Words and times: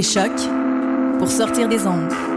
Écoutez 0.00 0.14
Choc 0.14 0.32
pour 1.18 1.30
sortir 1.30 1.68
des 1.68 1.86
ondes. 1.86 2.29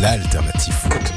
L'alternative 0.00 0.72
foot. 0.72 1.12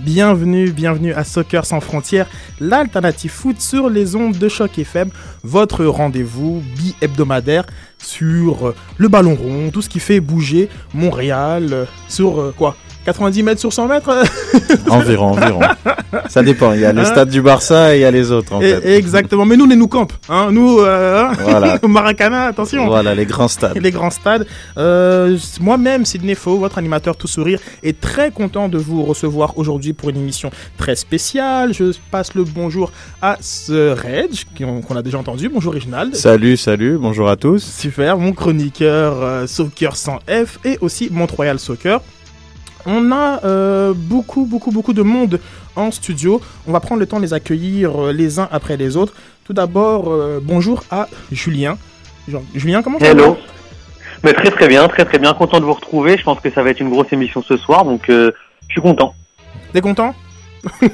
Bienvenue, 0.00 0.70
bienvenue 0.72 1.14
à 1.14 1.24
Soccer 1.24 1.64
sans 1.64 1.80
frontières, 1.80 2.26
l'alternative 2.60 3.30
foot 3.30 3.58
sur 3.62 3.88
les 3.88 4.14
ondes 4.14 4.36
de 4.36 4.48
choc 4.50 4.78
FM, 4.78 5.08
votre 5.42 5.86
rendez-vous 5.86 6.62
bi-hebdomadaire 6.76 7.64
sur 7.96 8.74
le 8.98 9.08
ballon 9.08 9.34
rond, 9.34 9.70
tout 9.70 9.80
ce 9.80 9.88
qui 9.88 10.00
fait 10.00 10.20
bouger 10.20 10.68
Montréal 10.92 11.86
sur 12.08 12.38
euh, 12.38 12.54
quoi 12.54 12.76
90 13.04 13.42
mètres 13.42 13.60
sur 13.60 13.72
100 13.72 13.86
mètres 13.88 14.10
Environ, 14.90 15.32
environ. 15.32 15.60
Ça 16.28 16.42
dépend. 16.42 16.72
Il 16.72 16.80
y 16.80 16.84
a 16.84 16.92
le 16.92 17.00
Hein 17.00 17.04
stade 17.04 17.28
du 17.28 17.42
Barça 17.42 17.94
et 17.94 17.98
il 17.98 18.02
y 18.02 18.04
a 18.04 18.10
les 18.10 18.30
autres, 18.32 18.52
en 18.54 18.60
Et- 18.60 18.74
fait. 18.76 18.96
Exactement, 18.96 19.44
mais 19.44 19.56
nous, 19.56 19.66
on 19.66 19.70
est 19.70 19.76
nous 19.76 19.88
camp, 19.88 20.08
hein, 20.28 20.48
nous, 20.52 20.78
euh, 20.80 21.24
hein, 21.24 21.32
Voilà. 21.40 21.78
au 21.82 21.88
Maracana, 21.88 22.44
attention 22.46 22.86
Voilà, 22.86 23.14
les 23.14 23.26
grands 23.26 23.48
stades. 23.48 23.76
les 23.80 23.90
grands 23.90 24.10
stades. 24.10 24.46
Euh, 24.78 25.36
Moi-même, 25.60 26.04
Sidney 26.04 26.34
Faux, 26.34 26.58
votre 26.58 26.78
animateur 26.78 27.16
tout 27.16 27.26
sourire, 27.26 27.58
est 27.82 28.00
très 28.00 28.30
content 28.30 28.68
de 28.68 28.78
vous 28.78 29.02
recevoir 29.04 29.58
aujourd'hui 29.58 29.92
pour 29.92 30.10
une 30.10 30.16
émission 30.16 30.50
très 30.78 30.96
spéciale. 30.96 31.74
Je 31.74 31.92
passe 32.10 32.34
le 32.34 32.44
bonjour 32.44 32.90
à 33.20 33.36
ce 33.40 33.92
Reg, 33.92 34.30
qu'on 34.56 34.96
a 34.96 35.02
déjà 35.02 35.18
entendu. 35.18 35.48
Bonjour 35.48 35.74
Reginald. 35.74 36.14
Salut, 36.14 36.56
salut, 36.56 36.96
bonjour 36.98 37.28
à 37.28 37.36
tous. 37.36 37.62
Super, 37.64 38.16
mon 38.18 38.32
chroniqueur 38.32 39.14
euh, 39.22 39.46
Soccer 39.46 39.96
sans 39.96 40.18
F 40.28 40.58
et 40.64 40.78
aussi 40.80 41.08
Mont-Royal 41.10 41.58
Soccer. 41.58 42.00
On 42.86 43.12
a 43.12 43.42
euh, 43.44 43.92
beaucoup, 43.96 44.44
beaucoup, 44.44 44.70
beaucoup 44.70 44.92
de 44.92 45.02
monde 45.02 45.40
en 45.76 45.90
studio. 45.90 46.40
On 46.66 46.72
va 46.72 46.80
prendre 46.80 47.00
le 47.00 47.06
temps 47.06 47.16
de 47.18 47.22
les 47.22 47.32
accueillir 47.34 47.98
euh, 48.06 48.12
les 48.12 48.38
uns 48.38 48.48
après 48.52 48.76
les 48.76 48.96
autres. 48.96 49.14
Tout 49.44 49.52
d'abord, 49.54 50.12
euh, 50.12 50.40
bonjour 50.42 50.82
à 50.90 51.08
Julien. 51.32 51.78
Jean- 52.28 52.42
Julien, 52.54 52.82
comment 52.82 52.98
ça 52.98 53.06
va? 53.06 53.10
Hello. 53.12 53.36
Mais 54.22 54.32
très 54.32 54.50
très 54.50 54.68
bien, 54.68 54.86
très 54.88 55.04
très 55.04 55.18
bien, 55.18 55.32
content 55.34 55.60
de 55.60 55.64
vous 55.64 55.72
retrouver. 55.74 56.16
Je 56.16 56.24
pense 56.24 56.40
que 56.40 56.50
ça 56.50 56.62
va 56.62 56.70
être 56.70 56.80
une 56.80 56.90
grosse 56.90 57.12
émission 57.12 57.42
ce 57.42 57.56
soir, 57.56 57.84
donc 57.84 58.02
je 58.08 58.32
suis 58.70 58.80
content. 58.80 59.14
T'es 59.72 59.80
content? 59.82 60.14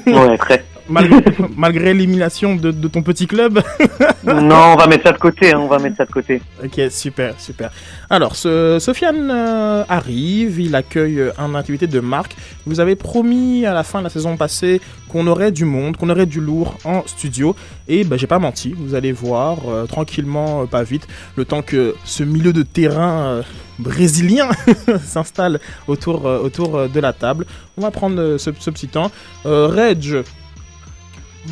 Ouais, 0.07 0.37
très. 0.37 0.65
Malgré, 0.91 1.23
malgré 1.57 1.93
l'élimination 1.93 2.55
de, 2.55 2.71
de 2.71 2.87
ton 2.87 3.01
petit 3.01 3.27
club 3.27 3.61
Non, 4.23 4.73
on 4.73 4.75
va 4.75 4.87
mettre 4.87 5.03
ça 5.03 5.13
de 5.13 5.17
côté, 5.17 5.53
hein, 5.53 5.59
on 5.59 5.67
va 5.67 5.79
mettre 5.79 5.97
ça 5.97 6.05
de 6.05 6.11
côté. 6.11 6.41
Ok, 6.63 6.79
super, 6.89 7.39
super. 7.39 7.71
Alors, 8.09 8.35
ce, 8.35 8.77
Sofiane 8.79 9.29
euh, 9.31 9.83
arrive, 9.89 10.59
il 10.59 10.75
accueille 10.75 11.19
euh, 11.19 11.31
un 11.37 11.55
activité 11.55 11.87
de 11.87 11.99
marque. 11.99 12.35
Vous 12.65 12.79
avez 12.79 12.95
promis 12.95 13.65
à 13.65 13.73
la 13.73 13.83
fin 13.83 13.99
de 13.99 14.03
la 14.03 14.09
saison 14.09 14.37
passée 14.37 14.81
qu'on 15.09 15.27
aurait 15.27 15.51
du 15.51 15.65
monde, 15.65 15.97
qu'on 15.97 16.09
aurait 16.09 16.25
du 16.25 16.39
lourd 16.39 16.77
en 16.83 17.03
studio. 17.05 17.55
Et 17.87 18.03
ben, 18.03 18.17
j'ai 18.17 18.27
pas 18.27 18.39
menti, 18.39 18.73
vous 18.77 18.95
allez 18.95 19.11
voir, 19.11 19.57
euh, 19.67 19.85
tranquillement, 19.85 20.65
pas 20.67 20.83
vite, 20.83 21.07
le 21.35 21.45
temps 21.45 21.61
que 21.61 21.95
ce 22.05 22.23
milieu 22.23 22.53
de 22.53 22.63
terrain 22.63 23.23
euh, 23.23 23.41
brésilien 23.81 24.49
s'installe 25.03 25.59
autour, 25.87 26.27
euh, 26.27 26.39
autour 26.39 26.87
de 26.87 26.99
la 26.99 27.13
table. 27.13 27.45
On 27.77 27.81
va 27.81 27.91
prendre 27.91 28.19
euh, 28.19 28.37
ce, 28.37 28.51
ce 28.57 28.69
petit 28.69 28.87
temps. 28.87 29.11
Euh, 29.45 29.67
Reg, 29.67 30.23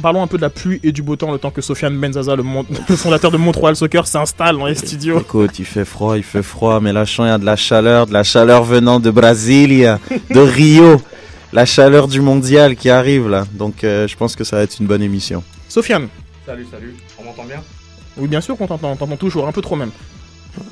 parlons 0.02 0.22
un 0.22 0.28
peu 0.28 0.38
de 0.38 0.42
la 0.42 0.50
pluie 0.50 0.80
et 0.84 0.92
du 0.92 1.02
beau 1.02 1.16
temps, 1.16 1.32
le 1.32 1.38
temps 1.40 1.52
que 1.52 1.62
Sofiane 1.62 1.98
Benzaza, 1.98 2.36
le, 2.36 2.44
mon- 2.44 2.66
le 2.90 2.96
fondateur 2.96 3.32
de 3.32 3.38
Montreal 3.38 3.76
Soccer, 3.76 4.06
s'installe 4.08 4.58
dans 4.58 4.66
les 4.68 4.76
studios. 4.76 5.20
Écoute, 5.20 5.60
il 5.60 5.66
fait 5.66 5.86
froid, 5.86 6.18
il 6.18 6.24
fait 6.24 6.44
froid, 6.44 6.80
mais 6.80 6.94
là, 6.94 7.06
je 7.06 7.14
sens 7.14 7.26
il 7.26 7.30
y 7.30 7.32
a 7.32 7.38
de 7.38 7.46
la 7.46 7.56
chaleur, 7.56 8.08
de 8.08 8.14
la 8.14 8.24
chaleur 8.24 8.64
venant 8.64 9.00
de 9.00 9.10
Brasilia, 9.12 10.00
de 10.32 10.40
Rio. 10.40 11.02
La 11.52 11.66
chaleur 11.66 12.08
du 12.08 12.22
mondial 12.22 12.76
qui 12.76 12.92
arrive 12.92 13.28
là. 13.28 13.46
Donc, 13.54 13.84
euh, 13.84 14.08
je 14.08 14.16
pense 14.16 14.36
que 14.36 14.44
ça 14.44 14.58
va 14.58 14.62
être 14.62 14.80
une 14.80 14.86
bonne 14.86 15.02
émission. 15.02 15.44
Sofiane, 15.68 16.08
Salut, 16.46 16.68
salut. 16.72 16.96
On 17.20 17.24
m'entend 17.24 17.44
bien? 17.46 17.62
Oui 18.18 18.28
bien 18.28 18.42
sûr 18.42 18.58
qu'on 18.58 18.68
t'entend, 18.68 18.92
on 18.92 18.96
t'entend 18.96 19.16
toujours, 19.18 19.48
un 19.48 19.52
peu 19.52 19.62
trop 19.62 19.76
même. 19.76 19.92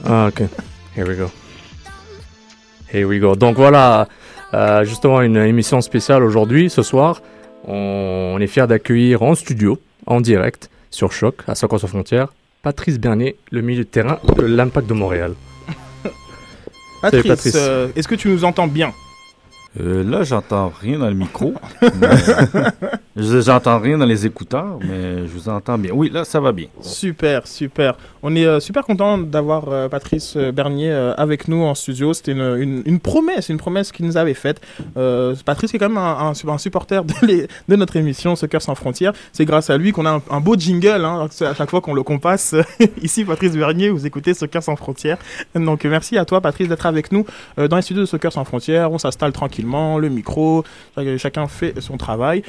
Ah, 0.06 0.28
ok. 0.28 0.42
Here 0.96 1.08
we 1.08 1.18
go. 1.18 1.30
Here 2.94 3.06
we 3.06 3.20
go. 3.20 3.36
Donc 3.36 3.58
voilà, 3.58 4.08
euh, 4.54 4.84
justement 4.86 5.22
une 5.22 5.38
émission 5.38 5.82
spéciale 5.82 6.24
aujourd'hui, 6.24 6.70
ce 6.70 6.82
soir. 6.84 7.22
On, 7.68 8.38
est 8.40 8.48
fiers 8.48 8.68
d'accueillir 8.68 9.22
en 9.22 9.36
studio, 9.36 9.80
en 10.06 10.22
direct, 10.22 10.70
sur 10.90 11.12
Choc, 11.12 11.42
à 11.48 11.56
Soccer 11.56 11.80
sans 11.80 11.88
frontières, 11.88 12.34
Patrice 12.62 12.98
Bernier, 12.98 13.36
le 13.52 13.62
milieu 13.62 13.84
de 13.84 13.90
terrain 13.90 14.20
de 14.38 14.44
l'Impact 14.44 14.88
de 14.88 14.94
Montréal. 14.94 15.34
Patrice, 17.02 17.28
Patrice. 17.28 17.56
euh, 17.56 17.90
est-ce 17.96 18.08
que 18.08 18.16
tu 18.16 18.30
nous 18.30 18.46
entends 18.46 18.68
bien? 18.68 18.94
Euh, 19.80 20.04
là, 20.04 20.24
j'entends 20.24 20.72
rien 20.82 20.98
dans 21.00 21.08
le 21.08 21.14
micro. 21.14 21.54
j'entends 23.16 23.80
rien 23.80 23.98
dans 23.98 24.06
les 24.06 24.26
écouteurs, 24.26 24.80
mais 24.82 25.26
je 25.28 25.32
vous 25.32 25.50
entends 25.50 25.78
bien. 25.78 25.92
Oui, 25.94 26.10
là, 26.12 26.24
ça 26.26 26.40
va 26.40 26.52
bien. 26.52 26.68
Super, 26.82 27.48
super. 27.48 27.96
On 28.24 28.36
est 28.36 28.46
euh, 28.46 28.60
super 28.60 28.84
content 28.86 29.18
d'avoir 29.18 29.70
euh, 29.70 29.90
Patrice 29.90 30.34
euh, 30.38 30.52
Bernier 30.52 30.92
avec 31.18 31.48
nous 31.48 31.62
en 31.64 31.76
studio. 31.76 32.14
C'était 32.14 32.32
une, 32.34 32.56
une- 32.60 32.84
une 32.86 33.00
promesse, 33.00 33.50
une 33.50 33.58
promesse 33.58 33.92
qu'il 33.92 34.06
nous 34.06 34.18
avait 34.18 34.34
faite. 34.34 34.62
Patrice 35.46 35.74
est 35.74 35.78
quand 35.80 35.90
même 35.90 35.98
un, 35.98 36.18
un 36.30 36.34
su- 36.34 36.50
un 36.50 36.58
supporter 36.58 37.04
de, 37.04 37.14
les- 37.26 37.48
de 37.68 37.76
notre 37.76 37.96
émission 37.98 38.36
Soccer 38.36 38.62
sans 38.62 38.76
frontières. 38.76 39.14
C'est 39.34 39.46
grâce 39.46 39.70
à 39.70 39.78
lui 39.78 39.92
qu'on 39.92 40.06
a 40.06 40.12
un, 40.12 40.22
un 40.30 40.40
beau 40.40 40.56
jingle 40.56 41.04
hein, 41.06 41.28
à 41.42 41.54
chaque 41.54 41.70
fois 41.70 41.82
qu'on 41.82 41.94
le 41.94 42.04
qu'on 42.04 42.20
passe. 42.20 42.56
Ici, 43.02 43.26
Patrice 43.26 43.54
Bernier, 43.54 43.90
vous 43.90 44.06
écoutez 44.06 44.34
Soccer 44.34 44.62
sans 44.64 44.76
frontières. 44.76 45.18
Donc 45.56 45.84
merci 45.86 46.18
à 46.18 46.26
toi, 46.26 46.42
Patrice, 46.42 46.68
d'être 46.68 46.86
avec 46.86 47.12
nous 47.12 47.26
dans 47.58 47.76
les 47.76 47.82
studios 47.82 48.02
de 48.02 48.08
Soccer 48.08 48.32
sans 48.32 48.44
frontières. 48.46 48.92
On 48.92 48.98
s'installe 48.98 49.32
tranquillement, 49.32 49.67
le 49.98 50.10
micro, 50.10 50.64
chac- 50.96 51.18
chacun 51.18 51.48
fait 51.48 51.80
son 51.82 51.98
travail. 51.98 52.44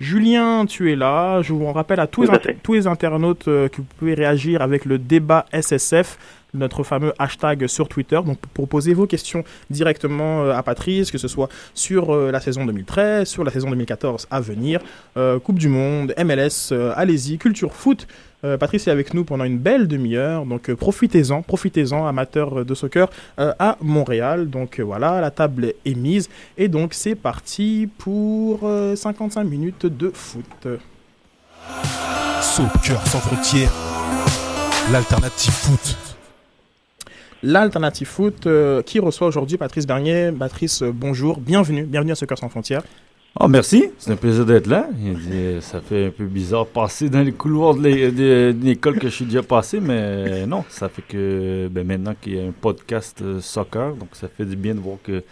Julien, 0.00 0.66
tu 0.66 0.90
es 0.92 0.96
là. 0.96 1.40
Je 1.42 1.52
vous 1.52 1.72
rappelle 1.72 2.00
à 2.00 2.06
tous, 2.06 2.22
les, 2.22 2.28
inter- 2.30 2.56
tous 2.62 2.74
les 2.74 2.86
internautes 2.86 3.46
euh, 3.48 3.68
que 3.68 3.76
vous 3.78 3.86
pouvez 3.98 4.14
réagir 4.14 4.60
avec 4.60 4.84
le 4.84 4.98
débat 4.98 5.46
SSF, 5.52 6.18
notre 6.54 6.82
fameux 6.82 7.12
hashtag 7.18 7.66
sur 7.66 7.88
Twitter. 7.88 8.20
Donc, 8.24 8.38
pour 8.54 8.68
poser 8.68 8.94
vos 8.94 9.06
questions 9.06 9.44
directement 9.70 10.44
euh, 10.44 10.52
à 10.52 10.62
Patrice, 10.62 11.10
que 11.10 11.18
ce 11.18 11.28
soit 11.28 11.48
sur 11.74 12.14
euh, 12.14 12.30
la 12.30 12.40
saison 12.40 12.64
2013, 12.64 13.28
sur 13.28 13.44
la 13.44 13.50
saison 13.50 13.70
2014 13.70 14.26
à 14.30 14.40
venir, 14.40 14.80
euh, 15.16 15.38
Coupe 15.38 15.58
du 15.58 15.68
Monde, 15.68 16.14
MLS, 16.18 16.72
allez-y, 16.96 17.38
culture 17.38 17.74
foot. 17.74 18.06
Patrice 18.60 18.86
est 18.88 18.90
avec 18.90 19.14
nous 19.14 19.24
pendant 19.24 19.44
une 19.44 19.56
belle 19.56 19.88
demi-heure, 19.88 20.44
donc 20.44 20.70
profitez-en, 20.74 21.40
profitez-en, 21.40 22.06
amateurs 22.06 22.66
de 22.66 22.74
soccer 22.74 23.08
à 23.38 23.78
Montréal. 23.80 24.50
Donc 24.50 24.80
voilà, 24.80 25.22
la 25.22 25.30
table 25.30 25.72
est 25.86 25.94
mise 25.94 26.28
et 26.58 26.68
donc 26.68 26.94
c'est 26.94 27.14
parti 27.14 27.88
pour 27.98 28.60
euh, 28.64 28.96
55 28.96 29.44
minutes 29.44 29.86
de 29.86 30.10
foot. 30.10 30.68
Soccer 32.40 33.06
sans 33.06 33.20
frontières, 33.20 33.72
l'alternative 34.92 35.52
foot. 35.52 36.03
L'Alternative 37.46 38.06
Foot 38.06 38.46
euh, 38.46 38.80
qui 38.80 38.98
reçoit 39.00 39.26
aujourd'hui 39.26 39.58
Patrice 39.58 39.86
Bernier. 39.86 40.32
Patrice, 40.32 40.80
euh, 40.80 40.92
bonjour, 40.94 41.38
bienvenue, 41.38 41.82
bienvenue 41.84 42.12
à 42.12 42.14
Soccer 42.14 42.38
sans 42.38 42.48
frontières. 42.48 42.82
Oh, 43.38 43.48
merci. 43.48 43.90
C'est 43.98 44.12
un 44.12 44.16
plaisir 44.16 44.46
d'être 44.46 44.66
là. 44.66 44.86
Ça 45.60 45.82
fait 45.82 46.06
un 46.06 46.10
peu 46.10 46.24
bizarre 46.24 46.66
passer 46.66 47.10
dans 47.10 47.20
les 47.20 47.32
couloirs 47.32 47.74
de 47.74 47.82
l'é- 47.82 48.10
de- 48.12 48.52
de 48.52 48.64
l'école 48.64 48.98
que 48.98 49.08
je 49.08 49.14
suis 49.14 49.24
déjà 49.26 49.42
passé, 49.42 49.78
mais 49.78 50.46
non, 50.46 50.64
ça 50.70 50.88
fait 50.88 51.02
que 51.02 51.68
ben, 51.70 51.86
maintenant 51.86 52.14
qu'il 52.18 52.36
y 52.36 52.40
a 52.40 52.44
un 52.44 52.52
podcast 52.58 53.20
euh, 53.20 53.40
soccer, 53.42 53.92
donc 53.96 54.08
ça 54.12 54.28
fait 54.34 54.46
du 54.46 54.56
bien 54.56 54.74
de 54.74 54.80
voir 54.80 54.96
que 55.04 55.22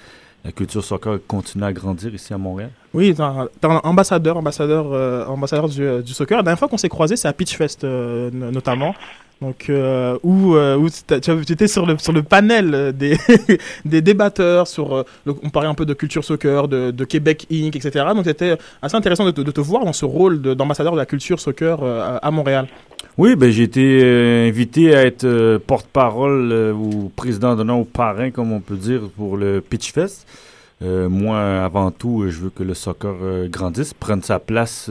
la 0.45 0.53
culture 0.53 0.85
soccer 0.85 1.19
continue 1.27 1.65
à 1.65 1.73
grandir 1.73 2.13
ici 2.13 2.35
à 2.35 2.39
Montréal. 2.39 2.71
Oui, 2.93 3.15
un 3.19 3.49
ambassadeur, 3.85 4.37
ambassadeur, 4.37 4.93
euh, 4.93 5.25
ambassadeur 5.27 5.69
du, 5.69 6.03
du 6.03 6.13
soccer. 6.13 6.37
La 6.37 6.43
dernière 6.43 6.59
fois 6.59 6.69
qu'on 6.69 6.77
s'est 6.77 6.89
croisé, 6.91 7.17
c'est 7.17 7.29
à 7.29 7.33
Pitchfest 7.33 7.85
euh, 7.85 8.29
no- 8.33 8.51
notamment. 8.51 8.95
Donc, 9.43 9.69
euh, 9.69 10.17
où, 10.23 10.55
euh, 10.55 10.77
où 10.77 10.89
tu 10.89 11.53
étais 11.53 11.67
sur 11.67 11.85
le, 11.85 11.99
sur 11.99 12.13
le 12.13 12.23
panel 12.23 12.75
euh, 12.75 12.93
des, 12.93 13.19
des 13.85 14.01
débatteurs, 14.01 14.69
sur, 14.69 15.05
on 15.27 15.51
parlait 15.51 15.69
un 15.69 15.75
peu 15.75 15.85
de 15.85 15.95
culture 15.95 16.25
soccer, 16.25 16.69
de, 16.69 17.05
Québec 17.05 17.49
Inc., 17.51 17.75
etc. 17.75 18.07
Donc, 18.15 18.25
c'était 18.25 18.57
assez 18.81 18.95
intéressant 18.95 19.25
de 19.25 19.33
te, 19.33 19.41
de 19.41 19.51
te 19.51 19.61
voir 19.61 19.85
dans 19.85 19.93
ce 19.93 20.05
rôle 20.05 20.41
de- 20.41 20.55
d'ambassadeur 20.55 20.93
de, 20.93 20.99
la 20.99 21.07
culture 21.07 21.41
soccer 21.41 21.83
à, 21.83 22.31
Montréal. 22.31 22.69
Oui, 23.19 23.35
ben 23.35 23.51
j'ai 23.51 23.65
été 23.65 24.49
invité 24.49 24.95
à 24.95 25.05
être 25.05 25.59
porte-parole 25.67 26.53
ou 26.73 27.11
président 27.17 27.57
d'honneur 27.57 27.79
ou 27.79 27.85
parrain, 27.85 28.31
comme 28.31 28.53
on 28.53 28.61
peut 28.61 28.77
dire, 28.77 29.01
pour 29.17 29.37
le 29.37 29.61
Pitch 29.61 29.93
Fest. 29.93 30.27
Moi, 30.81 31.39
avant 31.65 31.91
tout, 31.91 32.27
je 32.29 32.43
veux 32.43 32.51
que 32.51 32.63
le 32.63 32.75
soccer 32.75 33.15
grandisse, 33.49 33.93
prenne 33.93 34.23
sa 34.23 34.39
place 34.39 34.89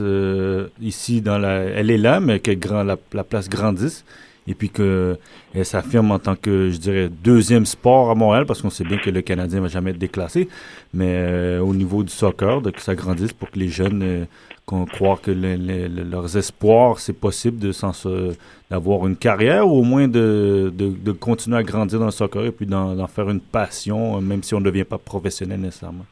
ici 0.80 1.22
dans 1.22 1.38
la. 1.38 1.62
Elle 1.62 1.90
est 1.90 1.98
là, 1.98 2.20
mais 2.20 2.38
que 2.40 2.50
grand, 2.50 2.82
la 2.84 3.24
place 3.24 3.48
grandisse. 3.48 4.04
Et 4.48 4.54
puis 4.54 4.70
que 4.70 5.16
elle 5.54 5.64
s'affirme 5.64 6.10
en 6.10 6.18
tant 6.18 6.34
que, 6.34 6.70
je 6.70 6.76
dirais, 6.78 7.08
deuxième 7.22 7.64
sport 7.64 8.10
à 8.10 8.14
Montréal, 8.16 8.44
parce 8.44 8.60
qu'on 8.60 8.70
sait 8.70 8.82
bien 8.84 8.98
que 8.98 9.08
le 9.10 9.22
Canadien 9.22 9.58
ne 9.58 9.62
va 9.62 9.68
jamais 9.68 9.90
être 9.90 9.98
déclassé. 9.98 10.48
Mais 10.92 11.14
euh, 11.16 11.60
au 11.60 11.74
niveau 11.74 12.02
du 12.02 12.10
soccer, 12.10 12.60
que 12.62 12.80
ça 12.80 12.94
grandisse 12.96 13.32
pour 13.32 13.50
que 13.50 13.58
les 13.58 13.68
jeunes 13.68 14.02
euh, 14.02 14.24
qu'on 14.66 14.84
croient 14.84 15.18
que 15.22 15.30
le- 15.30 15.56
le- 15.56 15.86
le- 15.88 16.02
leurs 16.02 16.36
espoirs, 16.36 16.98
c'est 16.98 17.12
possible 17.12 17.58
de 17.58 17.72
d'avoir 18.70 19.06
une 19.06 19.16
carrière 19.16 19.68
ou 19.68 19.78
au 19.80 19.82
moins 19.82 20.08
de, 20.08 20.72
de, 20.76 20.88
de 20.90 21.12
continuer 21.12 21.58
à 21.58 21.62
grandir 21.62 21.98
dans 21.98 22.06
le 22.06 22.10
soccer 22.10 22.44
et 22.46 22.52
puis 22.52 22.66
d'en 22.66 22.94
d'en 22.94 23.06
faire 23.06 23.28
une 23.30 23.40
passion, 23.40 24.16
euh, 24.16 24.20
même 24.20 24.42
si 24.42 24.54
on 24.54 24.60
ne 24.60 24.64
devient 24.64 24.84
pas 24.84 24.98
professionnel 24.98 25.60
nécessairement. 25.60 26.06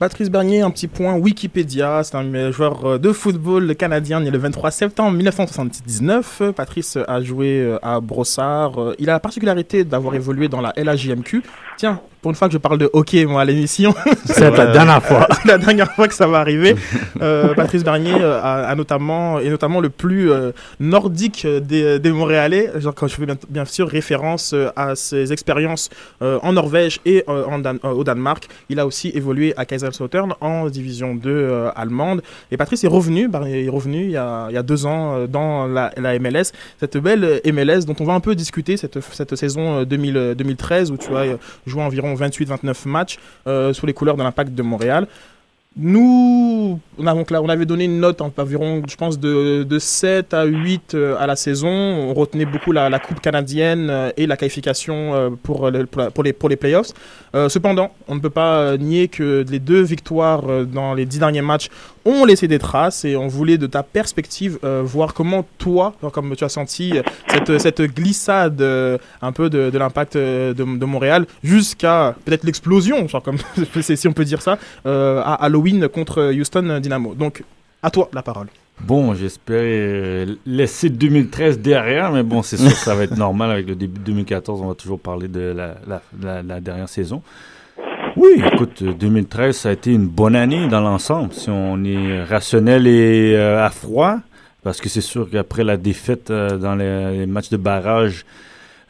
Patrice 0.00 0.28
Bernier, 0.28 0.60
un 0.60 0.72
petit 0.72 0.88
point 0.88 1.14
Wikipédia, 1.14 2.02
c'est 2.02 2.16
un 2.16 2.50
joueur 2.50 2.84
euh, 2.84 2.98
de 2.98 3.12
football 3.12 3.76
canadien 3.76 4.18
né 4.18 4.28
le 4.30 4.38
23 4.38 4.72
septembre 4.72 5.12
1979. 5.16 6.40
Euh, 6.40 6.52
Patrice 6.52 6.98
a 7.06 7.22
joué 7.22 7.60
euh, 7.60 7.78
à 7.80 8.00
Brossard. 8.00 8.80
Euh, 8.80 8.96
Il 8.98 9.08
a 9.08 9.12
la 9.12 9.20
particularité 9.20 9.84
d'avoir 9.84 10.16
évolué 10.16 10.48
dans 10.48 10.60
la 10.60 10.72
LAJMQ. 10.76 11.44
Tiens, 11.76 12.00
pour 12.24 12.30
une 12.30 12.36
fois 12.36 12.48
que 12.48 12.54
je 12.54 12.58
parle 12.58 12.78
de 12.78 12.88
hockey, 12.94 13.26
moi, 13.26 13.42
à 13.42 13.44
l'émission, 13.44 13.94
C'est 14.24 14.50
la 14.50 14.68
dernière 14.68 15.04
fois. 15.04 15.28
la 15.44 15.58
dernière 15.58 15.92
fois 15.92 16.08
que 16.08 16.14
ça 16.14 16.26
va 16.26 16.38
arriver, 16.38 16.74
euh, 17.20 17.52
Patrice 17.52 17.84
Bernier 17.84 18.14
euh, 18.18 18.40
a, 18.40 18.66
a 18.66 18.74
notamment, 18.74 19.38
est 19.40 19.50
notamment 19.50 19.78
le 19.82 19.90
plus 19.90 20.32
euh, 20.32 20.52
nordique 20.80 21.46
des, 21.46 21.98
des 21.98 22.12
Montréalais. 22.12 22.70
Genre, 22.76 22.94
quand 22.94 23.08
je 23.08 23.14
fais 23.16 23.26
bien, 23.26 23.36
bien 23.50 23.66
sûr 23.66 23.86
référence 23.86 24.54
à 24.74 24.96
ses 24.96 25.34
expériences 25.34 25.90
en 26.22 26.52
Norvège 26.54 27.00
et 27.04 27.24
en 27.28 27.58
Dan- 27.58 27.78
au 27.82 28.04
Danemark. 28.04 28.48
Il 28.70 28.80
a 28.80 28.86
aussi 28.86 29.10
évolué 29.14 29.52
à 29.58 29.66
Kaiserslautern 29.66 30.32
en 30.40 30.70
division 30.70 31.14
2 31.14 31.30
euh, 31.30 31.70
allemande. 31.76 32.22
Et 32.50 32.56
Patrice 32.56 32.84
est 32.84 32.88
revenu, 32.88 33.28
Bernier 33.28 33.66
est 33.66 33.68
revenu 33.68 34.04
il 34.04 34.10
y 34.12 34.16
a, 34.16 34.46
il 34.48 34.54
y 34.54 34.58
a 34.58 34.62
deux 34.62 34.86
ans 34.86 35.26
dans 35.28 35.66
la, 35.66 35.90
la 35.98 36.18
MLS, 36.18 36.52
cette 36.80 36.96
belle 36.96 37.42
MLS 37.44 37.84
dont 37.86 37.96
on 38.00 38.04
va 38.04 38.14
un 38.14 38.20
peu 38.20 38.34
discuter 38.34 38.78
cette, 38.78 38.98
cette 39.12 39.36
saison 39.36 39.80
euh, 39.80 39.84
2000, 39.84 40.16
euh, 40.16 40.34
2013 40.34 40.90
où 40.90 40.96
tu 40.96 41.14
as 41.14 41.36
joué 41.66 41.82
environ 41.82 42.13
28-29 42.14 42.88
matchs 42.88 43.18
euh, 43.46 43.72
sous 43.72 43.86
les 43.86 43.92
couleurs 43.92 44.16
de 44.16 44.22
l'Impact 44.22 44.54
de 44.54 44.62
Montréal. 44.62 45.06
Nous, 45.76 46.78
on, 46.98 47.48
avait 47.48 47.66
donné 47.66 47.86
une 47.86 47.98
note 47.98 48.20
environ, 48.20 48.82
je 48.88 48.94
pense, 48.94 49.18
de, 49.18 49.64
de 49.64 49.78
7 49.80 50.32
à 50.32 50.44
8 50.44 50.94
euh, 50.94 51.16
à 51.18 51.26
la 51.26 51.34
saison. 51.34 51.68
On 51.68 52.14
retenait 52.14 52.44
beaucoup 52.44 52.70
la, 52.70 52.96
Coupe 53.00 53.20
canadienne 53.20 53.88
euh, 53.90 54.12
et 54.16 54.28
la 54.28 54.36
qualification 54.36 55.36
pour, 55.42 55.68
les, 55.70 56.56
playoffs. 56.56 56.92
Cependant, 57.48 57.90
on 58.06 58.14
ne 58.14 58.20
peut 58.20 58.30
pas 58.30 58.76
nier 58.76 59.08
que 59.08 59.44
les 59.50 59.58
deux 59.58 59.82
victoires 59.82 60.44
dans 60.64 60.94
les 60.94 61.06
10 61.06 61.18
derniers 61.18 61.42
matchs 61.42 61.68
ont 62.04 62.24
laissé 62.24 62.48
des 62.48 62.58
traces 62.58 63.04
et 63.04 63.16
on 63.16 63.28
voulait, 63.28 63.58
de 63.58 63.66
ta 63.66 63.82
perspective, 63.82 64.58
euh, 64.64 64.82
voir 64.84 65.14
comment 65.14 65.44
toi, 65.58 65.94
comme 66.12 66.34
tu 66.36 66.44
as 66.44 66.48
senti 66.48 66.98
euh, 66.98 67.02
cette, 67.28 67.58
cette 67.58 67.82
glissade 67.82 68.60
euh, 68.60 68.98
un 69.22 69.32
peu 69.32 69.48
de, 69.50 69.70
de 69.70 69.78
l'impact 69.78 70.16
de, 70.16 70.52
de 70.52 70.84
Montréal 70.84 71.26
jusqu'à 71.42 72.14
peut-être 72.24 72.44
l'explosion, 72.44 73.08
genre 73.08 73.22
comme 73.22 73.38
si 73.80 74.08
on 74.08 74.12
peut 74.12 74.24
dire 74.24 74.42
ça, 74.42 74.58
euh, 74.86 75.20
à 75.24 75.34
Halloween 75.44 75.88
contre 75.88 76.32
Houston 76.32 76.78
Dynamo. 76.80 77.14
Donc, 77.14 77.42
à 77.82 77.90
toi 77.90 78.08
la 78.12 78.22
parole. 78.22 78.46
Bon, 78.80 79.14
j'espère 79.14 80.26
laisser 80.46 80.90
2013 80.90 81.60
derrière, 81.60 82.10
mais 82.10 82.22
bon, 82.24 82.42
c'est 82.42 82.56
sûr 82.56 82.70
que 82.70 82.76
ça 82.76 82.94
va 82.94 83.04
être 83.04 83.16
normal 83.16 83.50
avec 83.52 83.68
le 83.68 83.76
début 83.76 84.00
de 84.00 84.04
2014. 84.04 84.60
On 84.62 84.68
va 84.68 84.74
toujours 84.74 84.98
parler 84.98 85.28
de 85.28 85.40
la, 85.56 85.76
la, 85.86 86.02
la- 86.20 86.42
la 86.42 86.60
dernière 86.60 86.88
saison. 86.88 87.22
Oui, 88.16 88.40
écoute, 88.52 88.82
euh, 88.82 88.92
2013, 88.92 89.56
ça 89.56 89.70
a 89.70 89.72
été 89.72 89.92
une 89.92 90.06
bonne 90.06 90.36
année 90.36 90.68
dans 90.68 90.80
l'ensemble, 90.80 91.32
si 91.32 91.50
on 91.50 91.82
est 91.82 92.22
rationnel 92.22 92.86
et 92.86 93.34
euh, 93.34 93.64
à 93.64 93.70
froid, 93.70 94.18
parce 94.62 94.80
que 94.80 94.88
c'est 94.88 95.00
sûr 95.00 95.28
qu'après 95.28 95.64
la 95.64 95.76
défaite 95.76 96.30
euh, 96.30 96.56
dans 96.56 96.76
les, 96.76 97.26
matchs 97.26 97.50
de 97.50 97.56
barrage 97.56 98.24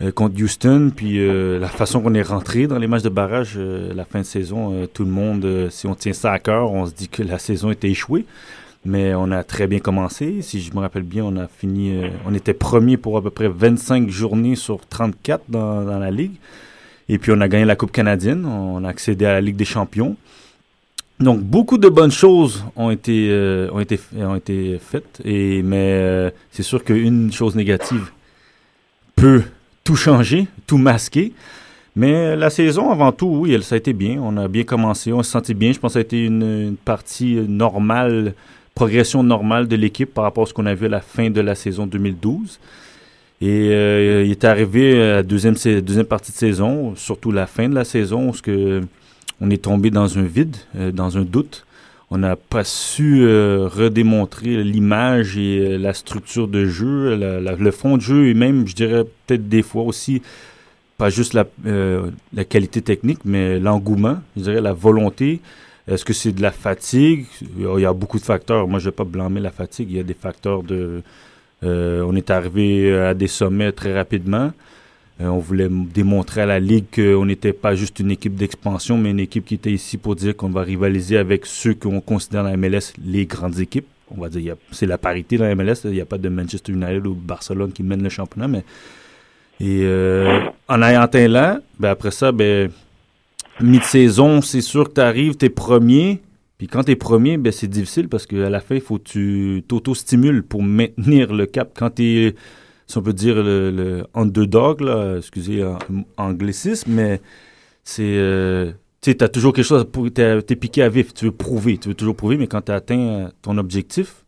euh, 0.02 0.12
contre 0.12 0.42
Houston, 0.42 0.92
puis 0.94 1.18
euh, 1.20 1.58
la 1.58 1.68
façon 1.68 2.02
qu'on 2.02 2.12
est 2.12 2.22
rentré 2.22 2.66
dans 2.66 2.78
les 2.78 2.86
matchs 2.86 3.02
de 3.02 3.08
barrage, 3.08 3.54
euh, 3.56 3.94
la 3.94 4.04
fin 4.04 4.18
de 4.18 4.24
saison, 4.24 4.74
euh, 4.74 4.86
tout 4.86 5.04
le 5.04 5.10
monde, 5.10 5.44
euh, 5.46 5.70
si 5.70 5.86
on 5.86 5.94
tient 5.94 6.12
ça 6.12 6.32
à 6.32 6.38
cœur, 6.38 6.70
on 6.70 6.84
se 6.84 6.92
dit 6.92 7.08
que 7.08 7.22
la 7.22 7.38
saison 7.38 7.70
était 7.70 7.88
échouée. 7.88 8.26
Mais 8.86 9.14
on 9.14 9.30
a 9.30 9.42
très 9.44 9.66
bien 9.66 9.78
commencé. 9.78 10.42
Si 10.42 10.60
je 10.60 10.74
me 10.74 10.80
rappelle 10.80 11.04
bien, 11.04 11.24
on 11.24 11.38
a 11.38 11.48
fini, 11.48 11.96
euh, 11.96 12.08
on 12.26 12.34
était 12.34 12.52
premier 12.52 12.98
pour 12.98 13.16
à 13.16 13.22
peu 13.22 13.30
près 13.30 13.48
25 13.48 14.10
journées 14.10 14.56
sur 14.56 14.86
34 14.86 15.44
dans, 15.48 15.82
dans 15.82 15.98
la 15.98 16.10
ligue. 16.10 16.34
Et 17.08 17.18
puis 17.18 17.32
on 17.32 17.40
a 17.40 17.48
gagné 17.48 17.64
la 17.64 17.76
Coupe 17.76 17.92
canadienne, 17.92 18.46
on 18.46 18.84
a 18.84 18.88
accédé 18.88 19.26
à 19.26 19.32
la 19.32 19.40
Ligue 19.40 19.56
des 19.56 19.64
champions. 19.64 20.16
Donc 21.20 21.40
beaucoup 21.40 21.78
de 21.78 21.88
bonnes 21.88 22.10
choses 22.10 22.64
ont 22.76 22.90
été, 22.90 23.28
euh, 23.30 23.70
ont 23.72 23.80
été, 23.80 24.00
ont 24.16 24.34
été 24.34 24.78
faites. 24.80 25.20
Et, 25.24 25.62
mais 25.62 25.92
euh, 25.92 26.30
c'est 26.50 26.62
sûr 26.62 26.82
qu'une 26.82 27.32
chose 27.32 27.54
négative 27.54 28.10
peut 29.14 29.42
tout 29.84 29.96
changer, 29.96 30.46
tout 30.66 30.78
masquer. 30.78 31.32
Mais 31.96 32.34
la 32.34 32.50
saison, 32.50 32.90
avant 32.90 33.12
tout, 33.12 33.28
oui, 33.28 33.52
elle, 33.52 33.62
ça 33.62 33.76
a 33.76 33.78
été 33.78 33.92
bien. 33.92 34.18
On 34.20 34.36
a 34.36 34.48
bien 34.48 34.64
commencé, 34.64 35.12
on 35.12 35.22
se 35.22 35.30
sentait 35.30 35.54
bien. 35.54 35.72
Je 35.72 35.78
pense 35.78 35.90
que 35.90 35.94
ça 35.94 35.98
a 36.00 36.02
été 36.02 36.24
une, 36.24 36.42
une 36.42 36.76
partie 36.76 37.36
normale, 37.36 38.34
progression 38.74 39.22
normale 39.22 39.68
de 39.68 39.76
l'équipe 39.76 40.12
par 40.12 40.24
rapport 40.24 40.44
à 40.44 40.46
ce 40.46 40.54
qu'on 40.54 40.66
a 40.66 40.74
vu 40.74 40.86
à 40.86 40.88
la 40.88 41.00
fin 41.00 41.30
de 41.30 41.40
la 41.40 41.54
saison 41.54 41.86
2012. 41.86 42.58
Et 43.40 43.70
euh, 43.70 44.24
il 44.24 44.30
est 44.30 44.44
arrivé 44.44 45.00
à 45.02 45.16
la 45.16 45.22
deuxième, 45.22 45.56
partie 46.08 46.32
de 46.32 46.36
saison, 46.36 46.94
surtout 46.96 47.32
la 47.32 47.46
fin 47.46 47.68
de 47.68 47.74
la 47.74 47.84
saison, 47.84 48.30
où 48.30 48.34
ce 48.34 48.42
que 48.42 48.80
on 49.40 49.50
est 49.50 49.62
tombé 49.62 49.90
dans 49.90 50.18
un 50.18 50.22
vide, 50.22 50.56
euh, 50.76 50.92
dans 50.92 51.18
un 51.18 51.22
doute. 51.22 51.66
On 52.10 52.18
n'a 52.18 52.36
pas 52.36 52.64
su 52.64 53.22
euh, 53.22 53.66
redémontrer 53.66 54.62
l'image 54.62 55.36
et 55.36 55.78
la 55.78 55.94
structure 55.94 56.46
de 56.48 56.66
jeu, 56.66 57.16
le 57.16 57.70
fond 57.70 57.96
de 57.96 58.02
jeu 58.02 58.28
et 58.28 58.34
même, 58.34 58.68
je 58.68 58.74
dirais, 58.74 59.04
peut-être 59.26 59.48
des 59.48 59.62
fois 59.62 59.82
aussi, 59.82 60.22
pas 60.96 61.10
juste 61.10 61.32
la, 61.32 61.44
euh, 61.66 62.10
la 62.32 62.44
qualité 62.44 62.82
technique, 62.82 63.20
mais 63.24 63.58
l'engouement, 63.58 64.18
je 64.36 64.42
dirais, 64.42 64.60
la 64.60 64.72
volonté. 64.72 65.40
Est-ce 65.88 66.04
que 66.04 66.12
c'est 66.12 66.32
de 66.32 66.40
la 66.40 66.52
fatigue? 66.52 67.26
Il 67.58 67.80
y 67.80 67.84
a 67.84 67.92
beaucoup 67.92 68.18
de 68.18 68.24
facteurs. 68.24 68.68
Moi, 68.68 68.78
je 68.78 68.86
ne 68.86 68.90
vais 68.90 68.96
pas 68.96 69.04
blâmer 69.04 69.40
la 69.40 69.50
fatigue. 69.50 69.88
Il 69.90 69.96
y 69.96 70.00
a 70.00 70.04
des 70.04 70.14
facteurs 70.14 70.62
de... 70.62 71.02
euh, 71.64 72.04
on 72.06 72.14
est 72.14 72.30
arrivé 72.30 72.94
à 72.94 73.14
des 73.14 73.28
sommets 73.28 73.72
très 73.72 73.94
rapidement. 73.94 74.52
Euh, 75.20 75.26
on 75.26 75.38
voulait 75.38 75.68
démontrer 75.70 76.40
à 76.42 76.46
la 76.46 76.58
Ligue 76.58 76.86
qu'on 76.94 77.26
n'était 77.26 77.52
pas 77.52 77.74
juste 77.74 78.00
une 78.00 78.10
équipe 78.10 78.34
d'expansion, 78.34 78.98
mais 78.98 79.10
une 79.10 79.20
équipe 79.20 79.44
qui 79.44 79.54
était 79.54 79.70
ici 79.70 79.96
pour 79.96 80.16
dire 80.16 80.36
qu'on 80.36 80.50
va 80.50 80.62
rivaliser 80.62 81.16
avec 81.16 81.46
ceux 81.46 81.74
qu'on 81.74 82.00
considère 82.00 82.42
dans 82.42 82.50
la 82.50 82.56
MLS 82.56 82.92
les 83.04 83.26
grandes 83.26 83.60
équipes. 83.60 83.86
On 84.10 84.20
va 84.20 84.28
dire, 84.28 84.56
c'est 84.72 84.86
la 84.86 84.98
parité 84.98 85.38
dans 85.38 85.44
la 85.44 85.54
MLS. 85.54 85.84
Il 85.84 85.92
n'y 85.92 86.00
a 86.00 86.04
pas 86.04 86.18
de 86.18 86.28
Manchester 86.28 86.72
United 86.72 87.06
ou 87.06 87.14
Barcelone 87.14 87.72
qui 87.72 87.82
mène 87.82 88.02
le 88.02 88.08
championnat, 88.08 88.48
mais 88.48 88.64
euh, 89.62 90.40
en 90.68 90.82
ayant 90.82 91.02
atteint 91.02 91.28
là, 91.28 91.60
ben 91.78 91.90
après 91.90 92.10
ça, 92.10 92.32
ben, 92.32 92.70
mi-saison, 93.60 94.42
c'est 94.42 94.60
sûr 94.60 94.88
que 94.88 94.94
tu 94.94 95.00
arrives, 95.00 95.36
tu 95.36 95.46
es 95.46 95.48
premier. 95.48 96.20
Puis 96.64 96.70
quand 96.72 96.82
tu 96.84 96.92
es 96.92 96.96
premier, 96.96 97.36
ben, 97.36 97.52
c'est 97.52 97.66
difficile 97.68 98.08
parce 98.08 98.26
qu'à 98.26 98.48
la 98.48 98.58
fin, 98.58 98.74
il 98.74 98.80
faut 98.80 98.96
que 98.96 99.02
tu 99.02 99.62
t'auto-stimules 99.68 100.42
pour 100.42 100.62
maintenir 100.62 101.30
le 101.34 101.44
cap. 101.44 101.72
Quand 101.76 101.90
tu 101.96 102.02
es, 102.04 102.34
si 102.86 102.96
on 102.96 103.02
peut 103.02 103.12
dire, 103.12 103.34
le, 103.34 103.70
le 103.70 104.06
underdog, 104.14 104.80
là, 104.80 105.16
excusez 105.18 105.62
en- 105.62 105.76
anglicisme, 106.16 106.90
mais 106.90 107.20
c'est. 107.82 108.02
euh, 108.16 108.70
tu 109.02 109.10
sais, 109.10 109.14
tu 109.18 109.22
as 109.24 109.28
toujours 109.28 109.52
quelque 109.52 109.66
chose, 109.66 109.86
tu 110.14 110.22
es, 110.22 110.56
piqué 110.56 110.82
à 110.82 110.88
vif, 110.88 111.12
tu 111.12 111.26
veux 111.26 111.32
prouver, 111.32 111.76
tu 111.76 111.88
veux 111.90 111.94
toujours 111.94 112.16
prouver, 112.16 112.38
mais 112.38 112.46
quand 112.46 112.62
tu 112.62 112.72
as 112.72 112.76
atteint 112.76 112.98
euh, 112.98 113.28
ton 113.42 113.58
objectif, 113.58 114.24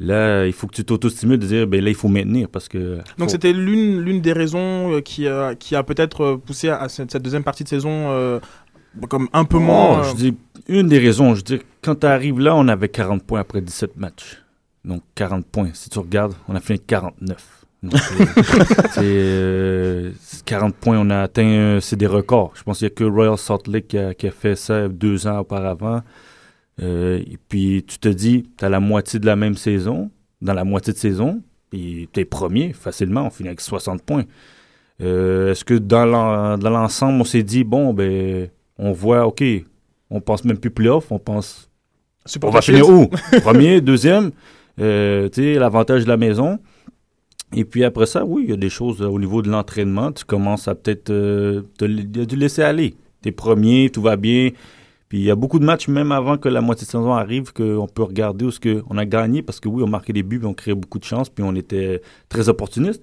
là, 0.00 0.46
il 0.46 0.54
faut 0.54 0.66
que 0.66 0.74
tu 0.76 0.82
t'auto-stimules 0.84 1.38
de 1.38 1.46
dire, 1.46 1.66
ben 1.66 1.84
là, 1.84 1.90
il 1.90 1.94
faut 1.94 2.08
maintenir 2.08 2.48
parce 2.48 2.68
que. 2.68 2.96
Donc 3.18 3.28
faut- 3.28 3.28
c'était 3.28 3.52
l'une 3.52 4.00
l'une 4.00 4.22
des 4.22 4.32
raisons 4.32 4.94
euh, 4.94 5.00
qui 5.02 5.28
a, 5.28 5.54
qui 5.54 5.76
a 5.76 5.82
peut-être 5.82 6.36
poussé 6.46 6.70
à 6.70 6.88
cette, 6.88 7.10
cette 7.10 7.22
deuxième 7.22 7.44
partie 7.44 7.64
de 7.64 7.68
saison 7.68 7.90
euh, 8.12 8.40
comme 9.10 9.28
un 9.32 9.44
peu 9.44 9.58
moins... 9.58 9.98
Oh, 9.98 10.00
euh, 10.00 10.10
je 10.10 10.16
dis, 10.16 10.34
une 10.68 10.88
des 10.88 10.98
raisons, 10.98 11.34
je 11.34 11.42
dis, 11.42 11.58
quand 11.82 11.94
tu 12.00 12.06
arrives 12.06 12.38
là, 12.40 12.54
on 12.56 12.68
avait 12.68 12.88
40 12.88 13.22
points 13.24 13.40
après 13.40 13.60
17 13.60 13.96
matchs. 13.96 14.38
Donc 14.84 15.02
40 15.14 15.44
points. 15.46 15.70
Si 15.74 15.90
tu 15.90 15.98
regardes, 15.98 16.34
on 16.48 16.54
a 16.54 16.60
fini 16.60 16.78
49. 16.80 17.64
Donc, 17.82 17.92
c'est- 17.96 18.42
c'est, 18.92 19.00
euh, 19.04 20.10
40 20.44 20.74
points, 20.76 20.98
on 20.98 21.10
a 21.10 21.20
atteint, 21.22 21.78
c'est 21.80 21.96
des 21.96 22.06
records. 22.06 22.52
Je 22.56 22.62
pense 22.62 22.78
qu'il 22.78 22.86
n'y 22.86 22.92
a 22.92 22.94
que 22.94 23.04
Royal 23.04 23.38
Salt 23.38 23.68
Lake 23.70 23.88
qui 23.88 23.98
a, 23.98 24.14
qui 24.14 24.26
a 24.26 24.30
fait 24.30 24.56
ça 24.56 24.88
deux 24.88 25.26
ans 25.26 25.38
auparavant. 25.38 26.02
Euh, 26.80 27.18
et 27.18 27.38
puis 27.48 27.84
tu 27.86 27.98
te 27.98 28.08
dis, 28.08 28.48
tu 28.56 28.64
as 28.64 28.68
la 28.68 28.80
moitié 28.80 29.18
de 29.20 29.26
la 29.26 29.36
même 29.36 29.56
saison, 29.56 30.10
dans 30.42 30.54
la 30.54 30.64
moitié 30.64 30.92
de 30.92 30.98
saison, 30.98 31.42
et 31.72 32.08
tu 32.12 32.20
es 32.20 32.24
premier 32.24 32.72
facilement, 32.72 33.26
on 33.26 33.30
finit 33.30 33.48
avec 33.48 33.60
60 33.60 34.02
points. 34.02 34.24
Euh, 35.00 35.50
Est-ce 35.52 35.64
que 35.64 35.74
dans 35.74 36.04
l'ensemble, 36.70 37.20
on 37.20 37.24
s'est 37.24 37.42
dit, 37.42 37.64
bon, 37.64 37.92
ben, 37.94 38.48
on 38.78 38.92
voit, 38.92 39.26
OK, 39.26 39.42
on 40.10 40.20
pense 40.20 40.44
même 40.44 40.58
plus 40.58 40.70
playoff, 40.70 41.10
on 41.10 41.18
pense, 41.18 41.70
on 42.42 42.50
va 42.50 42.62
finir 42.62 42.88
où? 42.88 43.08
Premier, 43.42 43.80
deuxième, 43.80 44.30
euh, 44.80 45.28
tu 45.28 45.42
sais, 45.42 45.54
l'avantage 45.54 46.04
de 46.04 46.08
la 46.08 46.16
maison. 46.16 46.58
Et 47.54 47.64
puis 47.64 47.84
après 47.84 48.06
ça, 48.06 48.24
oui, 48.24 48.44
il 48.44 48.50
y 48.50 48.52
a 48.52 48.56
des 48.56 48.68
choses 48.68 49.00
euh, 49.00 49.06
au 49.06 49.18
niveau 49.18 49.42
de 49.42 49.50
l'entraînement. 49.50 50.12
Tu 50.12 50.24
commences 50.24 50.68
à 50.68 50.74
peut-être 50.74 51.10
euh, 51.10 51.62
te 51.78 51.84
laisser 52.34 52.62
aller. 52.62 52.94
T'es 53.22 53.32
premier, 53.32 53.90
tout 53.90 54.02
va 54.02 54.16
bien. 54.16 54.50
Puis 55.08 55.18
il 55.18 55.24
y 55.24 55.30
a 55.30 55.34
beaucoup 55.34 55.58
de 55.58 55.64
matchs, 55.64 55.88
même 55.88 56.12
avant 56.12 56.36
que 56.36 56.50
la 56.50 56.60
moitié 56.60 56.84
de 56.84 56.90
saison 56.90 57.14
arrive, 57.14 57.52
qu'on 57.54 57.88
peut 57.92 58.02
regarder 58.02 58.44
où 58.44 58.50
ce 58.50 58.60
que 58.60 58.82
on 58.90 58.98
a 58.98 59.06
gagné, 59.06 59.42
parce 59.42 59.58
que 59.58 59.68
oui, 59.68 59.82
on 59.82 59.88
marquait 59.88 60.12
des 60.12 60.22
buts, 60.22 60.38
puis 60.38 60.46
on 60.46 60.52
créait 60.52 60.74
beaucoup 60.74 60.98
de 60.98 61.04
chances, 61.04 61.30
puis 61.30 61.42
on 61.42 61.54
était 61.54 62.02
très 62.28 62.50
opportuniste. 62.50 63.02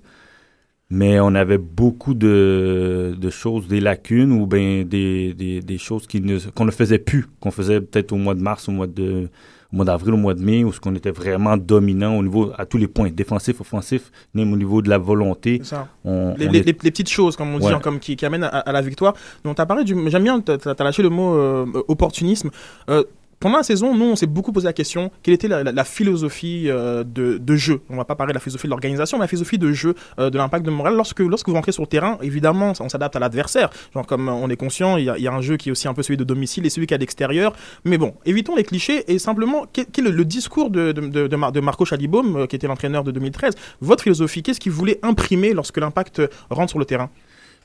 Mais 0.91 1.19
on 1.19 1.33
avait 1.33 1.57
beaucoup 1.57 2.13
de, 2.13 3.15
de 3.19 3.29
choses, 3.31 3.67
des 3.67 3.79
lacunes 3.79 4.31
ou 4.31 4.45
ben 4.45 4.83
des, 4.87 5.33
des, 5.33 5.59
des 5.61 5.77
choses 5.79 6.05
ne, 6.13 6.37
qu'on 6.51 6.65
ne 6.65 6.71
faisait 6.71 6.99
plus, 6.99 7.25
qu'on 7.39 7.49
faisait 7.51 7.81
peut-être 7.81 8.11
au 8.11 8.17
mois 8.17 8.35
de 8.35 8.41
mars, 8.41 8.69
au 8.69 8.71
mois 8.71 8.87
de 8.87 9.27
au 9.73 9.77
mois 9.77 9.85
d'avril, 9.85 10.13
au 10.13 10.17
mois 10.17 10.35
de 10.35 10.41
mai, 10.41 10.63
où 10.63 10.71
ce 10.71 10.79
qu'on 10.79 10.93
était 10.95 11.09
vraiment 11.11 11.57
dominant 11.57 12.15
au 12.17 12.21
niveau 12.23 12.51
à 12.55 12.65
tous 12.67 12.77
les 12.77 12.87
points, 12.87 13.09
défensif, 13.09 13.59
offensif, 13.59 14.11
même 14.35 14.53
au 14.53 14.55
niveau 14.55 14.81
de 14.83 14.89
la 14.89 14.99
volonté. 14.99 15.59
Ça. 15.63 15.87
On, 16.05 16.35
Les, 16.37 16.47
on 16.47 16.51
les- 16.51 16.59
est- 16.59 16.63
les- 16.63 16.77
les 16.83 16.91
petites 16.91 17.09
choses, 17.09 17.35
comme 17.35 17.53
on 17.55 17.59
dit, 17.59 17.65
Ouais. 17.65 17.79
comme 17.81 17.99
qui, 17.99 18.15
qui 18.15 18.25
amènent 18.25 18.43
à, 18.43 18.47
à 18.59 18.71
la 18.71 18.81
victoire. 18.81 19.15
Donc, 19.43 19.55
t'as 19.57 19.65
parlé 19.65 19.83
du. 19.83 19.95
J'aime 20.09 20.23
bien, 20.23 20.39
t'as 20.39 20.57
as 20.77 20.83
lâché 20.83 21.01
le 21.01 21.09
mot 21.09 21.33
euh, 21.35 21.65
opportunisme. 21.87 22.51
Euh, 22.89 23.03
pendant 23.39 23.57
la 23.57 23.63
saison, 23.63 23.95
nous, 23.95 24.05
on 24.05 24.15
s'est 24.15 24.27
beaucoup 24.27 24.51
posé 24.51 24.65
la 24.65 24.73
question 24.73 25.11
quelle 25.23 25.33
était 25.33 25.47
la, 25.47 25.83
philosophie 25.83 26.65
euh, 26.67 27.03
de, 27.03 27.55
jeu? 27.55 27.81
On 27.89 27.95
va 27.95 28.05
pas 28.05 28.15
parler 28.15 28.31
de 28.31 28.35
la 28.35 28.39
philosophie 28.39 28.67
de 28.67 28.69
l'organisation, 28.69 29.17
mais 29.17 29.23
la 29.23 29.27
philosophie 29.27 29.57
de 29.57 29.71
jeu 29.71 29.95
euh, 30.19 30.29
de 30.29 30.37
l'impact 30.37 30.65
de 30.65 30.71
Montréal. 30.71 30.95
Lorsque, 30.95 31.19
lorsque 31.19 31.47
vous 31.47 31.55
rentrez 31.55 31.71
sur 31.71 31.83
le 31.83 31.87
terrain, 31.87 32.17
évidemment, 32.21 32.73
on 32.79 32.89
s'adapte 32.89 33.15
à 33.15 33.19
l'adversaire. 33.19 33.69
Comme 34.07 34.29
on 34.29 34.49
est 34.49 34.55
conscient, 34.55 34.97
il 34.97 35.05
y, 35.05 35.27
a, 35.27 35.33
un 35.33 35.41
jeu 35.41 35.57
qui 35.57 35.69
est 35.69 35.71
aussi 35.71 35.87
un 35.87 35.93
peu 35.93 36.03
celui 36.03 36.17
de 36.17 36.23
domicile 36.23 36.65
et 36.65 36.69
celui 36.69 36.87
qui 36.87 36.93
est 36.93 36.95
à 36.95 36.99
l'extérieur. 36.99 37.53
Mais 37.83 37.97
bon, 37.97 38.13
évitons 38.25 38.55
les 38.55 38.63
clichés 38.63 39.11
et 39.11 39.19
simplement, 39.19 39.65
quel, 39.71 39.85
est 39.85 40.11
le, 40.11 40.25
discours 40.25 40.69
de, 40.69 40.91
de, 40.91 41.01
de, 41.01 41.27
de 41.27 41.35
Mar- 41.35 41.51
de 41.51 41.59
Marco 41.59 41.85
Chalibaume, 41.85 42.37
euh, 42.37 42.47
qui 42.47 42.55
était 42.55 42.67
l'entraîneur 42.67 43.03
de 43.03 43.11
2013 43.11 43.53
Votre 43.81 44.03
philosophie, 44.03 44.43
qu'est-ce 44.43 44.59
qu'il 44.59 44.71
voulait 44.71 44.99
imprimer 45.03 45.53
lorsque 45.53 45.77
l'impact 45.77 46.21
rentre 46.49 46.69
sur 46.69 46.79
le 46.79 46.85
terrain? 46.85 47.09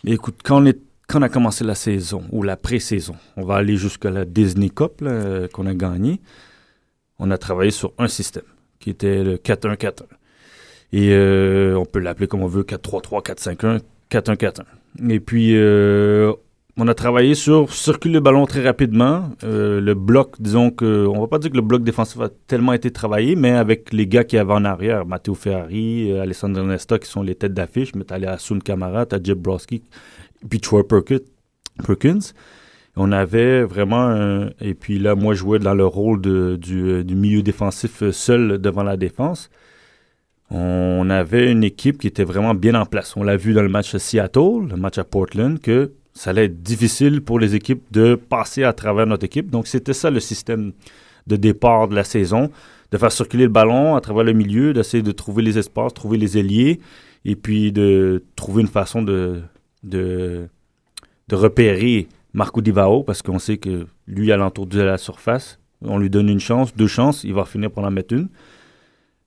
Écoute, 0.06 0.36
quand 0.42 0.62
on, 0.62 0.66
est, 0.66 0.78
quand 1.10 1.18
on 1.18 1.22
a 1.22 1.28
commencé 1.28 1.64
la 1.64 1.74
saison 1.74 2.22
ou 2.30 2.44
la 2.44 2.56
pré-saison, 2.56 3.16
on 3.36 3.44
va 3.44 3.56
aller 3.56 3.76
jusqu'à 3.76 4.10
la 4.10 4.24
Disney 4.24 4.70
Cup 4.70 5.02
qu'on 5.52 5.66
a 5.66 5.74
gagné. 5.74 6.20
On 7.18 7.30
a 7.32 7.38
travaillé 7.38 7.72
sur 7.72 7.92
un 7.98 8.06
système 8.06 8.44
qui 8.78 8.90
était 8.90 9.24
le 9.24 9.36
4-1-4-1. 9.36 10.04
Et 10.92 11.10
euh, 11.12 11.76
on 11.76 11.84
peut 11.84 11.98
l'appeler 11.98 12.28
comme 12.28 12.42
on 12.42 12.46
veut 12.46 12.62
4-3-3, 12.62 13.24
4-5-1, 13.24 13.80
4-1-4-1. 14.10 14.62
Et 15.08 15.20
puis, 15.20 15.56
euh, 15.56 16.32
on 16.76 16.86
a 16.86 16.94
travaillé 16.94 17.34
sur 17.34 17.72
circuler 17.72 18.14
le 18.14 18.20
ballon 18.20 18.46
très 18.46 18.62
rapidement. 18.62 19.30
Euh, 19.42 19.80
le 19.80 19.94
bloc, 19.94 20.40
disons 20.40 20.70
que, 20.70 21.06
on 21.06 21.20
va 21.20 21.26
pas 21.26 21.38
dire 21.38 21.50
que 21.50 21.56
le 21.56 21.62
bloc 21.62 21.82
défensif 21.82 22.20
a 22.20 22.28
tellement 22.46 22.72
été 22.72 22.90
travaillé, 22.90 23.34
mais 23.34 23.50
avec 23.50 23.92
les 23.92 24.06
gars 24.06 24.24
qui 24.24 24.38
avaient 24.38 24.52
en 24.52 24.64
arrière, 24.64 25.06
Matteo 25.06 25.34
Ferrari, 25.34 26.18
Alessandro 26.18 26.64
Nesta, 26.64 26.98
qui 26.98 27.08
sont 27.08 27.22
les 27.22 27.34
têtes 27.34 27.54
d'affiche, 27.54 27.94
mais 27.94 28.04
t'as 28.04 28.18
les 28.18 28.26
Asun 28.26 28.60
Kamara, 28.60 29.06
t'as 29.06 29.18
Jeb 29.22 29.38
Broski, 29.38 29.82
puis 30.48 30.60
Troy 30.60 30.86
Perkins. 30.86 32.32
On 32.96 33.12
avait 33.12 33.62
vraiment 33.62 34.02
un- 34.08 34.50
et 34.60 34.74
puis 34.74 34.98
là 34.98 35.14
moi 35.14 35.34
je 35.34 35.40
jouais 35.40 35.58
dans 35.58 35.74
le 35.74 35.86
rôle 35.86 36.20
de- 36.20 36.56
du, 36.60 36.82
euh, 36.90 37.04
du 37.04 37.14
milieu 37.14 37.42
défensif 37.42 38.02
euh, 38.02 38.12
seul 38.12 38.58
devant 38.58 38.82
la 38.82 38.96
défense. 38.96 39.48
On 40.50 41.08
avait 41.10 41.50
une 41.52 41.62
équipe 41.62 41.98
qui 41.98 42.08
était 42.08 42.24
vraiment 42.24 42.54
bien 42.54 42.74
en 42.74 42.84
place. 42.84 43.16
On 43.16 43.22
l'a 43.22 43.36
vu 43.36 43.52
dans 43.52 43.62
le 43.62 43.68
match 43.68 43.94
à 43.94 44.00
Seattle, 44.00 44.68
le 44.70 44.76
match 44.76 44.98
à 44.98 45.04
Portland, 45.04 45.60
que 45.60 45.92
ça 46.12 46.30
allait 46.30 46.46
être 46.46 46.60
difficile 46.62 47.20
pour 47.20 47.38
les 47.38 47.54
équipes 47.54 47.82
de 47.92 48.16
passer 48.16 48.64
à 48.64 48.72
travers 48.72 49.06
notre 49.06 49.24
équipe. 49.24 49.50
Donc 49.50 49.68
c'était 49.68 49.92
ça 49.92 50.10
le 50.10 50.18
système 50.18 50.72
de 51.28 51.36
départ 51.36 51.86
de 51.86 51.94
la 51.94 52.02
saison, 52.02 52.50
de 52.90 52.98
faire 52.98 53.12
circuler 53.12 53.44
le 53.44 53.50
ballon 53.50 53.94
à 53.94 54.00
travers 54.00 54.24
le 54.24 54.32
milieu, 54.32 54.72
d'essayer 54.72 55.04
de 55.04 55.12
trouver 55.12 55.44
les 55.44 55.56
espaces, 55.56 55.94
trouver 55.94 56.18
les 56.18 56.36
ailiers, 56.36 56.80
et 57.24 57.36
puis 57.36 57.70
de 57.70 58.24
trouver 58.34 58.62
une 58.62 58.68
façon 58.68 59.02
de, 59.02 59.40
de, 59.82 60.48
de 61.28 61.36
repérer 61.36 62.08
Marco 62.32 62.60
Divao, 62.60 63.02
parce 63.02 63.22
qu'on 63.22 63.38
sait 63.38 63.58
que 63.58 63.86
lui, 64.06 64.32
à 64.32 64.36
l'entour 64.36 64.66
de 64.66 64.80
la 64.80 64.98
surface, 64.98 65.58
on 65.82 65.98
lui 65.98 66.10
donne 66.10 66.28
une 66.28 66.40
chance, 66.40 66.74
deux 66.74 66.86
chances, 66.86 67.24
il 67.24 67.34
va 67.34 67.44
finir 67.44 67.70
par 67.70 67.84
en 67.84 67.90
mettre 67.90 68.14
une. 68.14 68.28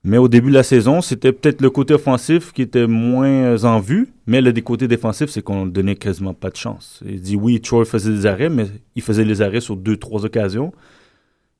Mais 0.06 0.18
au 0.18 0.28
début 0.28 0.50
de 0.50 0.54
la 0.54 0.62
saison, 0.62 1.00
c'était 1.00 1.32
peut-être 1.32 1.62
le 1.62 1.70
côté 1.70 1.94
offensif 1.94 2.52
qui 2.52 2.60
était 2.60 2.86
moins 2.86 3.64
en 3.64 3.80
vue, 3.80 4.12
mais 4.26 4.42
le 4.42 4.52
des 4.52 4.60
côtés 4.60 4.86
défensifs, 4.86 5.30
c'est 5.30 5.40
qu'on 5.40 5.64
ne 5.64 5.70
donnait 5.70 5.96
quasiment 5.96 6.34
pas 6.34 6.50
de 6.50 6.56
chance. 6.56 7.02
Il 7.06 7.22
dit 7.22 7.36
oui, 7.36 7.60
Troy 7.62 7.86
faisait 7.86 8.10
des 8.10 8.26
arrêts, 8.26 8.50
mais 8.50 8.66
il 8.96 9.02
faisait 9.02 9.24
les 9.24 9.40
arrêts 9.40 9.62
sur 9.62 9.76
deux, 9.76 9.96
trois 9.96 10.26
occasions. 10.26 10.72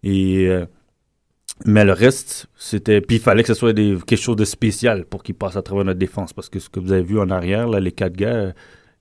Et 0.03 0.47
euh, 0.49 0.67
mais 1.65 1.85
le 1.87 1.93
reste, 1.93 2.47
c'était. 2.57 3.01
Puis 3.01 3.17
il 3.17 3.23
fallait 3.23 3.43
que 3.43 3.49
ce 3.49 3.55
soit 3.55 3.73
quelque 3.73 4.17
chose 4.17 4.37
de 4.37 4.45
spécial 4.45 5.07
pour 5.07 5.23
qu'il 5.23 5.35
passe 5.35 5.57
à 5.57 5.63
travers 5.63 5.85
notre 5.85 5.99
défense. 5.99 6.35
Parce 6.35 6.51
que 6.51 6.59
ce 6.59 6.69
que 6.69 6.81
vous 6.81 6.93
avez 6.93 7.03
vu 7.03 7.19
en 7.19 7.31
arrière, 7.31 7.67
là, 7.67 7.81
les 7.81 7.93
quatre 7.93 8.15
gars, 8.15 8.53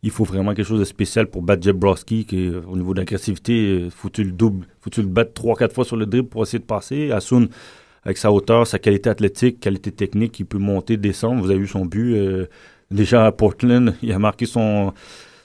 il 0.04 0.12
faut 0.12 0.26
vraiment 0.26 0.54
quelque 0.54 0.68
chose 0.68 0.82
de 0.82 0.86
spécial 0.86 1.28
pour 1.28 1.42
battre 1.42 1.64
Jeb 1.64 1.78
Broski, 1.78 2.26
qui 2.26 2.50
au 2.50 2.76
niveau 2.76 2.94
d'agressivité, 2.94 3.54
euh, 3.54 3.90
faut-tu 3.90 4.24
le 4.24 4.32
double, 4.32 4.68
faut-tu 4.82 5.02
le 5.02 5.08
battre 5.08 5.34
trois, 5.34 5.56
quatre 5.56 5.74
fois 5.74 5.86
sur 5.86 5.96
le 5.96 6.06
dribble 6.06 6.28
pour 6.28 6.44
essayer 6.44 6.60
de 6.60 6.66
passer? 6.66 7.12
Asun, 7.12 7.48
avec 8.04 8.18
sa 8.18 8.32
hauteur, 8.32 8.68
sa 8.68 8.80
qualité 8.80 9.10
athlétique, 9.10 9.62
qualité 9.62 9.92
technique, 9.92 10.40
il 10.40 10.46
peut 10.46 10.58
monter, 10.58 10.98
descendre. 10.98 11.42
Vous 11.42 11.50
avez 11.50 11.60
vu 11.60 11.68
son 11.68 11.86
but. 11.86 12.16
euh, 12.16 12.48
déjà 12.92 13.26
à 13.26 13.32
Portland, 13.32 13.96
il 14.04 14.12
a 14.12 14.20
marqué 14.20 14.46
son, 14.46 14.94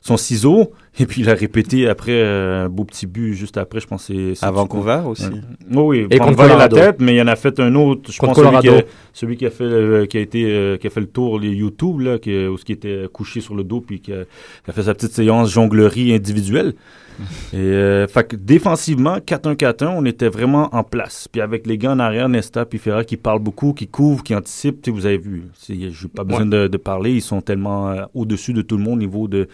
son 0.09 0.17
ciseau. 0.17 0.73
Et 1.01 1.07
puis 1.07 1.21
il 1.21 1.31
a 1.31 1.35
répété 1.35 1.89
après 1.89 2.11
euh, 2.13 2.65
un 2.65 2.69
beau 2.69 2.85
petit 2.85 3.07
but 3.07 3.33
juste 3.35 3.57
après, 3.57 3.79
je 3.79 3.87
pense. 3.87 4.07
c'est- 4.07 4.43
À 4.43 4.51
Vancouver 4.51 5.01
aussi. 5.07 5.25
Ouais. 5.27 5.31
Oui, 5.71 5.83
oui. 6.01 6.07
Et 6.11 6.19
contre 6.19 6.45
la 6.45 6.69
tête, 6.69 6.97
mais 7.01 7.15
il 7.15 7.19
y 7.19 7.23
en 7.23 7.29
a 7.29 7.37
fait 7.37 7.61
un 7.61 7.73
autre. 7.77 8.11
Je 8.11 8.19
Contre 8.19 8.43
pense 8.43 8.45
celui 8.51 8.61
qui, 8.61 8.69
a, 8.69 8.83
celui 9.13 9.37
qui 9.37 9.47
a 9.47 9.51
fait 9.51 9.65
le- 9.69 10.07
qui 10.07 10.17
a 10.19 10.21
été 10.21 10.45
euh, 10.51 10.77
qui 10.77 10.89
a 10.89 10.91
fait 10.91 11.01
le 11.01 11.07
tour 11.07 11.39
les 11.39 11.51
YouTube 11.51 12.01
là, 12.01 12.19
qui, 12.19 12.47
où 12.49 12.59
ce 12.59 12.65
qui 12.65 12.73
était 12.73 13.05
couché 13.13 13.41
sur 13.41 13.55
le 13.55 13.63
dos 13.63 13.81
puis 13.81 14.01
qui 14.01 14.13
a, 14.13 14.25
qui 14.65 14.71
a 14.71 14.73
fait 14.73 14.83
sa 14.83 14.95
petite 14.95 15.13
séance 15.13 15.53
jonglerie 15.53 16.13
individuelle. 16.13 16.75
Et 17.53 17.57
euh, 17.57 18.07
fait 18.07 18.25
que 18.29 18.37
défensivement 18.37 19.19
4-1-4-1, 19.19 19.87
on 19.97 20.05
était 20.05 20.29
vraiment 20.29 20.69
en 20.75 20.85
place. 20.85 21.27
Puis 21.31 21.41
avec 21.41 21.67
les 21.67 21.77
gars 21.79 21.93
en 21.93 21.99
arrière, 21.99 22.29
Nesta 22.29 22.65
puis 22.65 22.79
Ferra 22.79 23.03
qui 23.05 23.17
parlent 23.17 23.41
beaucoup, 23.43 23.73
qui 23.73 23.89
couvrent, 23.89 24.23
qui 24.23 24.35
anticipent, 24.37 24.89
vous 24.89 25.05
avez 25.07 25.19
vu. 25.19 25.45
Je 25.69 25.75
n'ai 25.75 25.91
pas 26.15 26.23
besoin 26.25 26.47
de, 26.47 26.69
de 26.69 26.77
parler, 26.77 27.13
ils 27.15 27.21
sont 27.23 27.41
tellement 27.41 27.91
euh, 27.91 28.03
au-dessus 28.15 28.53
de 28.53 28.63
tout 28.63 28.77
le 28.77 28.83
monde 28.85 28.95
au 28.95 29.01
niveau 29.01 29.27
de 29.29 29.49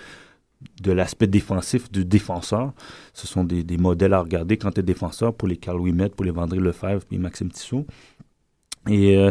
de 0.82 0.92
l'aspect 0.92 1.26
défensif 1.26 1.90
du 1.90 2.04
défenseur. 2.04 2.72
Ce 3.12 3.26
sont 3.26 3.44
des, 3.44 3.76
modèles 3.76 4.14
à 4.14 4.20
regarder 4.20 4.56
quand 4.56 4.72
tu 4.72 4.80
es 4.80 4.82
défenseur 4.82 5.34
pour 5.34 5.48
les 5.48 5.56
Carl 5.56 5.80
Ouimet, 5.80 6.08
pour 6.08 6.24
les 6.24 6.30
Vendry 6.30 6.58
Lefebvre 6.58 7.04
puis 7.08 7.18
Maxime 7.18 7.50
Tissot. 7.50 7.86
Et, 8.88 9.16
euh, 9.16 9.30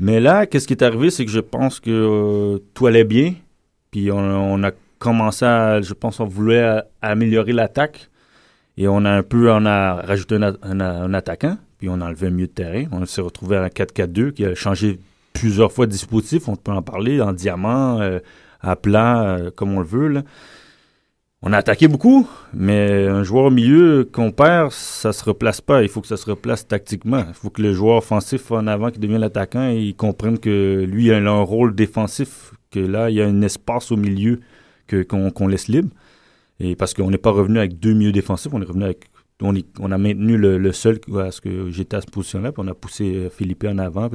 mais 0.00 0.20
là, 0.20 0.46
qu'est-ce 0.46 0.66
qui 0.66 0.74
est 0.74 0.82
arrivé, 0.82 1.10
c'est 1.10 1.24
que 1.24 1.30
je 1.30 1.40
pense 1.40 1.80
que 1.80 1.90
euh, 1.90 2.58
tout 2.74 2.86
allait 2.86 3.04
bien. 3.04 3.34
Puis 3.90 4.10
on, 4.10 4.62
a 4.64 4.70
commencé 4.98 5.44
à, 5.44 5.80
je 5.82 5.92
pense, 5.92 6.18
on 6.20 6.24
voulait 6.24 6.82
améliorer 7.02 7.52
l'attaque. 7.52 8.08
Et 8.78 8.88
on 8.88 9.04
a 9.04 9.10
un 9.10 9.22
peu, 9.22 9.52
on 9.52 9.66
a 9.66 9.96
rajouté 9.96 10.36
un 10.36 11.14
attaquant. 11.14 11.58
Puis 11.82 11.88
on 11.88 12.00
a 12.00 12.06
enlevé 12.06 12.28
un 12.28 12.30
milieu 12.30 12.46
de 12.46 12.52
terrain. 12.52 12.84
On 12.92 13.04
s'est 13.06 13.20
retrouvé 13.20 13.56
à 13.56 13.64
un 13.64 13.66
4-4-2 13.66 14.30
qui 14.30 14.44
a 14.44 14.54
changé 14.54 15.00
plusieurs 15.32 15.72
fois 15.72 15.86
de 15.86 15.90
dispositif. 15.90 16.48
On 16.48 16.54
peut 16.54 16.70
en 16.70 16.80
parler 16.80 17.20
en 17.20 17.32
diamant, 17.32 18.00
euh, 18.00 18.20
à 18.62 18.76
plat, 18.76 19.24
euh, 19.24 19.50
comme 19.50 19.74
on 19.76 19.80
le 19.80 19.86
veut. 19.86 20.08
Là. 20.08 20.22
On 21.42 21.52
a 21.52 21.58
attaqué 21.58 21.88
beaucoup, 21.88 22.28
mais 22.54 23.06
un 23.08 23.24
joueur 23.24 23.46
au 23.46 23.50
milieu 23.50 24.08
qu'on 24.10 24.30
perd, 24.30 24.70
ça 24.70 25.12
se 25.12 25.24
replace 25.24 25.60
pas. 25.60 25.82
Il 25.82 25.88
faut 25.88 26.00
que 26.00 26.06
ça 26.06 26.16
se 26.16 26.30
replace 26.30 26.68
tactiquement. 26.68 27.24
Il 27.26 27.34
faut 27.34 27.50
que 27.50 27.60
le 27.62 27.72
joueur 27.72 27.96
offensif 27.96 28.52
en 28.52 28.66
avant 28.68 28.90
qui 28.90 29.00
devient 29.00 29.18
l'attaquant, 29.18 29.68
il 29.68 29.96
comprenne 29.96 30.38
que 30.38 30.84
lui 30.88 31.06
il 31.06 31.12
a 31.12 31.16
un 31.16 31.42
rôle 31.42 31.74
défensif, 31.74 32.52
que 32.70 32.78
là 32.78 33.10
il 33.10 33.16
y 33.16 33.22
a 33.22 33.26
un 33.26 33.42
espace 33.42 33.90
au 33.90 33.96
milieu 33.96 34.40
que 34.86 35.02
qu'on 35.02 35.48
laisse 35.48 35.66
libre. 35.66 35.90
Et 36.60 36.76
parce 36.76 36.94
qu'on 36.94 37.10
n'est 37.10 37.18
pas 37.18 37.32
revenu 37.32 37.58
avec 37.58 37.80
deux 37.80 37.92
milieux 37.92 38.12
défensifs, 38.12 38.54
on 38.54 38.62
est 38.62 38.66
revenu 38.66 38.84
avec 38.84 39.10
on, 39.42 39.92
a 39.92 39.98
maintenu 39.98 40.36
le, 40.36 40.58
le 40.58 40.72
seul 40.72 41.00
à 41.18 41.30
ce 41.30 41.40
que 41.40 41.70
j'étais 41.70 41.96
à 41.96 42.00
cette 42.00 42.10
position-là, 42.10 42.52
puis 42.52 42.62
on 42.64 42.68
a 42.68 42.74
poussé 42.74 43.14
euh, 43.14 43.30
Philippe 43.30 43.64
en 43.68 43.78
avant. 43.78 44.08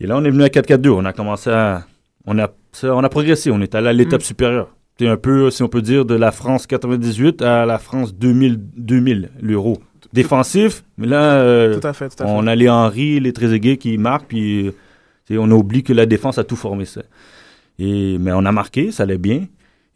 Et 0.00 0.06
là, 0.06 0.16
on 0.16 0.24
est 0.24 0.30
venu 0.30 0.44
à 0.44 0.48
4-4-2. 0.48 0.88
On 0.90 1.04
a 1.04 1.12
commencé 1.12 1.50
à. 1.50 1.86
On 2.26 2.38
a, 2.38 2.48
on 2.84 3.04
a 3.04 3.08
progressé. 3.08 3.50
On 3.50 3.60
est 3.60 3.74
allé 3.74 3.88
à 3.88 3.92
l'étape 3.92 4.20
Mm. 4.20 4.24
supérieure. 4.24 4.76
C'est 4.98 5.08
un 5.08 5.16
peu, 5.16 5.50
si 5.50 5.62
on 5.62 5.68
peut 5.68 5.82
dire, 5.82 6.04
de 6.04 6.14
la 6.14 6.30
France 6.30 6.66
98 6.66 7.42
à 7.42 7.66
la 7.66 7.78
France 7.78 8.14
2000, 8.14 8.60
2000 8.76 9.30
l'euro. 9.40 9.78
Défensif, 10.12 10.84
mais 10.96 11.08
là, 11.08 11.34
euh, 11.40 11.80
Tout 11.80 11.86
à 11.86 11.92
fait, 11.92 12.08
tout 12.08 12.22
à 12.22 12.26
fait. 12.26 12.32
on 12.32 12.46
a 12.46 12.54
les 12.54 12.68
Henry, 12.68 13.18
les 13.18 13.32
Trezeguet 13.32 13.76
qui 13.78 13.98
marquent, 13.98 14.28
puis 14.28 14.68
euh, 14.68 14.72
on 15.38 15.50
a 15.50 15.54
oublié 15.54 15.82
que 15.82 15.92
la 15.92 16.06
défense 16.06 16.38
a 16.38 16.44
tout 16.44 16.54
formé 16.54 16.84
ça. 16.84 17.02
Et, 17.80 18.16
mais 18.18 18.30
on 18.32 18.44
a 18.44 18.52
marqué, 18.52 18.92
ça 18.92 19.02
allait 19.02 19.18
bien. 19.18 19.46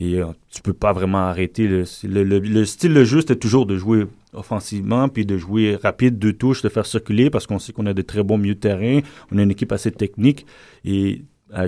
Et 0.01 0.17
euh, 0.21 0.27
tu 0.51 0.61
peux 0.63 0.73
pas 0.73 0.93
vraiment 0.93 1.19
arrêter. 1.29 1.69
Le, 1.69 1.85
le, 2.05 2.25
le- 2.25 2.39
le 2.41 2.65
style 2.65 2.95
de 2.95 3.05
jeu, 3.05 3.21
c'était 3.21 3.37
toujours 3.37 3.67
de 3.67 3.77
jouer 3.77 4.07
offensivement, 4.33 5.09
puis 5.09 5.25
de 5.25 5.37
jouer 5.37 5.77
rapide, 5.81 6.19
deux 6.19 6.33
touches, 6.33 6.63
de 6.63 6.69
faire 6.69 6.87
circuler, 6.87 7.31
parce 7.31 7.47
qu'on 7.47 7.59
sait 7.61 7.73
qu'on 7.73 7.87
a 7.87 7.95
de 7.95 8.03
très 8.03 8.25
bons 8.25 8.39
milieux 8.39 8.55
de 8.57 8.61
terrain. 8.61 9.01
On 9.31 9.39
a 9.39 9.43
une 9.43 9.51
équipe 9.53 9.71
assez 9.73 9.93
technique. 9.93 10.47
Et 10.85 11.23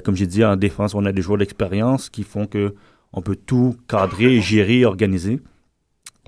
comme 0.04 0.16
j'ai 0.16 0.26
dit, 0.26 0.44
en 0.44 0.56
défense, 0.56 0.94
on 0.94 1.04
a 1.04 1.12
des 1.12 1.22
joueurs 1.22 1.38
d'expérience 1.38 2.08
qui 2.10 2.22
font 2.22 2.46
que 2.46 2.74
on 3.12 3.22
peut 3.22 3.36
tout 3.36 3.76
cadrer, 3.88 4.40
gérer, 4.40 4.84
organiser. 4.84 5.40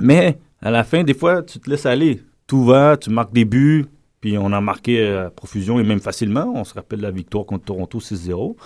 Mais 0.01 0.39
à 0.61 0.71
la 0.71 0.85
fin, 0.85 1.05
des 1.05 1.15
fois, 1.15 1.43
tu 1.43 1.59
te 1.59 1.71
laisses 1.71 1.87
aller. 1.87 2.23
Tout 2.47 2.65
va, 2.65 2.97
tu 2.97 3.11
marques 3.11 3.33
des 3.33 3.45
buts, 3.45 3.87
puis 4.21 4.37
on 4.39 4.53
a 4.53 4.61
marqué 4.61 5.01
euh, 5.01 5.27
à 5.27 5.31
profusion 5.31 5.79
et 5.81 5.85
même 5.85 6.01
facilement. 6.01 6.53
On 6.55 6.65
se 6.65 6.75
rappelle 6.75 7.01
la 7.01 7.11
victoire 7.11 7.47
contre 7.47 7.65
Toronto 7.65 7.99
6-0. 7.99 8.57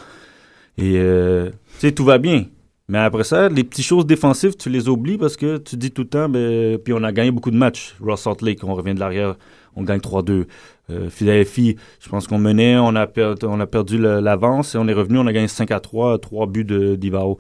Et 0.78 0.99
euh, 0.99 1.50
tu 1.50 1.57
sais, 1.78 1.93
tout 1.93 2.05
va 2.05 2.19
bien. 2.19 2.45
Mais 2.88 2.99
après 2.99 3.25
ça, 3.25 3.49
les 3.49 3.64
petites 3.64 3.85
choses 3.85 4.07
défensives, 4.07 4.57
tu 4.57 4.71
les 4.71 4.88
oublies 4.88 5.19
parce 5.19 5.37
que 5.37 5.57
tu 5.57 5.76
dis 5.76 5.90
tout 5.90 6.02
le 6.02 6.09
temps, 6.09 6.28
ben, 6.28 6.78
puis 6.78 6.93
on 6.93 7.02
a 7.02 7.11
gagné 7.11 7.33
beaucoup 7.33 7.50
de 7.50 7.57
matchs. 7.57 7.97
Ross 8.00 8.23
Salt 8.23 8.43
Lake, 8.43 8.62
on 8.62 8.75
revient 8.75 8.95
de 8.95 9.00
l'arrière, 9.00 9.37
on 9.76 9.83
gagne 9.83 10.00
3-2. 10.00 10.47
Euh, 10.88 11.11
Philadelphie, 11.11 11.76
je 12.00 12.09
pense 12.09 12.26
qu'on 12.26 12.38
menait, 12.38 12.76
on 12.78 12.95
a, 12.95 13.06
perdu, 13.06 13.99
l'avance 13.99 14.75
et 14.75 14.78
on 14.78 14.88
est 14.88 14.92
revenu, 14.92 15.18
on 15.18 15.26
a 15.26 15.33
gagné 15.33 15.49
5 15.49 15.71
à 15.71 15.80
3, 15.80 16.18
3 16.18 16.47
buts 16.47 16.97
d'Ivao. 16.97 17.38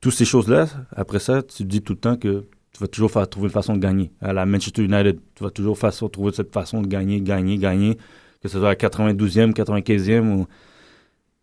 Toutes 0.00 0.14
ces 0.14 0.24
choses-là, 0.24 0.66
après 0.94 1.18
ça, 1.18 1.42
tu 1.42 1.58
te 1.58 1.62
dis 1.64 1.82
tout 1.82 1.94
le 1.94 1.98
temps 1.98 2.16
que 2.16 2.46
tu 2.72 2.80
vas 2.80 2.86
toujours 2.86 3.10
trouver 3.28 3.46
une 3.46 3.52
façon 3.52 3.74
de 3.74 3.80
gagner. 3.80 4.12
À 4.20 4.32
la 4.32 4.46
Manchester 4.46 4.84
United, 4.84 5.18
tu 5.34 5.42
vas 5.42 5.50
toujours 5.50 5.76
trouver 6.12 6.32
cette 6.32 6.52
façon 6.52 6.80
de 6.80 6.86
gagner, 6.86 7.20
gagner, 7.20 7.58
gagner, 7.58 7.96
que 8.40 8.48
ce 8.48 8.58
soit 8.58 8.70
à 8.70 8.74
92e, 8.74 9.52
95e. 9.52 10.28
Ou... 10.32 10.46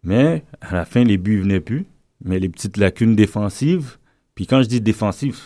Mais 0.03 0.43
à 0.61 0.73
la 0.73 0.85
fin, 0.85 1.03
les 1.03 1.17
buts 1.17 1.37
ne 1.37 1.41
venaient 1.43 1.59
plus. 1.59 1.85
Mais 2.23 2.39
les 2.39 2.47
petites 2.47 2.77
lacunes 2.77 3.15
défensives, 3.15 3.97
puis 4.35 4.45
quand 4.47 4.61
je 4.61 4.67
dis 4.67 4.81
défensive, 4.81 5.39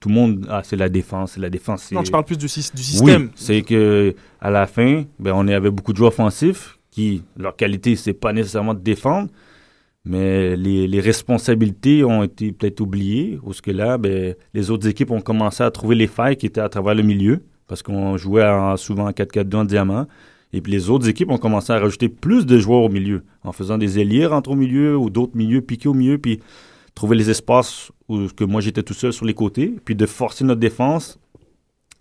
tout 0.00 0.08
le 0.08 0.14
monde, 0.14 0.46
ah, 0.48 0.62
c'est 0.64 0.76
la 0.76 0.88
défense, 0.88 1.32
c'est 1.32 1.40
la 1.40 1.50
défense. 1.50 1.90
Non, 1.92 2.02
tu 2.02 2.12
parles 2.12 2.24
plus 2.24 2.38
du, 2.38 2.46
du 2.46 2.48
système. 2.48 3.22
oui, 3.24 3.30
c'est 3.34 3.62
que 3.62 4.14
à 4.40 4.50
la 4.50 4.66
fin, 4.66 5.02
ben, 5.18 5.32
on 5.34 5.46
avait 5.48 5.70
beaucoup 5.70 5.92
de 5.92 5.98
joueurs 5.98 6.12
offensifs 6.12 6.78
qui, 6.92 7.22
leur 7.36 7.56
qualité, 7.56 7.96
c'est 7.96 8.12
pas 8.14 8.32
nécessairement 8.32 8.72
de 8.74 8.80
défendre, 8.80 9.28
mais 10.04 10.56
les, 10.56 10.86
les 10.86 11.00
responsabilités 11.00 12.04
ont 12.04 12.22
été 12.22 12.52
peut-être 12.52 12.80
oubliées, 12.80 13.38
parce 13.44 13.60
que 13.60 13.72
là, 13.72 13.98
ben, 13.98 14.34
les 14.54 14.70
autres 14.70 14.86
équipes 14.88 15.10
ont 15.10 15.20
commencé 15.20 15.62
à 15.64 15.70
trouver 15.70 15.96
les 15.96 16.06
failles 16.06 16.36
qui 16.36 16.46
étaient 16.46 16.60
à 16.60 16.68
travers 16.68 16.94
le 16.94 17.02
milieu, 17.02 17.42
parce 17.66 17.82
qu'on 17.82 18.16
jouait 18.16 18.44
en- 18.46 18.76
souvent 18.76 19.06
en 19.08 19.10
4-4-2 19.12 19.56
en 19.56 19.64
diamant. 19.64 20.06
Et 20.52 20.60
puis 20.60 20.70
les 20.72 20.88
autres 20.88 21.08
équipes 21.08 21.30
ont 21.30 21.38
commencé 21.38 21.72
à 21.72 21.78
rajouter 21.80 22.08
plus 22.08 22.46
de 22.46 22.56
joueurs 22.58 22.82
au 22.82 22.88
milieu, 22.88 23.24
en 23.42 23.50
faisant 23.50 23.76
des 23.78 23.98
ailiers 23.98 24.26
rentrer 24.26 24.52
au 24.52 24.56
milieu 24.56 24.96
ou 24.96 25.10
d'autres 25.10 25.36
milieux 25.36 25.60
piqués 25.60 25.88
au 25.88 25.94
milieu, 25.94 26.16
puis 26.18 26.38
trouver 26.94 27.16
les 27.16 27.28
espaces 27.28 27.90
où 28.08 28.26
que 28.28 28.44
moi 28.44 28.60
j'étais 28.60 28.82
tout 28.82 28.94
seul 28.94 29.12
sur 29.12 29.24
les 29.26 29.34
côtés, 29.34 29.74
puis 29.84 29.94
de 29.94 30.06
forcer 30.06 30.44
notre 30.44 30.60
défense 30.60 31.18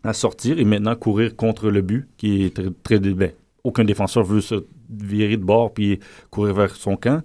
à 0.04 0.14
sortir 0.14 0.60
et 0.60 0.66
maintenant 0.66 0.96
courir 0.96 1.36
contre 1.36 1.70
le 1.70 1.82
but, 1.82 2.08
qui 2.18 2.44
est 2.44 2.56
très, 2.56 3.00
très 3.00 3.00
ben, 3.00 3.32
aucun 3.64 3.84
défenseur 3.84 4.24
veut 4.24 4.42
se 4.42 4.66
virer 4.90 5.38
de 5.38 5.44
bord 5.44 5.74
puis 5.74 6.00
courir 6.30 6.54
vers 6.54 6.76
son 6.76 6.96
camp. 6.96 7.24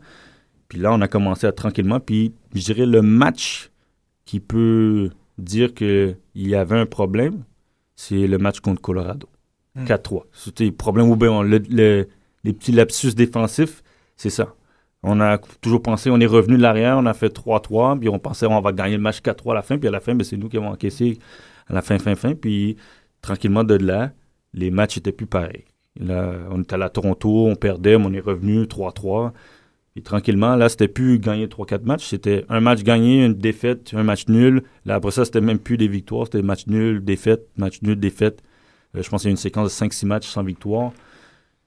Puis 0.68 0.78
là, 0.78 0.92
on 0.94 1.00
a 1.02 1.08
commencé 1.08 1.46
à 1.46 1.52
tranquillement, 1.52 2.00
puis 2.00 2.32
je 2.54 2.60
dirais 2.64 2.87
le 2.87 3.02
match 3.02 3.70
qui 4.25 4.40
peut 4.40 5.10
dire 5.37 5.75
qu'il 5.75 6.16
y 6.34 6.54
avait 6.54 6.78
un 6.78 6.87
problème, 6.87 7.42
c'est 7.96 8.26
le 8.26 8.38
match 8.38 8.60
contre 8.60 8.80
Colorado. 8.80 9.28
Hmm. 9.75 9.84
4-3. 9.84 10.25
C'était 10.32 10.64
le 10.66 10.72
problème 10.72 11.10
où 11.10 11.18
on- 11.20 11.42
le- 11.42 11.58
le- 11.68 12.08
les 12.44 12.52
petits 12.52 12.72
lapsus 12.72 13.14
défensifs, 13.14 13.82
c'est 14.16 14.30
ça. 14.30 14.54
On 15.02 15.21
a 15.21 15.38
toujours 15.61 15.83
pensé, 15.83 16.11
on 16.11 16.21
est 16.21 16.26
revenu 16.26 16.57
de 16.57 16.62
l'arrière, 16.62 16.99
on 16.99 17.07
a 17.07 17.14
fait 17.14 17.35
3-3, 17.35 17.99
puis 17.99 18.09
on 18.09 18.19
pensait 18.19 18.47
on 18.47 18.61
va 18.61 18.73
gagner 18.73 18.97
le 18.97 19.02
match 19.02 19.21
4-3 19.21 19.52
à 19.52 19.54
la 19.54 19.62
fin, 19.62 19.78
puis 19.78 19.88
à 19.88 19.90
la 19.90 20.00
fin, 20.00 20.14
ben, 20.14 20.25
c'est 20.25 20.37
nous 20.37 20.49
qui 20.49 20.59
avons 20.59 20.69
encaissé 20.69 21.19
à 21.69 21.73
la 21.73 21.83
fin, 21.83 21.99
fin, 21.99 22.14
fin. 22.16 22.35
Puis 22.35 22.76
tranquillement 23.23 23.64
de 23.64 23.75
là, 23.75 24.12
les 24.52 24.71
matchs 24.71 24.99
étaient 24.99 25.12
plus 25.12 25.26
pareils. 25.26 25.64
On 25.99 26.62
était 26.62 26.80
à 26.80 26.88
Toronto, 26.88 27.47
on 27.47 27.57
perdait, 27.57 27.99
mais 27.99 28.07
on 28.07 28.12
est 28.12 28.21
revenu 28.21 28.64
3-3. 28.64 29.33
Puis 29.95 30.02
tranquillement, 30.02 30.54
là, 30.54 30.69
c'était 30.69 30.88
plus 30.88 31.19
gagner 31.19 31.47
3-4 31.47 31.85
matchs. 31.85 32.07
C'était 32.07 32.45
un 32.49 32.61
match 32.61 32.83
gagné, 32.83 33.25
une 33.25 33.35
défaite, 33.35 33.92
un 33.95 34.04
match 34.04 34.28
nul. 34.28 34.62
Là, 34.85 34.97
après 34.97 35.11
ça, 35.11 35.25
c'était 35.25 35.40
même 35.40 35.59
plus 35.59 35.76
des 35.76 35.88
victoires. 35.88 36.26
C'était 36.26 36.42
match 36.42 36.66
nul, 36.66 37.04
défaite, 37.04 37.49
match 37.57 37.83
nul, 37.83 37.99
défaite. 37.99 38.42
Euh, 38.96 39.03
je 39.03 39.09
pense 39.09 39.22
qu'il 39.22 39.29
y 39.29 39.31
a 39.31 39.33
une 39.33 39.37
séquence 39.37 39.66
de 39.66 39.87
5-6 39.87 40.07
matchs 40.07 40.29
sans 40.29 40.44
victoire. 40.44 40.92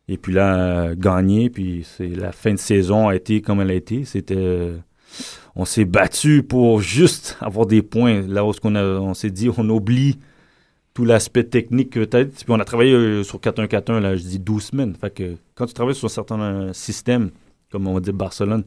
Et 0.07 0.17
puis 0.17 0.33
là, 0.33 0.95
gagné. 0.95 1.49
Puis 1.49 1.85
c'est 1.97 2.07
la 2.09 2.31
fin 2.31 2.51
de 2.53 2.59
saison 2.59 3.07
a 3.07 3.15
été 3.15 3.41
comme 3.41 3.61
elle 3.61 3.71
a 3.71 3.75
été. 3.75 4.05
C'était. 4.05 4.35
euh, 4.37 4.77
on 5.55 5.65
s'est 5.65 5.85
battu 5.85 6.43
pour 6.43 6.81
juste 6.81 7.37
avoir 7.41 7.65
des 7.65 7.81
points. 7.81 8.21
Là 8.21 8.43
où 8.45 8.49
a- 8.51 8.67
on 8.99 9.13
s'est 9.13 9.29
dit, 9.31 9.49
on 9.55 9.69
oublie 9.69 10.19
tout 10.93 11.05
l'aspect 11.05 11.43
technique 11.43 11.91
peut-être. 11.91 12.33
Puis 12.35 12.45
on 12.49 12.59
a 12.59 12.65
travaillé 12.65 12.93
euh, 12.93 13.23
sur 13.23 13.39
4-1-4-1, 13.39 13.99
là, 13.99 14.15
je 14.15 14.23
dis 14.23 14.39
12 14.39 14.63
semaines. 14.63 14.95
Fait 14.95 15.11
que 15.13 15.35
quand 15.55 15.65
tu 15.65 15.73
travailles 15.73 15.95
sur 15.95 16.05
un 16.05 16.09
certain 16.09 16.39
euh, 16.41 16.73
système, 16.73 17.31
comme 17.71 17.87
on 17.87 17.99
dire 17.99 18.13
Barcelone, 18.13 18.63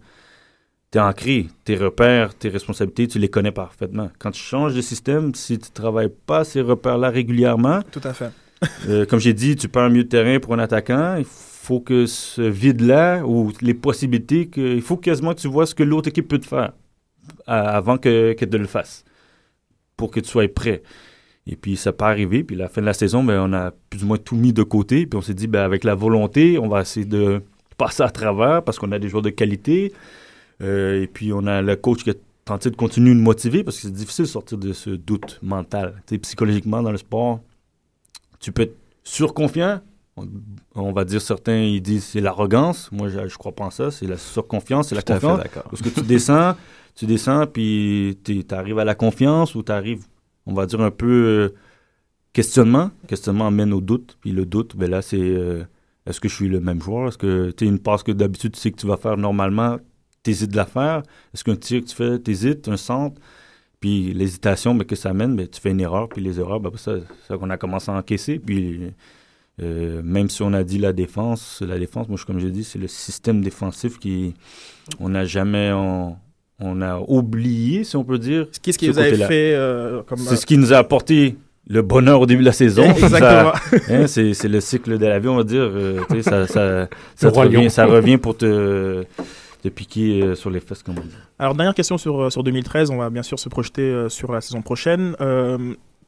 t'es 0.90 0.98
ancré, 1.00 1.46
tes 1.64 1.76
repères, 1.76 2.34
tes 2.34 2.48
responsabilités, 2.48 3.06
tu 3.08 3.18
les 3.18 3.28
connais 3.28 3.52
parfaitement. 3.52 4.10
Quand 4.18 4.30
tu 4.30 4.40
changes 4.40 4.74
de 4.74 4.80
système, 4.80 5.34
si 5.34 5.58
tu 5.58 5.70
travailles 5.70 6.12
pas 6.26 6.44
ces 6.44 6.60
repères-là 6.62 7.10
régulièrement, 7.10 7.80
Tout 7.92 8.00
à 8.04 8.12
fait. 8.12 8.30
Euh, 8.88 9.04
comme 9.06 9.20
j'ai 9.20 9.34
dit, 9.34 9.56
tu 9.56 9.68
perds 9.68 9.84
un 9.84 9.88
milieu 9.88 10.04
de 10.04 10.08
terrain 10.08 10.38
pour 10.40 10.54
un 10.54 10.58
attaquant. 10.58 11.16
Il 11.18 11.24
faut 11.26 11.80
que 11.80 12.06
ce 12.06 12.42
vide-là, 12.42 13.24
ou 13.24 13.52
les 13.60 13.74
possibilités, 13.74 14.48
il 14.56 14.82
faut 14.82 14.96
quasiment 14.96 15.34
que 15.34 15.40
tu 15.40 15.48
vois 15.48 15.66
ce 15.66 15.74
que 15.74 15.82
l'autre 15.82 16.08
équipe 16.08 16.28
peut 16.28 16.38
te 16.38 16.46
faire 16.46 16.72
à- 17.46 17.76
avant 17.76 17.98
que, 17.98 18.34
que 18.34 18.44
le 18.56 18.66
fasse, 18.66 19.04
pour 19.96 20.10
que 20.10 20.20
tu 20.20 20.28
sois 20.28 20.48
prêt. 20.48 20.82
Et 21.48 21.56
puis 21.56 21.76
ça 21.76 21.92
peut 21.92 22.04
arriver. 22.04 22.42
Puis 22.44 22.56
la 22.56 22.68
fin 22.68 22.80
de 22.80 22.86
la 22.86 22.92
saison, 22.92 23.22
ben, 23.22 23.40
on 23.40 23.52
a 23.52 23.72
plus 23.90 24.02
ou 24.02 24.06
moins 24.06 24.18
tout 24.18 24.36
mis 24.36 24.52
de 24.52 24.62
côté. 24.62 25.06
Puis 25.06 25.16
on 25.16 25.22
s'est 25.22 25.34
dit, 25.34 25.46
ben, 25.46 25.62
avec 25.62 25.84
la 25.84 25.94
volonté, 25.94 26.58
on 26.58 26.68
va 26.68 26.80
essayer 26.80 27.06
de 27.06 27.42
passer 27.78 28.02
à 28.02 28.10
travers 28.10 28.62
parce 28.64 28.78
qu'on 28.78 28.90
a 28.92 28.98
des 28.98 29.08
joueurs 29.08 29.22
de 29.22 29.30
qualité. 29.30 29.92
Euh, 30.62 31.02
et 31.02 31.06
puis 31.06 31.32
on 31.32 31.46
a 31.46 31.62
le 31.62 31.76
coach 31.76 32.02
qui 32.02 32.10
a 32.10 32.14
tenté 32.44 32.70
de 32.70 32.76
continuer 32.76 33.14
de 33.14 33.20
motiver 33.20 33.62
parce 33.62 33.76
que 33.76 33.82
c'est 33.82 33.92
difficile 33.92 34.24
de 34.24 34.30
sortir 34.30 34.58
de 34.58 34.72
ce 34.72 34.90
doute 34.90 35.38
mental. 35.42 36.02
Psychologiquement, 36.22 36.82
dans 36.82 36.92
le 36.92 36.96
sport, 36.96 37.40
tu 38.40 38.52
peux 38.52 38.62
être 38.62 38.76
surconfiant. 39.04 39.80
On, 40.16 40.26
on 40.74 40.92
va 40.92 41.04
dire 41.04 41.20
certains, 41.20 41.58
ils 41.58 41.82
disent 41.82 42.04
c'est 42.04 42.20
l'arrogance. 42.20 42.90
Moi, 42.92 43.08
je, 43.08 43.28
je 43.28 43.36
crois 43.36 43.52
pas 43.52 43.64
en 43.64 43.70
ça. 43.70 43.90
C'est 43.90 44.06
la 44.06 44.16
surconfiance, 44.16 44.88
c'est 44.88 44.94
la 44.94 45.02
fait 45.02 45.14
confiance. 45.14 45.40
Parce 45.52 45.82
que 45.82 45.88
tu 45.88 46.02
descends, 46.02 46.54
tu 46.94 47.06
descends, 47.06 47.46
puis 47.46 48.18
tu 48.24 48.44
arrives 48.50 48.78
à 48.78 48.84
la 48.84 48.94
confiance 48.94 49.54
ou 49.54 49.62
tu 49.62 49.72
arrives, 49.72 50.04
on 50.46 50.54
va 50.54 50.66
dire, 50.66 50.80
un 50.80 50.90
peu 50.90 51.06
euh, 51.06 51.54
questionnement. 52.32 52.90
Questionnement 53.06 53.46
amène 53.46 53.72
au 53.72 53.80
doute. 53.80 54.16
Puis 54.20 54.32
le 54.32 54.46
doute, 54.46 54.76
ben 54.76 54.90
là, 54.90 55.02
c'est 55.02 55.20
euh, 55.20 55.64
est-ce 56.06 56.20
que 56.20 56.28
je 56.28 56.34
suis 56.34 56.48
le 56.48 56.60
même 56.60 56.80
joueur? 56.80 57.08
Est-ce 57.08 57.18
que 57.18 57.50
tu 57.50 57.66
une 57.66 57.78
passe 57.78 58.02
que 58.02 58.12
d'habitude 58.12 58.52
tu 58.52 58.60
sais 58.60 58.70
que 58.70 58.80
tu 58.80 58.86
vas 58.86 58.96
faire 58.96 59.16
normalement, 59.16 59.78
t'hésites 60.22 60.52
de 60.52 60.56
la 60.56 60.66
faire? 60.66 61.02
Est-ce 61.34 61.44
qu'un 61.44 61.56
tir 61.56 61.82
que 61.82 61.88
tu 61.88 61.94
fais, 61.94 62.18
t'hésites, 62.18 62.68
un 62.68 62.76
centre? 62.76 63.20
Puis 63.80 64.12
l'hésitation 64.14 64.74
ben, 64.74 64.84
que 64.84 64.96
ça 64.96 65.10
amène, 65.10 65.36
ben, 65.36 65.46
tu 65.46 65.60
fais 65.60 65.70
une 65.70 65.80
erreur, 65.80 66.08
puis 66.08 66.22
les 66.22 66.40
erreurs, 66.40 66.60
ben, 66.60 66.70
ça, 66.76 66.94
c'est 66.98 67.28
ça 67.32 67.36
qu'on 67.38 67.50
a 67.50 67.56
commencé 67.58 67.90
à 67.90 67.94
encaisser. 67.94 68.38
Puis 68.38 68.80
euh, 69.62 70.00
même 70.04 70.28
si 70.28 70.42
on 70.42 70.52
a 70.52 70.62
dit 70.64 70.78
la 70.78 70.92
défense, 70.92 71.62
la 71.66 71.78
défense, 71.78 72.08
moi, 72.08 72.18
je- 72.20 72.24
comme 72.26 72.38
je 72.40 72.48
dis, 72.48 72.64
c'est 72.64 72.78
le 72.78 72.88
système 72.88 73.42
défensif 73.42 73.98
qui. 73.98 74.34
On 75.00 75.08
n'a 75.10 75.24
jamais. 75.24 75.72
On, 75.72 76.16
on 76.58 76.80
a 76.80 76.98
oublié, 77.06 77.84
si 77.84 77.96
on 77.96 78.04
peut 78.04 78.18
dire. 78.18 78.46
Qu'est-ce 78.62 78.78
Ce 78.78 78.86
vous 78.86 78.94
côté-là. 78.94 79.26
fait 79.28 79.52
euh, 79.54 80.02
comme. 80.02 80.18
C'est 80.18 80.36
ce 80.36 80.46
qui 80.46 80.56
nous 80.58 80.72
a 80.72 80.78
apporté 80.78 81.36
le 81.68 81.82
bonheur 81.82 82.20
au 82.20 82.26
début 82.26 82.40
de 82.42 82.46
la 82.46 82.52
saison. 82.52 82.84
Exactement. 82.96 83.52
Hein, 83.90 84.06
c'est, 84.06 84.32
c'est 84.34 84.48
le 84.48 84.60
cycle 84.60 84.98
de 84.98 85.06
la 85.06 85.18
vie, 85.18 85.28
on 85.28 85.36
va 85.36 85.44
dire. 85.44 85.60
euh, 85.62 86.00
ça, 86.22 86.46
ça, 86.46 86.88
ça, 87.14 87.28
revient, 87.30 87.68
ça 87.70 87.84
revient 87.86 88.16
pour 88.18 88.36
te, 88.36 89.04
te 89.68 89.74
piquer 89.74 90.22
euh, 90.22 90.34
sur 90.34 90.50
les 90.50 90.60
fesses, 90.60 90.82
comme 90.82 90.98
on 90.98 91.02
dit. 91.02 91.14
Alors, 91.38 91.54
dernière 91.54 91.74
question 91.74 91.98
sur, 91.98 92.22
euh, 92.22 92.30
sur 92.30 92.42
2013. 92.42 92.90
On 92.90 92.96
va 92.98 93.10
bien 93.10 93.22
sûr 93.22 93.38
se 93.38 93.48
projeter 93.48 93.82
euh, 93.82 94.08
sur 94.08 94.32
la 94.32 94.40
saison 94.40 94.62
prochaine. 94.62 95.14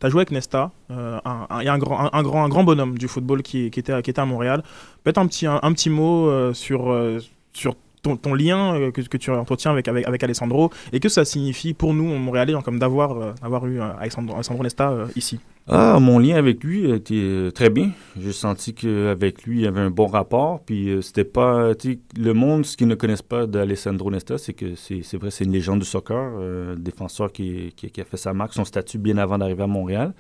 Tu 0.01 0.07
as 0.07 0.11
joué 0.11 0.21
avec 0.21 0.31
Nesta, 0.31 0.71
euh, 0.93 1.19
un, 1.25 1.47
un, 1.51 1.67
un, 1.67 1.79
grand, 1.79 2.15
un, 2.15 2.23
grand, 2.23 2.45
un 2.45 2.49
grand 2.49 2.63
bonhomme 2.63 2.97
du 2.97 3.09
football 3.09 3.43
qui, 3.43 3.67
était, 3.67 4.01
qui 4.03 4.11
était 4.11 4.21
à 4.21 4.27
Montréal. 4.27 4.63
Peut-être 5.03 5.19
un 5.19 5.27
petit, 5.27 5.47
un, 5.47 5.73
petit 5.73 5.91
mot 5.91 6.55
sur, 6.55 6.93
euh, 6.93 7.19
sur 7.53 7.75
ton, 8.03 8.17
ton 8.17 8.35
lien 8.35 8.75
euh, 8.75 8.91
que, 8.91 9.01
que 9.03 9.17
tu 9.17 9.31
entretiens 9.31 9.71
avec, 9.73 9.89
avec, 9.89 10.23
Alessandro 10.23 10.71
et 10.93 11.01
que 11.01 11.09
ça 11.09 11.25
signifie 11.25 11.75
pour 11.75 11.95
nous, 11.95 12.05
Montréalais, 12.05 12.55
hein, 12.55 12.63
comme 12.65 12.79
d'avoir 12.79 13.13
euh, 13.17 13.67
eu 13.67 13.81
euh, 13.81 13.93
Alessandro, 13.99 14.35
Alessandro 14.35 14.63
Nesta 14.63 15.07
ici. 15.17 15.41
Ah, 15.71 15.99
mon 16.01 16.19
lien 16.19 16.37
avec 16.37 16.65
lui 16.65 16.91
était 16.91 17.51
très 17.55 17.69
bien. 17.69 17.91
J'ai 18.19 18.33
senti 18.33 18.73
qu'avec 18.73 19.43
lui, 19.43 19.59
il 19.59 19.65
y 19.65 19.67
avait 19.67 19.83
un 19.83 19.91
bon 19.91 20.07
rapport. 20.07 20.61
Puis 20.65 20.97
c'était 21.03 21.25
pas. 21.25 21.73
Le 22.17 22.33
monde, 22.33 22.65
ce 22.65 22.75
qu'ils 22.75 22.89
ne 22.89 22.95
connaissent 22.95 23.21
pas 23.21 23.47
d'Alessandro 23.47 24.11
Nesta, 24.11 24.39
c'est 24.39 24.55
que 24.55 24.75
c'est 24.77 25.17
vrai, 25.19 25.31
c'est 25.31 25.45
une 25.45 25.53
légende 25.53 25.81
du 25.81 25.85
soccer, 25.85 26.33
défenseur 26.79 27.33
qui, 27.33 27.75
qui, 27.77 28.01
a 28.01 28.05
fait 28.05 28.17
sa 28.17 28.33
marque, 28.33 28.55
son 28.55 28.65
statut 28.65 28.97
bien 28.97 29.19
avant 29.19 29.37
d'arriver 29.37 29.65
à 29.65 29.67
Montréal. 29.67 30.15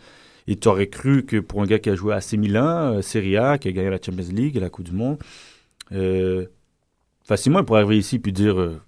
Et 0.49 0.57
tu 0.57 0.69
aurais 0.69 0.89
cru 0.89 1.25
que 1.25 1.39
pour 1.39 1.63
un 1.63 1.67
gars 1.67 1.79
qui 1.79 1.89
a 1.89 1.95
joué 1.95 2.13
à 2.13 2.19
AC 2.19 2.35
Milan, 2.35 3.01
Serie 3.01 3.39
A, 3.39 3.57
qui 3.57 3.69
a 3.69 3.73
gagné 3.73 3.89
la 3.89 3.99
Champions 4.05 4.31
League 4.31 4.57
la 4.57 4.69
Coupe 4.69 4.85
du 4.85 4.93
Monde, 4.93 5.17
facilement 7.29 7.61
il 7.61 7.65
pourrait 7.65 7.83
arriver 7.83 7.99
ici 7.99 8.19
puis 8.19 8.33
dire 8.33 8.59
euh, 8.61 8.81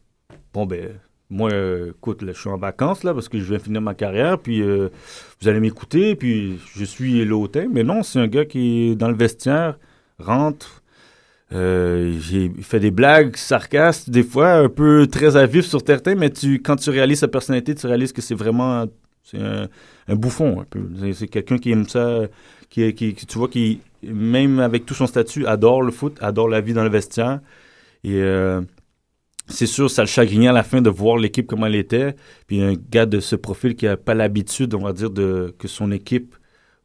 Bon, 0.52 0.66
ben, 0.66 0.90
moi, 1.30 1.50
écoute, 1.90 2.22
là, 2.22 2.32
je 2.32 2.40
suis 2.40 2.48
en 2.50 2.56
vacances 2.56 3.04
là 3.04 3.14
parce 3.14 3.28
que 3.28 3.38
je 3.38 3.44
viens 3.44 3.60
finir 3.60 3.80
ma 3.80 3.94
carrière, 3.94 4.38
puis 4.38 4.62
euh, 4.62 4.88
vous 5.40 5.48
allez 5.48 5.60
m'écouter, 5.60 6.16
puis 6.16 6.58
je 6.74 6.84
suis 6.84 7.24
l'hôtel. 7.24 7.68
Mais 7.70 7.84
non, 7.84 8.02
c'est 8.02 8.18
un 8.18 8.26
gars 8.26 8.44
qui 8.44 8.90
est 8.90 8.94
dans 8.96 9.08
le 9.08 9.14
vestiaire, 9.14 9.78
rentre. 10.18 10.82
euh, 11.52 12.16
j'ai 12.20 12.50
fait 12.62 12.80
des 12.80 12.90
blagues 12.90 13.36
sarcastes, 13.36 14.10
des 14.10 14.22
fois 14.24 14.52
un 14.54 14.68
peu 14.68 15.06
très 15.06 15.36
à 15.36 15.48
sur 15.62 15.80
certains, 15.86 16.14
mais 16.16 16.30
tu, 16.30 16.60
quand 16.62 16.76
tu 16.76 16.90
réalises 16.90 17.20
sa 17.20 17.28
personnalité, 17.28 17.74
tu 17.74 17.86
réalises 17.86 18.12
que 18.12 18.22
c'est 18.22 18.34
vraiment 18.36 18.86
c'est 19.24 19.38
un, 19.40 19.68
bouffon. 20.16 20.64
C'est- 21.12 21.28
quelqu'un 21.28 21.58
qui 21.58 21.70
aime 21.72 21.88
ça, 21.88 22.22
qui, 22.68 22.92
qui- 22.94 23.14
tu 23.14 23.38
vois, 23.38 23.48
qui 23.48 23.80
même 24.02 24.58
avec 24.60 24.86
tout 24.86 24.94
son 24.94 25.06
statut 25.06 25.46
adore 25.46 25.82
le 25.82 25.92
foot, 25.92 26.16
adore 26.20 26.48
la 26.48 26.60
vie 26.60 26.72
dans 26.72 26.84
le 26.84 26.90
vestiaire. 26.90 27.40
Et 28.04 28.14
euh, 28.14 28.62
c'est 29.48 29.66
sûr, 29.66 29.90
ça 29.90 30.02
le 30.02 30.08
chagrinait 30.08 30.48
à 30.48 30.52
la 30.52 30.62
fin 30.62 30.80
de 30.80 30.90
voir 30.90 31.16
l'équipe 31.16 31.46
comment 31.46 31.66
elle 31.66 31.74
était. 31.74 32.14
Puis 32.46 32.62
un 32.62 32.74
gars 32.74 33.06
de 33.06 33.20
ce 33.20 33.36
profil 33.36 33.76
qui 33.76 33.86
n'a 33.86 33.96
pas 33.96 34.14
l'habitude, 34.14 34.74
on 34.74 34.80
va 34.80 34.92
dire, 34.92 35.10
de, 35.10 35.54
que 35.58 35.68
son 35.68 35.90
équipe 35.92 36.36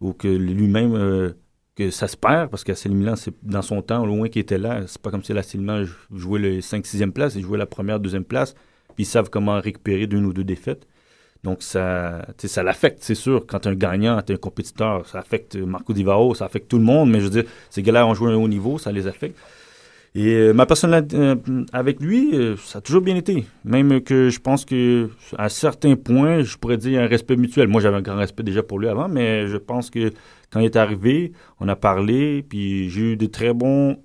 ou 0.01 0.13
que 0.13 0.27
lui-même, 0.27 0.95
euh, 0.95 1.33
que 1.75 1.89
ça 1.91 2.07
se 2.07 2.17
perd, 2.17 2.49
parce 2.49 2.63
qu'à 2.63 2.73
Milan, 2.89 3.15
c'est 3.15 3.33
dans 3.43 3.61
son 3.61 3.81
temps, 3.81 4.05
loin 4.05 4.29
qu'il 4.29 4.41
était 4.41 4.57
là, 4.57 4.83
c'est 4.87 5.01
pas 5.01 5.11
comme 5.11 5.23
si 5.23 5.33
la 5.33 5.41
Milan 5.55 5.83
jouait 6.13 6.39
le 6.39 6.59
5-6e 6.59 7.11
place, 7.11 7.35
il 7.35 7.43
jouait 7.43 7.57
la 7.57 7.65
première, 7.65 7.99
deuxième 7.99 8.23
place, 8.23 8.53
puis 8.95 9.03
ils 9.03 9.05
savent 9.05 9.29
comment 9.29 9.59
récupérer 9.59 10.07
d'une 10.07 10.25
ou 10.25 10.33
deux 10.33 10.43
défaites. 10.43 10.87
Donc, 11.43 11.61
ça, 11.61 12.25
ça 12.37 12.63
l'affecte, 12.63 12.99
c'est 13.01 13.13
sûr. 13.13 13.45
Quand 13.45 13.59
tu 13.59 13.67
un 13.67 13.75
gagnant, 13.75 14.19
tu 14.23 14.33
un 14.33 14.37
compétiteur, 14.37 15.05
ça 15.05 15.19
affecte 15.19 15.55
Marco 15.55 15.93
Divao, 15.93 16.33
ça 16.33 16.45
affecte 16.45 16.69
tout 16.69 16.79
le 16.79 16.83
monde, 16.83 17.11
mais 17.11 17.19
je 17.19 17.25
veux 17.25 17.29
dire, 17.29 17.43
ces 17.69 17.83
gars-là 17.83 18.07
ont 18.07 18.15
joué 18.15 18.31
à 18.31 18.33
un 18.33 18.37
haut 18.37 18.47
niveau, 18.47 18.79
ça 18.79 18.91
les 18.91 19.05
affecte. 19.05 19.37
Et 20.17 20.27
euh, 20.27 20.53
ma 20.53 20.65
personnalité 20.65 21.17
euh, 21.17 21.35
avec 21.73 21.99
lui, 21.99 22.33
euh, 22.33 22.55
ça 22.55 22.77
a 22.77 22.81
toujours 22.81 23.01
bien 23.01 23.17
été. 23.17 23.45
Même 23.65 23.99
que 24.01 24.29
je 24.29 24.39
pense 24.39 24.63
que 24.63 25.09
à 25.37 25.49
certains 25.49 25.97
points, 25.97 26.41
je 26.41 26.57
pourrais 26.57 26.77
dire 26.77 27.01
un 27.01 27.07
respect 27.07 27.35
mutuel. 27.35 27.67
Moi, 27.67 27.81
j'avais 27.81 27.97
un 27.97 28.01
grand 28.01 28.15
respect 28.15 28.43
déjà 28.43 28.63
pour 28.63 28.79
lui 28.79 28.87
avant, 28.87 29.09
mais 29.09 29.47
je 29.47 29.57
pense 29.57 29.89
que 29.89 30.13
quand 30.51 30.61
il 30.61 30.65
est 30.67 30.77
arrivé, 30.77 31.33
on 31.59 31.67
a 31.67 31.75
parlé, 31.75 32.43
puis 32.47 32.89
j'ai 32.89 33.11
eu 33.11 33.17
des 33.17 33.29
très 33.29 33.53
bons. 33.53 33.97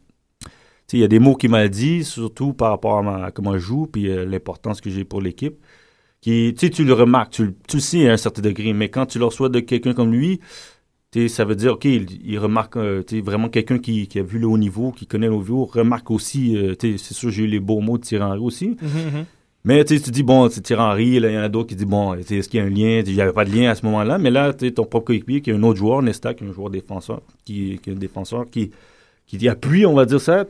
Il 0.93 0.99
y 0.99 1.05
a 1.05 1.09
des 1.09 1.21
mots 1.21 1.37
qu'il 1.37 1.51
m'a 1.51 1.69
dit, 1.69 2.03
surtout 2.03 2.53
par 2.55 2.71
rapport 2.71 2.99
à, 3.07 3.31
comment 3.31 3.53
je 3.53 3.59
joue, 3.59 3.87
puis 3.87 4.09
l'importance 4.27 4.81
que 4.81 4.91
j'ai 4.91 5.05
pour 5.05 5.21
l'équipe. 5.21 5.55
Qui, 6.21 6.53
tu 6.55 6.85
le 6.85 6.93
remarques, 6.93 7.31
tu, 7.33 7.55
tu 7.69 7.77
le 7.77 7.81
sais 7.81 8.09
à 8.09 8.15
un 8.15 8.17
certain 8.17 8.43
degré, 8.43 8.73
mais 8.73 8.89
quand 8.89 9.07
tu 9.07 9.21
le 9.21 9.27
reçois 9.27 9.49
de 9.49 9.61
quelqu'un 9.61 9.95
comme 9.95 10.11
lui, 10.13 10.41
ça 11.29 11.45
veut 11.45 11.57
dire, 11.57 11.73
OK, 11.73 11.85
il, 11.85 12.39
remarque, 12.39 12.77
euh, 12.77 13.03
vraiment 13.25 13.49
quelqu'un 13.49 13.79
qui, 13.79 14.09
a 14.15 14.23
vu 14.23 14.39
le 14.39 14.47
haut 14.47 14.59
niveau, 14.59 14.93
qui 14.93 15.07
connaît 15.07 15.27
le 15.27 15.35
haut 15.35 15.39
niveau, 15.41 15.65
remarque 15.65 16.11
aussi, 16.11 16.57
euh, 16.57 16.75
c'est 16.81 16.99
sûr, 16.99 17.31
j'ai 17.31 17.45
eu 17.45 17.47
les 17.49 17.61
beaux 17.61 17.81
mots 17.81 17.99
de 17.99 18.03
Thierry 18.05 18.25
Henry 18.25 18.39
aussi. 18.39 18.71
Mm-hmm, 18.71 18.75
mm-hmm. 18.75 19.25
Mais 19.65 19.85
tu 19.85 19.99
dis, 19.99 20.23
bon, 20.23 20.49
c'est 20.49 20.61
Thierry 20.61 20.83
Henry, 20.83 21.07
il 21.17 21.25
y 21.25 21.39
en 21.39 21.43
a 21.43 21.49
d'autres 21.49 21.69
qui 21.69 21.77
disent, 21.77 21.87
bon, 21.87 22.15
est-ce 22.15 22.49
qu'il 22.49 22.61
y 22.61 22.63
a 22.63 22.67
un 22.67 22.71
lien? 22.71 23.03
Il 23.05 23.15
n'y 23.15 23.21
avait 23.21 23.33
pas 23.33 23.45
de 23.45 23.51
lien 23.51 23.71
à 23.71 23.75
ce 23.75 23.85
moment-là, 23.87 24.19
mais 24.19 24.31
là, 24.31 24.55
tu 24.55 24.73
ton 24.73 24.85
propre 24.85 25.07
coéquipier, 25.07 25.41
qui 25.43 25.51
est 25.51 25.55
un 25.55 25.63
autre 25.65 25.79
joueur, 25.79 26.01
Nesta, 26.01 26.33
qui 26.33 26.45
est 26.45 26.49
un 26.49 26.53
joueur 26.53 26.71
défenseur, 26.71 27.23
qui, 27.45 27.79
qui 27.83 27.91
est 27.91 27.93
un 27.93 27.97
défenseur, 27.97 28.49
qui, 28.49 28.71
qui 29.27 29.49
appuie, 29.49 29.85
on 29.87 29.95
va 29.95 30.07
dire 30.07 30.21
ça, 30.21 30.45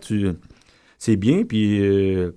c'est 0.99 1.17
bien, 1.17 1.45
puis 1.45 1.81
euh, 1.81 2.33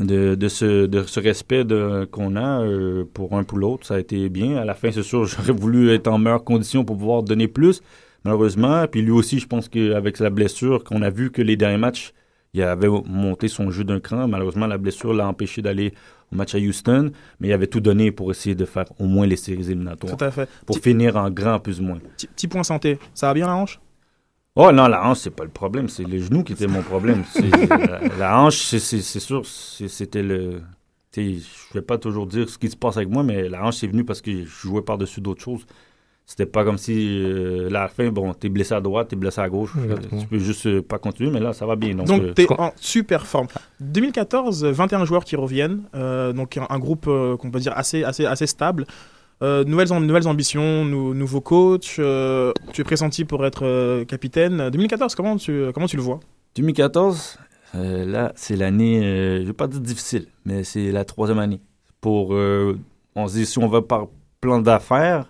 de, 0.00 0.34
de, 0.34 0.48
ce, 0.48 0.86
de 0.86 1.02
ce 1.04 1.20
respect 1.20 1.64
qu'on 2.10 2.36
a 2.36 2.62
euh, 2.62 3.04
pour 3.12 3.36
un 3.36 3.44
pour 3.44 3.58
l'autre. 3.58 3.86
Ça 3.86 3.94
a 3.94 3.98
été 3.98 4.28
bien. 4.28 4.56
À 4.56 4.64
la 4.64 4.74
fin, 4.74 4.90
c'est 4.90 5.02
sûr, 5.02 5.24
j'aurais 5.26 5.52
voulu 5.52 5.90
être 5.90 6.08
en 6.08 6.18
meilleure 6.18 6.44
condition 6.44 6.84
pour 6.84 6.96
pouvoir 6.96 7.22
donner 7.22 7.48
plus, 7.48 7.82
malheureusement. 8.24 8.86
Puis 8.90 9.02
lui 9.02 9.10
aussi, 9.10 9.38
je 9.38 9.46
pense 9.46 9.68
qu'avec 9.68 10.16
sa 10.16 10.30
blessure, 10.30 10.84
qu'on 10.84 11.02
a 11.02 11.10
vu 11.10 11.30
que 11.30 11.42
les 11.42 11.56
derniers 11.56 11.78
matchs, 11.78 12.12
il 12.54 12.62
avait 12.62 12.88
monté 12.88 13.48
son 13.48 13.70
jeu 13.70 13.84
d'un 13.84 14.00
cran. 14.00 14.26
Malheureusement, 14.26 14.66
la 14.66 14.78
blessure 14.78 15.12
l'a 15.12 15.28
empêché 15.28 15.60
d'aller 15.62 15.92
au 16.32 16.36
match 16.36 16.54
à 16.54 16.58
Houston, 16.58 17.12
mais 17.40 17.48
il 17.48 17.52
avait 17.52 17.66
tout 17.66 17.80
donné 17.80 18.10
pour 18.10 18.30
essayer 18.30 18.54
de 18.54 18.64
faire 18.64 18.86
au 18.98 19.04
moins 19.04 19.26
les 19.26 19.36
séries 19.36 19.66
éliminatoires. 19.70 20.16
Tout 20.16 20.24
à 20.24 20.30
fait. 20.30 20.48
Pour 20.66 20.78
finir 20.78 21.16
en 21.16 21.30
grand, 21.30 21.58
plus 21.60 21.80
ou 21.80 21.84
moins. 21.84 21.98
Petit 22.16 22.48
point 22.48 22.62
santé, 22.62 22.98
ça 23.14 23.28
va 23.28 23.34
bien 23.34 23.46
la 23.46 23.56
hanche? 23.56 23.80
Oh 24.60 24.72
non, 24.72 24.88
la 24.88 25.06
hanche, 25.06 25.18
c'est 25.18 25.30
pas 25.30 25.44
le 25.44 25.50
problème. 25.50 25.88
C'est 25.88 26.02
les 26.02 26.18
genoux 26.18 26.42
qui 26.42 26.52
étaient 26.52 26.66
mon 26.66 26.82
problème. 26.82 27.22
la, 28.18 28.40
hanche, 28.42 28.56
c'est 28.56 28.80
sûr, 29.20 29.46
c'était 29.46 30.22
le. 30.22 30.60
Je 31.16 31.74
vais 31.74 31.82
pas 31.82 31.96
toujours 31.96 32.26
dire 32.26 32.48
ce 32.48 32.58
qui 32.58 32.68
se 32.68 32.76
passe 32.76 32.96
avec 32.96 33.08
moi, 33.08 33.22
mais 33.22 33.48
la 33.48 33.64
hanche, 33.64 33.76
c'est 33.76 33.86
venu 33.86 34.04
parce 34.04 34.20
que 34.20 34.32
je 34.32 34.44
jouais 34.44 34.82
par-dessus 34.82 35.20
d'autres 35.20 35.42
choses. 35.42 35.64
C'était 36.26 36.44
pas 36.44 36.64
comme 36.64 36.76
si, 36.76 37.22
euh, 37.24 37.70
la 37.70 37.88
fin, 37.88 38.10
bon, 38.10 38.34
t'es 38.34 38.48
blessé 38.50 38.74
à 38.74 38.80
droite, 38.80 39.08
t'es 39.08 39.16
blessé 39.16 39.40
à 39.40 39.48
gauche. 39.48 39.72
tu 40.20 40.26
peux 40.26 40.38
juste 40.38 40.66
euh, 40.66 40.82
pas 40.82 40.98
continuer, 40.98 41.30
mais 41.30 41.40
là, 41.40 41.52
ça 41.52 41.64
va 41.64 41.74
bien. 41.74 41.94
Donc, 41.94 42.06
donc 42.06 42.20
euh, 42.20 42.32
t'es 42.34 42.46
en 42.52 42.72
super 42.76 43.26
forme. 43.26 43.46
2014, 43.80 44.64
21 44.66 45.04
joueurs 45.04 45.24
qui 45.24 45.36
reviennent. 45.36 45.84
donc, 46.34 46.58
un, 46.58 46.78
groupe 46.78 47.06
qu'on 47.06 47.50
peut 47.50 47.60
dire 47.60 47.72
assez, 47.76 48.02
assez, 48.04 48.26
assez 48.26 48.46
stable. 48.46 48.86
Euh, 49.40 49.64
nouvelles, 49.64 49.88
nouvelles 49.88 50.26
ambitions, 50.26 50.84
nouveau 50.84 51.40
coach. 51.40 51.96
Euh, 51.98 52.52
tu 52.72 52.80
es 52.80 52.84
pressenti 52.84 53.24
pour 53.24 53.46
être 53.46 53.64
euh, 53.64 54.04
capitaine. 54.04 54.70
2014, 54.70 55.14
comment 55.14 55.36
tu, 55.36 55.66
comment 55.72 55.86
tu 55.86 55.96
le 55.96 56.02
vois? 56.02 56.20
2014, 56.56 57.38
là, 57.74 58.32
c'est 58.34 58.56
l'année, 58.56 59.00
je 59.02 59.42
ne 59.42 59.46
vais 59.46 59.52
pas 59.52 59.68
dire 59.68 59.80
difficile, 59.80 60.26
mais 60.44 60.64
c'est 60.64 60.90
la 60.90 61.04
troisième 61.04 61.38
année. 61.38 61.60
Pour, 62.00 62.30
on 62.30 63.28
se 63.28 63.34
dit, 63.34 63.46
si 63.46 63.58
on 63.58 63.68
va 63.68 63.82
par 63.82 64.08
plan 64.40 64.60
d'affaires, 64.60 65.28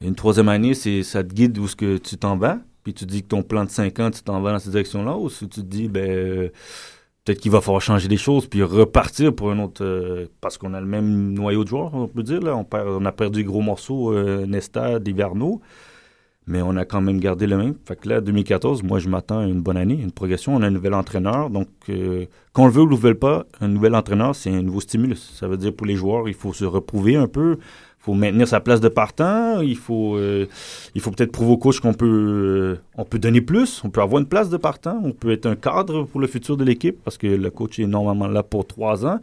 une 0.00 0.14
troisième 0.14 0.48
année, 0.48 0.74
c'est 0.74 1.02
ça 1.02 1.22
te 1.22 1.32
guide 1.32 1.58
où 1.58 1.68
ce 1.68 1.76
que 1.76 1.98
tu 1.98 2.16
t'en 2.16 2.36
vas. 2.36 2.58
Puis 2.82 2.94
tu 2.94 3.04
dis 3.04 3.22
que 3.22 3.28
ton 3.28 3.42
plan 3.42 3.64
de 3.64 3.70
5 3.70 4.00
ans, 4.00 4.10
tu 4.10 4.22
t'en 4.22 4.40
vas 4.40 4.52
dans 4.52 4.58
cette 4.58 4.72
direction-là, 4.72 5.16
ou 5.16 5.28
si 5.28 5.48
tu 5.48 5.60
te 5.60 5.66
dis, 5.66 5.88
ben 5.88 6.50
peut-être 7.24 7.40
qu'il 7.40 7.52
va 7.52 7.60
falloir 7.60 7.82
changer 7.82 8.08
des 8.08 8.16
choses 8.16 8.46
puis 8.46 8.62
repartir 8.62 9.34
pour 9.34 9.50
un 9.50 9.58
autre 9.58 9.84
euh, 9.84 10.26
parce 10.40 10.58
qu'on 10.58 10.74
a 10.74 10.80
le 10.80 10.86
même 10.86 11.32
noyau 11.32 11.64
de 11.64 11.68
joueurs 11.68 11.94
on 11.94 12.08
peut 12.08 12.22
dire 12.22 12.40
là. 12.40 12.56
On, 12.56 13.04
a 13.04 13.12
perdu 13.12 13.44
gros 13.44 13.60
morceaux 13.60 14.12
euh, 14.12 14.46
Nesta 14.46 14.98
Diverno 14.98 15.60
mais 16.48 16.60
on 16.60 16.74
a 16.76 16.84
quand 16.84 17.00
même 17.00 17.20
gardé 17.20 17.46
le 17.46 17.56
même. 17.56 17.76
Fait 17.86 17.94
que 17.94 18.08
là 18.08 18.20
2014 18.20 18.82
moi 18.82 18.98
je 18.98 19.08
m'attends 19.08 19.38
à 19.38 19.44
une 19.44 19.62
bonne 19.62 19.76
année 19.76 20.00
une 20.02 20.10
progression 20.10 20.56
on 20.56 20.62
a 20.62 20.66
un 20.66 20.70
nouvel 20.70 20.94
entraîneur. 20.94 21.50
Donc 21.50 21.68
euh, 21.88 22.26
qu'on 22.52 22.66
le 22.66 22.72
veut 22.72 22.82
ou 22.82 22.86
le 22.86 22.96
veut 22.96 23.14
pas 23.14 23.46
un 23.60 23.68
nouvel 23.68 23.94
entraîneur 23.94 24.34
c'est 24.34 24.50
un 24.50 24.62
nouveau 24.62 24.80
stimulus. 24.80 25.32
Ça 25.34 25.46
veut 25.46 25.56
dire 25.56 25.72
pour 25.72 25.86
les 25.86 25.94
joueurs 25.94 26.28
il 26.28 26.34
faut 26.34 26.52
se 26.52 26.64
reprouver 26.64 27.14
un 27.16 27.28
peu 27.28 27.58
faut 28.02 28.14
maintenir 28.14 28.48
sa 28.48 28.60
place 28.60 28.80
de 28.80 28.88
partant. 28.88 29.60
Il 29.60 29.76
faut, 29.76 30.16
euh, 30.16 30.46
il 30.94 31.00
faut 31.00 31.12
peut-être 31.12 31.30
prouver 31.30 31.52
au 31.52 31.56
coach 31.56 31.78
qu'on 31.78 31.94
peut, 31.94 32.76
euh, 32.98 33.04
peut 33.04 33.20
donner 33.20 33.40
plus. 33.40 33.80
On 33.84 33.90
peut 33.90 34.02
avoir 34.02 34.20
une 34.20 34.26
place 34.26 34.50
de 34.50 34.56
partant. 34.56 35.00
On 35.04 35.12
peut 35.12 35.30
être 35.30 35.46
un 35.46 35.54
cadre 35.54 36.02
pour 36.04 36.20
le 36.20 36.26
futur 36.26 36.56
de 36.56 36.64
l'équipe 36.64 36.98
parce 37.04 37.16
que 37.16 37.28
le 37.28 37.50
coach 37.50 37.78
est 37.78 37.86
normalement 37.86 38.26
là 38.26 38.42
pour 38.42 38.66
trois 38.66 39.06
ans. 39.06 39.20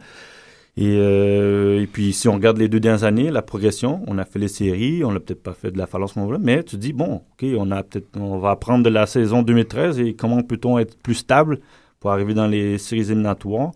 Et, 0.78 0.96
euh, 0.98 1.84
puis, 1.92 2.14
si 2.14 2.26
on 2.28 2.34
regarde 2.34 2.56
les 2.56 2.68
deux 2.68 2.80
dernières 2.80 3.04
années, 3.04 3.30
la 3.30 3.42
progression, 3.42 4.02
on 4.06 4.16
a 4.16 4.24
fait 4.24 4.38
les 4.38 4.48
séries, 4.48 5.04
on 5.04 5.10
l'a 5.10 5.20
peut-être 5.20 5.42
pas 5.42 5.52
fait 5.52 5.70
de 5.70 5.76
la 5.76 5.86
falance 5.86 6.14
mais 6.40 6.62
tu 6.62 6.76
dis, 6.76 6.94
bon, 6.94 7.16
OK, 7.32 7.44
on 7.58 7.70
a 7.72 7.82
peut-être, 7.82 8.08
on 8.18 8.38
va 8.38 8.50
apprendre 8.50 8.82
de 8.82 8.88
la 8.88 9.04
saison 9.04 9.42
2013 9.42 10.00
et 10.00 10.14
comment 10.14 10.42
peut-on 10.42 10.78
être 10.78 10.96
plus 10.96 11.16
stable 11.16 11.58
pour 11.98 12.12
arriver 12.12 12.32
dans 12.32 12.46
les 12.46 12.78
séries 12.78 13.10
éliminatoires? 13.10 13.72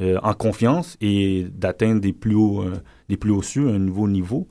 En 0.00 0.32
confiance 0.32 0.96
et 1.00 1.46
d'atteindre 1.52 2.00
des 2.00 2.12
plus 2.12 2.34
hauts, 2.34 2.64
des 3.08 3.16
plus 3.16 3.30
hauts 3.30 3.42
cieux, 3.42 3.68
un 3.68 3.78
nouveau 3.78 4.08
niveau. 4.08 4.46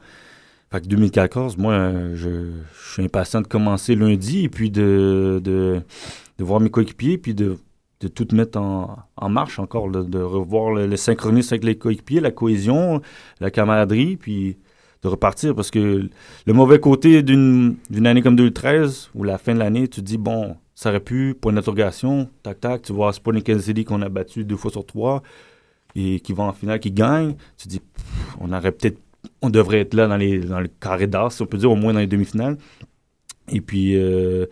Fait 0.72 0.82
que 0.82 0.88
2014, 0.88 1.58
moi, 1.58 1.94
je, 2.14 2.52
suis 2.92 3.04
impatient 3.04 3.42
de 3.42 3.48
commencer 3.48 3.96
lundi 3.96 4.44
et 4.44 4.50
puis 4.50 4.70
de, 4.70 5.40
de, 5.42 5.82
voir 6.40 6.60
mes 6.60 6.70
coéquipiers 6.70 7.18
puis 7.18 7.34
de, 7.34 7.58
de 8.02 8.08
tout 8.08 8.28
mettre 8.34 8.60
en, 8.60 8.98
en 9.16 9.30
marche 9.30 9.60
encore, 9.60 9.90
de, 9.90 10.20
revoir 10.20 10.72
le, 10.74 10.96
synchronisme 10.98 11.54
avec 11.54 11.64
les 11.64 11.78
coéquipiers, 11.78 12.20
la 12.20 12.32
cohésion, 12.32 13.02
la 13.40 13.50
camaraderie, 13.50 14.18
puis 14.18 14.58
de 15.04 15.08
repartir. 15.08 15.56
Parce 15.56 15.72
que 15.72 16.10
le 16.46 16.54
mauvais 16.54 16.80
côté 16.80 17.24
d'une 17.24 17.78
année 18.06 18.22
comme 18.22 18.36
2013, 18.36 19.12
ou 19.16 19.24
la 19.24 19.38
fin 19.38 19.54
de 19.54 19.60
l'année, 19.60 19.88
tu 19.88 20.02
te 20.02 20.06
dis, 20.06 20.18
bon, 20.18 20.58
ça 20.78 20.90
aurait 20.90 21.00
pu, 21.00 21.34
point 21.34 21.52
d'interrogation, 21.54 22.30
tac, 22.44 22.60
tac, 22.60 22.84
tu 22.84 22.94
vois 22.94 23.12
Sporting 23.12 23.42
Kansas 23.42 23.66
City 23.66 23.84
qu'on 23.84 24.04
a 24.04 24.10
battu 24.10 24.46
deux 24.46 24.58
fois 24.58 24.70
sur 24.70 24.86
trois 24.86 25.24
et 25.96 26.20
qui 26.20 26.34
va 26.34 26.44
en 26.44 26.54
finale, 26.54 26.80
qui 26.80 26.92
gagne, 26.92 27.36
tu 27.58 27.68
dis, 27.68 27.82
on 28.40 28.54
aurait 28.54 28.72
peut-être, 28.72 29.00
on 29.42 29.50
devrait 29.50 29.80
être 29.80 29.96
là 29.96 30.06
dans, 30.06 30.18
les, 30.18 30.38
dans 30.40 30.60
le 30.60 30.68
carré 30.68 31.08
d'as, 31.08 31.32
si 31.32 31.42
on 31.42 31.48
peut 31.48 31.58
dire, 31.58 31.72
au 31.72 31.76
moins 31.76 31.94
dans 31.94 32.00
les 32.00 32.06
demi-finales. 32.06 32.58
Et 33.52 33.60
puis, 33.60 33.96
euh, 33.96 34.46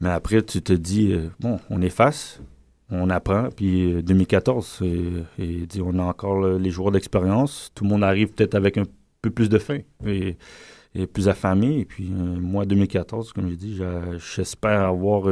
mais 0.00 0.10
après, 0.10 0.42
tu 0.42 0.60
te 0.60 0.74
dis, 0.74 1.14
euh, 1.14 1.30
bon, 1.40 1.58
on 1.70 1.80
efface, 1.80 2.42
on 2.90 3.08
apprend. 3.08 3.48
Puis 3.48 4.02
2014, 4.02 4.80
euh, 4.82 5.22
et, 5.38 5.66
on 5.80 5.98
a 5.98 6.02
encore 6.02 6.46
les 6.58 6.70
joueurs 6.70 6.92
d'expérience. 6.92 7.72
Tout 7.74 7.84
le 7.84 7.90
monde 7.90 8.04
arrive 8.04 8.28
peut-être 8.28 8.56
avec 8.56 8.76
un 8.76 8.84
peu 9.22 9.30
plus 9.30 9.48
de 9.48 9.56
faim 9.56 9.78
plus 11.12 11.28
affamé. 11.28 11.80
Et 11.80 11.84
puis, 11.84 12.10
moi, 12.10 12.64
2014, 12.64 13.32
comme 13.32 13.50
je 13.50 13.54
dis, 13.54 13.80
j'espère 14.34 14.80
avoir 14.80 15.28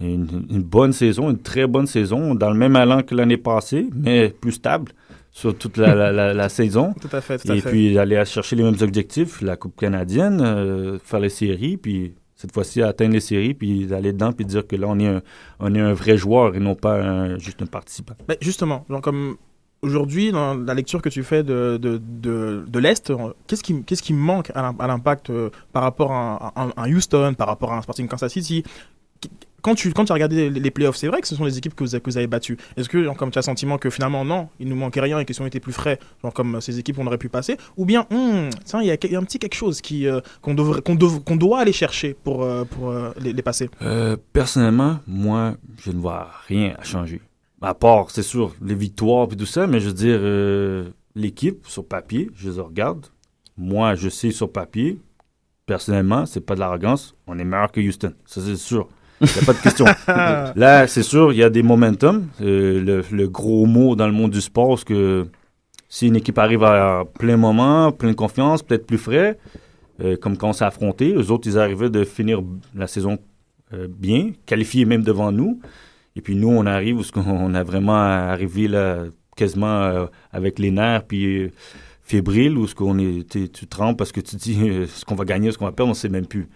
une, 0.00 0.62
bonne 0.62 0.92
saison, 0.92 1.30
une 1.30 1.40
très 1.40 1.66
bonne 1.66 1.86
saison, 1.86 2.34
dans 2.34 2.50
le 2.50 2.56
même 2.56 2.76
allant 2.76 3.02
que 3.02 3.14
l'année 3.14 3.36
passée, 3.36 3.88
mais 3.94 4.28
plus 4.28 4.52
stable 4.52 4.92
sur 5.30 5.56
toute 5.56 5.76
la, 5.78 6.48
saison. 6.48 6.94
Tout 7.00 7.16
à 7.16 7.20
fait, 7.20 7.44
Et 7.48 7.60
puis 7.62 7.98
aller 7.98 8.22
chercher 8.24 8.56
les 8.56 8.62
mêmes 8.62 8.80
objectifs, 8.80 9.40
la 9.40 9.56
Coupe 9.56 9.76
canadienne, 9.76 10.40
euh, 10.40 10.98
faire 11.02 11.20
les 11.20 11.30
séries, 11.30 11.76
puis 11.76 12.14
cette 12.34 12.52
fois-ci 12.52 12.82
atteindre 12.82 13.14
les 13.14 13.20
séries, 13.20 13.54
puis 13.54 13.92
aller 13.94 14.12
dedans, 14.12 14.32
puis 14.32 14.44
dire 14.44 14.66
que 14.66 14.76
là, 14.76 14.86
on 14.88 14.98
est 14.98 15.06
un, 15.06 15.22
on 15.60 15.74
est 15.74 15.80
un 15.80 15.92
vrai 15.92 16.16
joueur 16.16 16.54
et 16.54 16.60
non 16.60 16.74
pas 16.74 17.38
juste 17.38 17.62
un 17.62 17.66
participant. 17.66 18.14
Mais 18.28 18.36
justement, 18.40 18.84
genre 18.90 19.00
comme 19.00 19.36
aujourd'hui, 19.82 20.32
dans 20.32 20.54
la 20.54 20.74
lecture 20.74 21.02
que 21.02 21.08
tu 21.08 21.22
fais 21.22 21.42
de, 21.42 21.76
de, 21.76 22.00
de, 22.66 22.78
l'Est, 22.78 23.12
qu'est-ce 23.46 23.62
qui, 23.62 23.82
qu'est-ce 23.82 24.02
qui 24.02 24.14
manque 24.14 24.50
à 24.54 24.86
l'impact 24.86 25.30
euh, 25.30 25.50
par 25.72 25.82
rapport 25.82 26.12
à, 26.12 26.52
à, 26.76 26.88
Houston, 26.88 27.34
par 27.34 27.48
rapport 27.48 27.72
à 27.72 27.78
un 27.78 27.82
Sporting 27.82 28.08
Kansas 28.08 28.32
City? 28.32 28.64
Quand 29.60 29.76
tu, 29.76 29.92
quand 29.92 30.04
tu 30.04 30.10
as 30.10 30.14
regardé 30.14 30.50
les, 30.50 30.70
playoffs, 30.72 30.96
c'est 30.96 31.06
vrai 31.06 31.20
que 31.20 31.28
ce 31.28 31.36
sont 31.36 31.44
les 31.44 31.56
équipes 31.56 31.76
que 31.76 31.84
vous, 31.84 32.00
que 32.00 32.16
avez 32.16 32.26
battues. 32.26 32.58
Est-ce 32.76 32.88
que, 32.88 33.14
comme 33.14 33.30
tu 33.30 33.38
as 33.38 33.42
le 33.42 33.44
sentiment 33.44 33.78
que 33.78 33.90
finalement, 33.90 34.24
non, 34.24 34.48
il 34.58 34.68
nous 34.68 34.74
manquait 34.74 35.00
rien 35.00 35.20
et 35.20 35.24
que 35.24 35.32
si 35.32 35.40
on 35.40 35.46
était 35.46 35.60
plus 35.60 35.72
frais, 35.72 36.00
genre 36.20 36.34
comme 36.34 36.60
ces 36.60 36.80
équipes, 36.80 36.98
on 36.98 37.06
aurait 37.06 37.18
pu 37.18 37.28
passer? 37.28 37.56
Ou 37.76 37.84
bien, 37.84 38.06
hmm, 38.10 38.50
il 38.80 38.86
y, 38.86 38.90
a 38.90 39.18
un 39.18 39.22
petit 39.22 39.38
quelque 39.38 39.54
chose 39.54 39.80
euh, 39.92 40.20
qu'on, 40.40 40.56
qu'on, 40.56 41.36
doit 41.36 41.60
aller 41.60 41.72
chercher 41.72 42.16
pour, 42.24 42.42
euh, 42.42 42.64
pour 42.64 42.90
euh, 42.90 43.12
les, 43.20 43.40
passer? 43.42 43.70
Personnellement, 44.32 44.98
moi, 45.06 45.54
je 45.80 45.92
ne 45.92 45.98
vois 45.98 46.28
rien 46.48 46.74
à 46.76 46.82
changer. 46.82 47.20
À 47.62 47.74
part, 47.74 48.10
c'est 48.10 48.22
sûr, 48.22 48.54
les 48.60 48.74
victoires 48.74 49.28
et 49.30 49.36
tout 49.36 49.46
ça, 49.46 49.66
mais 49.66 49.80
je 49.80 49.88
veux 49.88 49.94
dire, 49.94 50.18
euh, 50.20 50.88
l'équipe, 51.14 51.66
sur 51.66 51.86
papier, 51.86 52.30
je 52.34 52.50
les 52.50 52.60
regarde. 52.60 53.06
Moi, 53.56 53.94
je 53.94 54.08
sais 54.08 54.30
sur 54.30 54.50
papier, 54.50 54.98
personnellement, 55.66 56.26
c'est 56.26 56.40
pas 56.40 56.54
de 56.54 56.60
l'arrogance, 56.60 57.14
on 57.26 57.38
est 57.38 57.44
meilleur 57.44 57.70
que 57.70 57.80
Houston. 57.80 58.14
Ça, 58.26 58.40
c'est 58.40 58.56
sûr. 58.56 58.88
Il 59.20 59.28
n'y 59.28 59.38
a 59.38 59.44
pas 59.46 59.52
de 59.52 59.62
question. 59.62 59.84
Là, 60.56 60.86
c'est 60.88 61.04
sûr, 61.04 61.32
il 61.32 61.38
y 61.38 61.44
a 61.44 61.50
des 61.50 61.62
momentum. 61.62 62.26
Euh, 62.40 62.80
le, 62.82 63.04
le 63.10 63.28
gros 63.28 63.66
mot 63.66 63.94
dans 63.94 64.06
le 64.06 64.12
monde 64.12 64.32
du 64.32 64.40
sport, 64.40 64.78
c'est 64.78 64.88
que 64.88 65.28
si 65.88 66.06
une 66.06 66.16
équipe 66.16 66.38
arrive 66.38 66.64
à 66.64 67.04
plein 67.18 67.36
moment, 67.36 67.92
plein 67.92 68.08
de 68.08 68.16
confiance, 68.16 68.62
peut-être 68.62 68.86
plus 68.86 68.98
frais, 68.98 69.38
euh, 70.02 70.16
comme 70.16 70.38
quand 70.38 70.48
on 70.48 70.52
s'est 70.54 70.64
affronté, 70.64 71.12
eux 71.14 71.30
autres, 71.30 71.46
ils 71.46 71.58
arrivaient 71.58 71.90
de 71.90 72.02
finir 72.04 72.42
la 72.74 72.86
saison 72.86 73.18
euh, 73.74 73.88
bien, 73.88 74.32
qualifiés 74.46 74.86
même 74.86 75.02
devant 75.02 75.30
nous. 75.30 75.60
Et 76.16 76.20
puis 76.20 76.34
nous, 76.36 76.48
on 76.48 76.66
arrive 76.66 76.98
où 76.98 77.02
on 77.26 77.54
a 77.54 77.62
vraiment 77.62 77.94
arrivé 77.96 78.68
là, 78.68 79.04
quasiment 79.36 79.82
euh, 79.82 80.06
avec 80.30 80.58
les 80.58 80.70
nerfs, 80.70 81.04
puis 81.04 81.44
euh, 81.44 81.50
fébrile, 82.02 82.58
où 82.58 82.66
ce 82.66 82.74
qu'on 82.74 82.98
est, 82.98 83.28
t'es- 83.28 83.48
tu 83.48 83.66
trembles 83.66 83.96
parce 83.96 84.12
que 84.12 84.20
tu 84.20 84.36
dis 84.36 84.58
euh, 84.68 84.86
ce 84.86 85.04
qu'on 85.04 85.14
va 85.14 85.24
gagner, 85.24 85.50
ce 85.52 85.58
qu'on 85.58 85.64
va 85.64 85.72
perdre, 85.72 85.88
on 85.90 85.94
ne 85.94 85.96
sait 85.96 86.08
même 86.10 86.26
plus. 86.26 86.48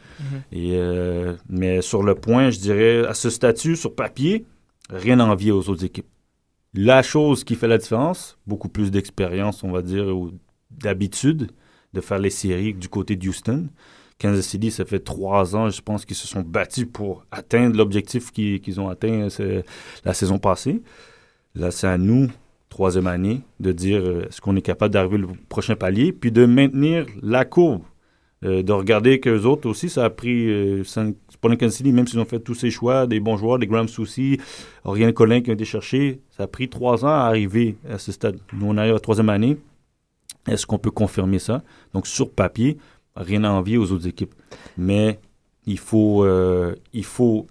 Et, 0.52 0.72
euh, 0.74 1.34
mais 1.48 1.80
sur 1.82 2.02
le 2.02 2.14
point, 2.14 2.50
je 2.50 2.58
dirais, 2.58 3.06
à 3.06 3.14
ce 3.14 3.30
statut, 3.30 3.76
sur 3.76 3.94
papier, 3.94 4.44
rien 4.90 5.20
à 5.20 5.24
envier 5.24 5.52
aux 5.52 5.68
autres 5.70 5.84
équipes. 5.84 6.06
La 6.74 7.02
chose 7.02 7.42
qui 7.44 7.54
fait 7.54 7.68
la 7.68 7.78
différence, 7.78 8.36
beaucoup 8.46 8.68
plus 8.68 8.90
d'expérience, 8.90 9.64
on 9.64 9.70
va 9.70 9.80
dire, 9.80 10.08
ou 10.14 10.32
d'habitude 10.70 11.50
de 11.94 12.00
faire 12.02 12.18
les 12.18 12.28
séries 12.30 12.74
du 12.74 12.88
côté 12.90 13.16
de 13.16 13.26
Houston. 13.26 13.68
Kansas 14.18 14.46
City, 14.46 14.70
ça 14.70 14.84
fait 14.84 15.00
trois 15.00 15.54
ans, 15.56 15.68
je 15.68 15.82
pense, 15.82 16.04
qu'ils 16.04 16.16
se 16.16 16.26
sont 16.26 16.40
battus 16.40 16.86
pour 16.90 17.24
atteindre 17.30 17.76
l'objectif 17.76 18.32
qu'ils 18.32 18.80
ont 18.80 18.88
atteint 18.88 19.28
euh, 19.40 19.62
la 20.04 20.14
saison 20.14 20.38
passée. 20.38 20.82
Là, 21.54 21.70
c'est 21.70 21.86
à 21.86 21.98
nous, 21.98 22.28
troisième 22.68 23.06
année, 23.06 23.42
de 23.60 23.72
dire 23.72 24.00
euh, 24.00 24.26
est-ce 24.28 24.40
qu'on 24.40 24.56
est 24.56 24.62
capable 24.62 24.94
d'arriver 24.94 25.22
au 25.24 25.36
prochain 25.48 25.76
palier, 25.76 26.12
puis 26.12 26.32
de 26.32 26.46
maintenir 26.46 27.06
la 27.22 27.44
courbe. 27.44 27.82
Euh, 28.44 28.62
de 28.62 28.72
regarder 28.72 29.18
qu'eux 29.18 29.44
autres 29.44 29.66
aussi, 29.66 29.88
ça 29.88 30.04
a 30.04 30.10
pris, 30.10 30.50
euh, 30.50 30.82
le 30.82 31.56
Kansas 31.56 31.76
City, 31.76 31.90
même 31.90 32.06
s'ils 32.06 32.18
ont 32.18 32.26
fait 32.26 32.38
tous 32.38 32.54
ces 32.54 32.70
choix, 32.70 33.06
des 33.06 33.18
bons 33.18 33.38
joueurs, 33.38 33.58
des 33.58 33.66
Graham 33.66 33.88
Soucy, 33.88 34.38
Oriane 34.84 35.14
Collin 35.14 35.40
qui 35.40 35.50
ont 35.50 35.54
été 35.54 35.64
cherchés, 35.64 36.20
ça 36.36 36.42
a 36.42 36.46
pris 36.46 36.68
trois 36.68 37.04
ans 37.04 37.08
à 37.08 37.24
arriver 37.24 37.76
à 37.88 37.98
ce 37.98 38.12
stade. 38.12 38.38
Nous, 38.52 38.66
on 38.66 38.76
arrive 38.76 38.90
à 38.90 38.94
la 38.94 39.00
troisième 39.00 39.30
année. 39.30 39.56
Est-ce 40.46 40.66
qu'on 40.66 40.78
peut 40.78 40.90
confirmer 40.90 41.38
ça? 41.38 41.62
Donc, 41.94 42.06
sur 42.06 42.30
papier, 42.30 42.76
rien 43.16 43.44
à 43.44 43.50
envier 43.50 43.78
aux 43.78 43.92
autres 43.92 44.06
équipes. 44.06 44.34
Mais 44.76 45.18
il 45.66 45.78
faut, 45.78 46.24
euh, 46.24 46.74
il 46.92 47.04
faut 47.04 47.46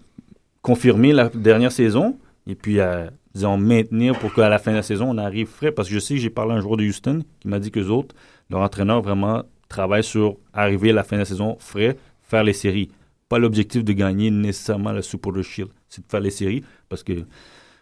confirmer 0.62 1.14
la 1.14 1.30
dernière 1.30 1.72
saison 1.72 2.18
et 2.48 2.56
puis, 2.56 2.80
euh, 2.80 3.10
disons, 3.34 3.58
maintenir 3.58 4.18
pour 4.20 4.34
qu'à 4.34 4.50
la 4.50 4.60
fin 4.60 4.72
de 4.72 4.78
la 4.78 4.84
saison, 4.84 5.10
on 5.10 5.18
arrive 5.18 5.48
frais. 5.48 5.72
Parce 5.72 5.88
que 5.88 5.96
je 5.96 6.00
sais 6.00 6.16
que 6.16 6.20
j'ai 6.22 6.30
parlé 6.30 6.54
à 6.54 6.56
un 6.56 6.62
joueur 6.62 6.78
de 6.78 6.84
Houston 6.84 7.24
qui 7.40 7.48
m'a 7.48 7.60
dit 7.60 7.72
qu'eux 7.72 7.88
autres, 7.88 8.16
leur 8.50 8.62
entraîneur 8.62 9.02
vraiment 9.02 9.44
travaille 9.68 10.04
sur 10.04 10.38
arriver 10.54 10.92
à 10.92 10.94
la 10.94 11.04
fin 11.04 11.16
de 11.16 11.22
la 11.22 11.26
saison 11.26 11.58
frais, 11.60 11.98
faire 12.22 12.44
les 12.44 12.54
séries. 12.54 12.90
Pas 13.30 13.40
l'objectif 13.40 13.84
de 13.84 13.94
gagner 13.94 14.30
nécessairement 14.30 14.92
le 14.92 15.02
Super 15.02 15.44
Shield, 15.44 15.72
c'est 15.90 16.06
de 16.06 16.10
faire 16.10 16.20
les 16.20 16.30
séries 16.30 16.64
parce 16.90 17.02
que 17.02 17.14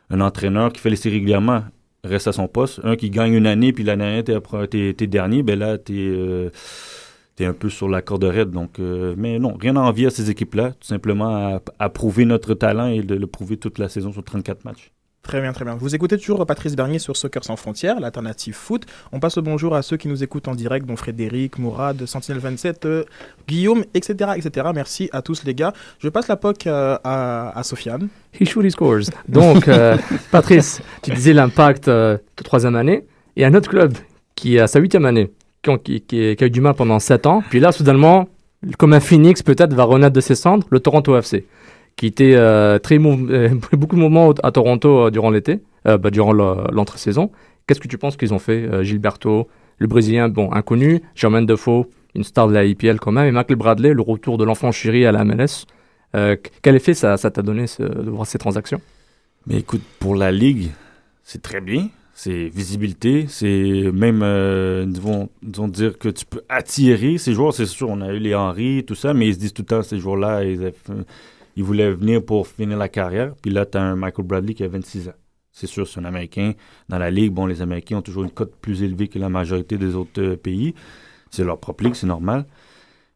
un 0.09 0.21
entraîneur 0.21 0.71
qui 0.71 0.79
fait 0.79 0.89
les 0.89 0.95
séries 0.95 1.15
régulièrement 1.15 1.63
reste 2.05 2.27
à 2.27 2.31
son 2.31 2.47
poste. 2.47 2.79
Un 2.83 2.95
qui 2.95 3.09
gagne 3.09 3.33
une 3.33 3.47
année, 3.47 3.73
puis 3.73 3.83
l'année 3.83 4.23
dernière, 4.23 4.69
t'es 4.69 5.07
dernier, 5.07 5.43
ben 5.43 5.59
là, 5.59 5.77
t'es, 5.77 5.93
euh, 5.93 6.49
t'es 7.35 7.45
un 7.45 7.53
peu 7.53 7.69
sur 7.69 7.89
la 7.89 8.01
corde 8.01 8.23
raide. 8.23 8.51
Donc, 8.51 8.79
euh, 8.79 9.15
mais 9.17 9.39
non, 9.39 9.55
rien 9.59 9.75
à 9.75 9.79
envier 9.79 10.07
à 10.07 10.09
ces 10.09 10.29
équipes-là. 10.29 10.71
Tout 10.71 10.87
simplement 10.87 11.55
à, 11.55 11.61
à 11.79 11.89
prouver 11.89 12.25
notre 12.25 12.53
talent 12.53 12.87
et 12.87 13.01
de 13.01 13.15
le 13.15 13.27
prouver 13.27 13.57
toute 13.57 13.79
la 13.79 13.89
saison 13.89 14.11
sur 14.11 14.23
34 14.23 14.65
matchs. 14.65 14.91
Très 15.23 15.39
bien, 15.39 15.53
très 15.53 15.63
bien. 15.63 15.75
Vous 15.75 15.95
écoutez 15.95 16.17
toujours 16.17 16.45
Patrice 16.45 16.75
Bernier 16.75 16.99
sur 16.99 17.15
Soccer 17.15 17.45
sans 17.45 17.55
frontières, 17.55 18.01
l'alternative 18.01 18.53
foot. 18.53 18.85
On 19.13 19.21
passe 19.21 19.37
le 19.37 19.41
bonjour 19.41 19.73
à 19.73 19.81
ceux 19.81 19.95
qui 19.95 20.09
nous 20.09 20.21
écoutent 20.21 20.49
en 20.49 20.53
direct, 20.53 20.85
dont 20.85 20.97
Frédéric, 20.97 21.59
Mourad, 21.59 22.03
Sentinelle27, 22.03 22.75
euh, 22.83 23.03
Guillaume, 23.47 23.85
etc., 23.93 24.31
etc. 24.35 24.67
Merci 24.75 25.09
à 25.13 25.21
tous 25.21 25.45
les 25.45 25.55
gars. 25.55 25.71
Je 25.99 26.09
passe 26.09 26.27
la 26.27 26.35
POC 26.35 26.67
euh, 26.67 26.97
à, 27.05 27.57
à 27.57 27.63
Sofiane. 27.63 28.09
He 28.37 28.45
shoot, 28.45 28.65
he 28.65 28.69
scores. 28.69 29.11
Donc, 29.29 29.69
euh, 29.69 29.97
Patrice, 30.29 30.81
tu 31.01 31.11
disais 31.11 31.31
l'impact 31.31 31.87
euh, 31.87 32.17
de 32.37 32.43
troisième 32.43 32.75
année. 32.75 33.05
Et 33.37 33.45
un 33.45 33.53
autre 33.53 33.69
club 33.69 33.93
qui 34.35 34.57
est 34.57 34.59
à 34.59 34.67
sa 34.67 34.79
huitième 34.79 35.05
année, 35.05 35.31
qui, 35.63 36.03
a 36.39 36.45
eu 36.45 36.49
du 36.49 36.61
mal 36.61 36.73
pendant 36.73 36.99
sept 36.99 37.25
ans. 37.25 37.43
Puis 37.49 37.59
là, 37.59 37.71
soudainement, 37.71 38.27
comme 38.77 38.93
un 38.93 38.99
phoenix 38.99 39.41
peut-être, 39.43 39.73
va 39.73 39.83
renaître 39.83 40.13
de 40.13 40.21
ses 40.21 40.35
cendres, 40.35 40.67
le 40.69 40.79
Toronto 40.79 41.17
FC, 41.17 41.45
qui 41.95 42.05
était 42.07 42.33
euh, 42.35 42.79
très 42.79 42.97
euh, 42.99 43.49
beaucoup 43.73 43.95
de 43.95 44.01
mouvements 44.01 44.31
à 44.43 44.51
Toronto 44.51 45.07
euh, 45.07 45.11
durant 45.11 45.29
l'été, 45.29 45.61
euh, 45.87 45.97
bah, 45.97 46.09
durant 46.11 46.33
le- 46.33 46.69
l'entre-saison. 46.71 47.31
Qu'est-ce 47.67 47.79
que 47.79 47.87
tu 47.87 47.97
penses 47.97 48.17
qu'ils 48.17 48.33
ont 48.33 48.39
fait 48.39 48.83
Gilberto, 48.83 49.47
le 49.77 49.87
Brésilien, 49.87 50.27
bon, 50.27 50.51
inconnu, 50.51 51.01
Jermaine 51.15 51.45
Defoe, 51.45 51.85
une 52.13 52.23
star 52.25 52.47
de 52.49 52.53
la 52.53 52.65
IPL 52.65 52.99
quand 52.99 53.13
même, 53.13 53.27
et 53.27 53.31
Michael 53.31 53.55
Bradley, 53.55 53.93
le 53.93 54.01
retour 54.01 54.37
de 54.37 54.43
l'enfant 54.43 54.71
chéri 54.73 55.05
à 55.05 55.13
la 55.13 55.23
MLS. 55.23 55.65
Quel 56.61 56.75
effet 56.75 56.93
ça 56.93 57.17
t'a 57.17 57.41
donné 57.41 57.65
de 57.79 58.09
voir 58.09 58.27
ces 58.27 58.37
transactions? 58.37 58.81
Mais 59.47 59.59
écoute, 59.59 59.81
pour 59.99 60.15
la 60.15 60.31
Ligue, 60.33 60.71
c'est 61.23 61.41
très 61.41 61.61
bien. 61.61 61.87
C'est 62.15 62.47
visibilité, 62.47 63.25
c'est 63.27 63.91
même, 63.91 64.21
euh, 64.21 64.85
disons, 64.85 65.67
dire 65.67 65.97
que 65.97 66.09
tu 66.09 66.25
peux 66.25 66.43
attirer 66.47 67.17
ces 67.17 67.33
joueurs. 67.33 67.53
C'est 67.53 67.65
sûr, 67.65 67.89
on 67.89 68.01
a 68.01 68.13
eu 68.13 68.19
les 68.19 68.35
Henry, 68.35 68.83
tout 68.85 68.93
ça, 68.95 69.13
mais 69.13 69.27
ils 69.27 69.33
se 69.33 69.39
disent 69.39 69.53
tout 69.53 69.63
le 69.63 69.67
temps, 69.67 69.81
ces 69.81 69.97
joueurs-là, 69.97 70.43
ils, 70.43 70.71
ils 71.55 71.63
voulaient 71.63 71.91
venir 71.91 72.23
pour 72.23 72.47
finir 72.47 72.77
la 72.77 72.87
carrière. 72.87 73.33
Puis 73.41 73.51
là, 73.51 73.65
tu 73.65 73.79
as 73.79 73.81
un 73.81 73.95
Michael 73.95 74.25
Bradley 74.25 74.53
qui 74.53 74.63
a 74.63 74.67
26 74.67 75.09
ans. 75.09 75.13
C'est 75.51 75.67
sûr, 75.67 75.87
c'est 75.87 75.99
un 75.99 76.05
Américain. 76.05 76.53
Dans 76.89 76.97
la 76.97 77.11
Ligue, 77.11 77.31
bon, 77.31 77.45
les 77.45 77.61
Américains 77.61 77.97
ont 77.97 78.01
toujours 78.01 78.23
une 78.23 78.31
cote 78.31 78.55
plus 78.59 78.83
élevée 78.83 79.07
que 79.07 79.19
la 79.19 79.29
majorité 79.29 79.77
des 79.77 79.95
autres 79.95 80.21
euh, 80.21 80.35
pays. 80.35 80.73
C'est 81.29 81.43
leur 81.43 81.59
propre 81.59 81.83
ligue, 81.83 81.95
c'est 81.95 82.07
normal. 82.07 82.45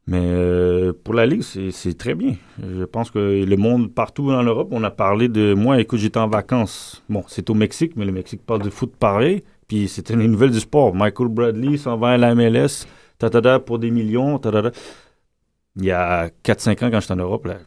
Mais 0.07 0.21
euh, 0.23 0.93
pour 1.03 1.13
la 1.13 1.25
Ligue, 1.25 1.41
c'est 1.41 1.97
très 1.97 2.15
bien. 2.15 2.35
Je 2.61 2.85
pense 2.85 3.11
que 3.11 3.43
le 3.43 3.57
monde, 3.57 3.93
partout 3.93 4.31
en 4.31 4.41
Europe, 4.43 4.69
on 4.71 4.83
a 4.85 4.89
parlé 4.89 5.27
de... 5.27 5.53
Moi, 5.53 5.81
écoute, 5.81 5.99
j'étais 5.99 6.19
en 6.19 6.29
vacances. 6.29 7.03
Bon, 7.09 7.25
c'est 7.27 7.49
au 7.49 7.53
Mexique, 7.53 7.93
mais 7.97 8.05
le 8.05 8.13
Mexique 8.13 8.41
parle 8.45 8.61
de 8.61 8.69
foot 8.69 8.95
pareil. 8.97 9.43
Puis 9.67 9.89
c'était 9.89 10.13
une 10.13 10.31
nouvelle 10.31 10.51
du 10.51 10.61
sport. 10.61 10.95
Michael 10.95 11.27
Bradley 11.27 11.75
s'en 11.75 11.97
va 11.97 12.11
à 12.11 12.17
la 12.17 12.33
MLS, 12.33 12.87
tatada, 13.17 13.59
pour 13.59 13.79
des 13.79 13.91
millions, 13.91 14.39
tatada. 14.39 14.71
Il 15.75 15.83
y 15.83 15.91
a 15.91 16.29
4-5 16.43 16.85
ans, 16.85 16.91
quand 16.91 17.01
j'étais 17.01 17.13
en 17.13 17.17
Europe, 17.17 17.45
là, 17.45 17.57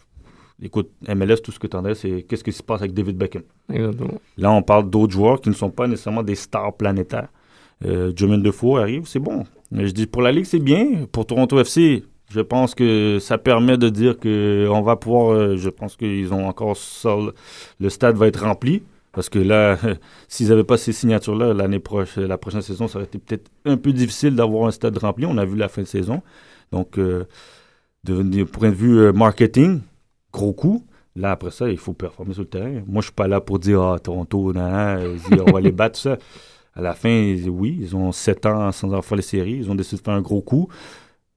écoute, 0.63 0.91
MLS, 1.09 1.43
tout 1.43 1.53
ce 1.53 1.59
que 1.59 1.67
tu 1.67 1.77
entendais, 1.77 1.95
c'est 1.95 2.23
qu'est-ce 2.23 2.43
qui 2.43 2.53
se 2.53 2.63
passe 2.63 2.81
avec 2.81 2.95
David 2.95 3.19
Beckham? 3.19 3.43
Exactement. 3.71 4.21
Là, 4.39 4.51
on 4.51 4.63
parle 4.63 4.89
d'autres 4.89 5.13
joueurs 5.13 5.43
qui 5.43 5.51
ne 5.51 5.55
sont 5.55 5.71
pas 5.71 5.87
nécessairement 5.87 6.23
des 6.23 6.35
stars 6.35 6.75
planétaires. 6.75 7.29
Euh, 7.85 8.13
Jermaine 8.17 8.43
Defoe 8.43 8.79
arrive, 8.79 9.07
c'est 9.07 9.21
bon. 9.21 9.45
Mais 9.71 9.87
je 9.87 9.93
dis, 9.93 10.07
pour 10.07 10.23
la 10.23 10.33
Ligue, 10.33 10.45
c'est 10.47 10.59
bien. 10.59 11.07
Pour 11.13 11.27
Toronto 11.27 11.59
FC, 11.61 12.03
je 12.31 12.41
pense 12.41 12.75
que 12.75 13.19
ça 13.21 13.39
permet 13.39 13.77
de 13.77 13.89
dire 13.89 14.19
que 14.19 14.69
on 14.71 14.83
va 14.83 14.97
pouvoir. 14.97 15.33
euh, 15.33 15.57
je 15.57 15.69
pense 15.69 15.97
qu'ils 15.97 16.33
ont 16.33 16.47
encore 16.49 16.77
ça. 16.77 17.17
Le 17.81 17.89
stade 17.91 18.17
va 18.17 18.27
être 18.29 18.43
rempli. 18.45 18.83
Parce 19.13 19.29
que 19.29 19.41
là, 19.41 19.77
s'ils 20.29 20.49
n'avaient 20.49 20.65
pas 20.65 20.77
ces 20.77 20.93
signatures-là, 20.93 21.53
l'année 21.53 21.81
prochaine, 21.81 22.27
la 22.27 22.39
prochaine 22.39 22.63
saison, 22.63 22.87
ça 22.87 22.99
aurait 22.99 23.07
été 23.07 23.19
peut-être 23.19 23.51
un 23.65 23.77
peu 23.77 23.93
difficile 23.93 24.37
d'avoir 24.37 24.69
un 24.69 24.71
stade 24.71 24.97
rempli. 24.99 25.27
On 25.27 25.37
a 25.39 25.45
vu 25.45 25.57
la 25.57 25.69
fin 25.69 25.83
de 25.83 25.87
saison. 25.87 26.23
Donc, 26.71 26.99
euh, 26.99 27.25
point 28.53 28.71
de 28.71 28.75
vue 28.75 28.99
euh, 29.01 29.13
marketing, 29.13 29.81
gros 30.33 30.53
coup. 30.53 30.85
Là, 31.17 31.33
après 31.33 31.51
ça, 31.51 31.69
il 31.69 31.79
faut 31.79 31.93
performer 31.93 32.35
sur 32.35 32.43
le 32.43 32.49
terrain. 32.49 32.83
Moi, 32.87 33.01
je 33.01 33.07
suis 33.07 33.13
pas 33.13 33.27
là 33.27 33.41
pour 33.41 33.59
dire, 33.59 33.83
ah, 33.83 33.99
Toronto, 33.99 34.53
on 34.55 35.53
va 35.53 35.61
les 35.61 35.73
battre, 35.73 35.99
ça. 35.99 36.17
À 36.75 36.81
la 36.83 36.95
fin, 36.95 37.35
oui, 37.49 37.79
ils 37.81 37.97
ont 37.97 38.13
7 38.13 38.47
ans 38.47 38.71
sans 38.71 38.87
avoir 38.87 39.05
fait 39.05 39.17
les 39.17 39.23
séries. 39.23 39.57
Ils 39.57 39.71
ont 39.71 39.75
décidé 39.75 39.97
de 40.01 40.05
faire 40.05 40.15
un 40.15 40.21
gros 40.23 40.41
coup. 40.41 40.69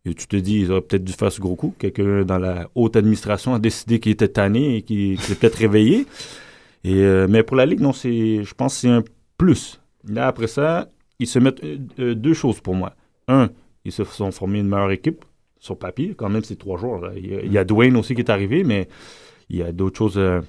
Tu 0.06 0.28
te 0.28 0.36
dis, 0.36 0.60
ils 0.60 0.72
auraient 0.72 0.82
peut-être 0.82 1.04
dû 1.06 1.14
faire 1.14 1.32
ce 1.32 1.40
gros 1.40 1.56
coup. 1.56 1.74
Quelqu'un 1.80 2.24
dans 2.26 2.38
la 2.38 2.70
haute 2.76 2.98
administration 2.98 3.54
a 3.54 3.60
décidé 3.60 4.02
qu'il 4.02 4.12
était 4.12 4.28
tanné 4.28 4.78
et 4.78 4.82
qu'il 4.82 5.18
s'est 5.22 5.36
peut-être 5.36 5.56
réveillé. 5.56 6.06
Et, 6.84 6.96
euh, 6.96 7.26
mais 7.30 7.42
pour 7.42 7.56
la 7.56 7.66
Ligue, 7.66 7.80
non, 7.80 7.94
je 7.94 8.54
pense 8.54 8.74
que 8.76 8.80
c'est 8.82 8.90
un 8.90 9.04
plus. 9.38 9.80
Là, 10.06 10.28
après 10.28 10.48
ça, 10.48 10.90
ils 11.20 11.28
se 11.28 11.40
mettent 11.40 11.64
euh, 11.64 11.78
euh, 12.00 12.16
deux 12.16 12.34
choses 12.34 12.60
pour 12.60 12.76
moi. 12.76 12.96
Un, 13.30 13.50
ils 13.86 13.94
se 13.94 14.04
sont 14.04 14.32
formés 14.32 14.60
une 14.60 14.68
meilleure 14.68 14.92
équipe 14.92 15.24
sur 15.58 15.78
papier. 15.78 16.14
Quand 16.18 16.30
même, 16.30 16.44
c'est 16.44 16.58
trois 16.58 16.84
a, 16.84 17.14
il 17.16 17.52
y 17.52 17.58
a 17.58 17.64
Dwayne 17.64 17.96
aussi 17.96 18.14
qui 18.14 18.22
est 18.22 18.30
arrivé, 18.30 18.66
mais 18.66 18.90
il 19.50 19.58
y 19.58 19.64
a 19.64 19.72
d'autres 19.72 19.98
choses 19.98 20.18
euh, 20.18 20.42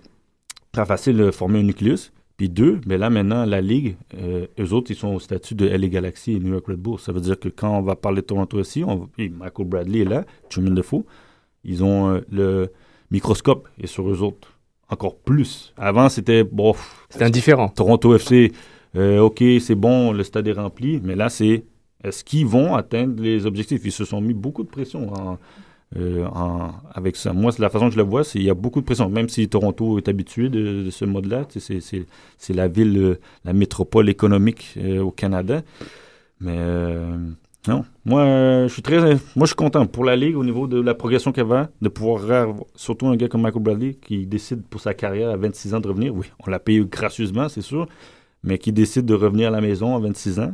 très 0.73 0.85
faciles 0.85 1.17
de 1.17 1.31
former 1.31 1.61
un 1.61 1.64
nucléus. 1.64 2.12
Puis 2.37 2.49
deux, 2.49 2.81
mais 2.87 2.99
là 2.99 3.11
maintenant, 3.11 3.44
la 3.44 3.61
Ligue, 3.61 3.97
euh, 4.14 4.47
eux 4.59 4.73
autres, 4.73 4.90
ils 4.90 4.97
sont 4.97 5.14
au 5.14 5.20
statut 5.20 5.55
de 5.55 5.68
LA 5.68 5.88
Galaxy 5.88 6.33
et 6.33 6.40
New 6.40 6.53
York 6.53 6.66
Red 6.66 6.79
Bull. 6.79 6.99
Ça 6.99 7.12
veut 7.12 7.20
dire 7.20 7.38
que 7.38 7.49
quand 7.49 7.79
on 7.79 7.83
va 7.83 7.94
parler 7.94 8.23
de 8.23 8.27
Toronto 8.27 8.59
aussi, 8.59 8.83
on, 8.83 9.09
et 9.18 9.29
Michael 9.29 9.66
Bradley 9.66 10.01
est 10.01 10.05
là, 10.05 10.25
Truman 10.51 10.73
Defoe, 10.73 11.05
ils 11.62 11.85
ont 11.85 12.11
euh, 12.11 12.20
le 12.31 12.73
microscope 13.11 13.68
et 13.79 13.87
sur 13.87 14.11
eux 14.11 14.23
autres 14.23 14.59
encore 14.88 15.16
plus. 15.16 15.73
Avant, 15.77 16.09
c'était, 16.09 16.44
bon, 16.44 16.75
C'était 17.09 17.25
indifférent. 17.25 17.68
Toronto 17.68 18.14
FC, 18.14 18.53
euh, 18.97 19.20
OK, 19.20 19.42
c'est 19.61 19.75
bon, 19.75 20.12
le 20.12 20.23
stade 20.25 20.47
est 20.49 20.53
rempli, 20.53 21.01
mais 21.03 21.14
là, 21.14 21.29
c'est 21.29 21.64
est-ce 22.03 22.23
qu'ils 22.23 22.47
vont 22.47 22.75
atteindre 22.75 23.23
les 23.23 23.47
objectifs? 23.47 23.81
Ils 23.85 23.92
se 23.92 24.05
sont 24.05 24.20
mis 24.20 24.35
beaucoup 24.35 24.62
de 24.62 24.68
pression 24.68 25.12
en 25.14 25.38
euh, 25.97 26.27
en- 26.27 26.73
avec 26.93 27.17
ça. 27.17 27.33
Moi, 27.33 27.53
c'est 27.53 27.63
la 27.63 27.71
façon 27.71 27.87
que 27.89 27.93
je 27.93 27.99
le 27.99 28.05
vois, 28.05 28.25
c'est 28.25 28.39
il 28.39 28.45
y 28.45 28.51
a 28.51 28.55
beaucoup 28.55 28.81
de 28.81 28.85
pression. 28.87 29.09
Même 29.09 29.29
si 29.29 29.49
Toronto 29.49 29.99
est 29.99 30.09
habitué 30.09 30.49
de, 30.49 30.83
de 30.85 30.91
ce 30.91 31.05
mode-là, 31.05 31.47
c'est- 31.59 32.07
la 32.55 32.69
ville, 32.69 32.97
euh, 32.99 33.19
la 33.45 33.53
métropole 33.53 34.09
économique 34.09 34.75
euh, 34.77 35.01
au 35.03 35.11
Canada. 35.11 35.63
Mais 36.41 36.59
non, 37.69 37.85
moi, 38.05 38.25
je 38.67 38.73
suis 38.73 38.83
très, 38.83 38.99
moi, 39.01 39.43
je 39.43 39.47
suis 39.47 39.55
content 39.57 39.87
pour 39.87 40.05
la 40.05 40.17
ligue 40.17 40.37
au 40.37 40.45
niveau 40.45 40.67
de 40.67 40.81
la 40.81 40.95
progression 40.95 41.33
qu'elle 41.33 41.47
va, 41.47 41.71
de 41.81 41.89
pouvoir 41.89 42.31
avoir- 42.31 42.65
surtout 42.75 43.07
un 43.07 43.17
gars 43.17 43.29
comme 43.29 43.43
Michael 43.43 43.63
Bradley 43.63 43.95
qui 43.95 44.27
décide 44.27 44.63
pour 44.65 44.81
sa 44.81 44.93
carrière 44.95 45.31
à 45.31 45.37
26 45.37 45.75
ans 45.75 45.81
de 45.81 45.89
revenir. 45.89 46.15
Oui, 46.15 46.27
on 46.47 46.51
l'a 46.51 46.59
payé 46.59 46.85
gracieusement, 46.91 47.49
c'est 47.49 47.63
sûr, 47.63 47.87
mais 48.43 48.59
qui 48.59 48.73
décide 48.73 49.07
de 49.07 49.15
revenir 49.15 49.49
à 49.49 49.51
la 49.53 49.61
maison 49.61 49.97
à 49.97 50.01
26 50.01 50.39
ans. 50.41 50.53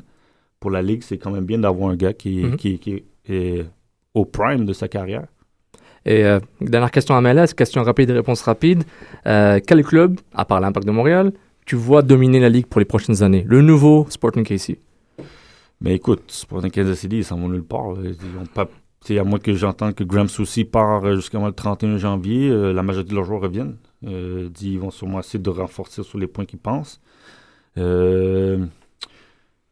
Pour 0.61 0.71
la 0.71 0.83
ligue, 0.83 1.03
c'est 1.03 1.17
quand 1.19 1.31
même 1.31 1.47
bien 1.47 1.59
d'avoir 1.59 1.91
un 1.91 1.97
gars 1.97 2.13
qui, 2.13 2.45
qui, 2.57 2.79
qui 2.79 3.03
est 3.29 3.65
au 4.15 4.25
prime 4.25 4.65
de 4.65 4.73
sa 4.73 4.89
carrière. 4.89 5.27
Et 6.07 6.25
euh, 6.25 6.41
dernière 6.61 6.91
question 6.91 7.15
à 7.15 7.21
MLS, 7.21 7.49
question 7.57 7.83
rapide, 7.83 8.11
réponse 8.11 8.43
rapide. 8.43 8.85
Euh, 9.27 9.61
quel 9.65 9.85
club, 9.85 10.19
à 10.35 10.45
part 10.45 10.61
l'Impact 10.61 10.87
de 10.87 10.93
Montréal, 10.93 11.33
tu 11.67 11.77
vois 11.77 12.03
dominer 12.03 12.41
la 12.41 12.49
ligue 12.49 12.67
pour 12.67 12.81
les 12.81 12.87
prochaines 12.87 13.23
années? 13.23 13.45
Le 13.47 13.61
nouveau 13.61 14.07
Sporting 14.09 14.45
KC. 14.45 14.79
Mais 15.83 15.95
écoute, 15.95 16.25
Sporting 16.29 16.71
Kansas 16.71 16.99
City, 16.99 17.19
ils 17.19 17.25
s'en 17.25 17.39
vont 17.39 17.49
nulle 17.49 17.65
part. 17.65 17.95
Ils 18.03 18.17
pas, 18.55 18.69
à 19.11 19.25
moins 19.25 19.39
que 19.39 19.55
j'entende 19.55 19.95
que 19.95 20.05
Graham 20.05 20.29
Soucy 20.29 20.65
part 20.65 21.05
euh, 21.05 21.17
jusqu'à 21.17 21.39
le 21.39 21.53
31 21.53 21.99
janvier, 21.99 22.49
euh, 22.49 22.73
la 22.73 22.83
majorité 22.83 23.11
de 23.11 23.15
leurs 23.15 23.25
joueurs 23.25 23.43
reviennent. 23.43 23.77
Dit, 24.03 24.73
ils 24.73 24.79
vont 24.79 24.91
sûrement 24.91 25.21
essayer 25.21 25.39
de 25.39 25.51
renforcer 25.51 26.03
sur 26.03 26.19
les 26.19 26.27
points 26.27 26.47
qu'ils 26.47 26.59
pensent. 26.59 27.03
Euh, 27.79 28.65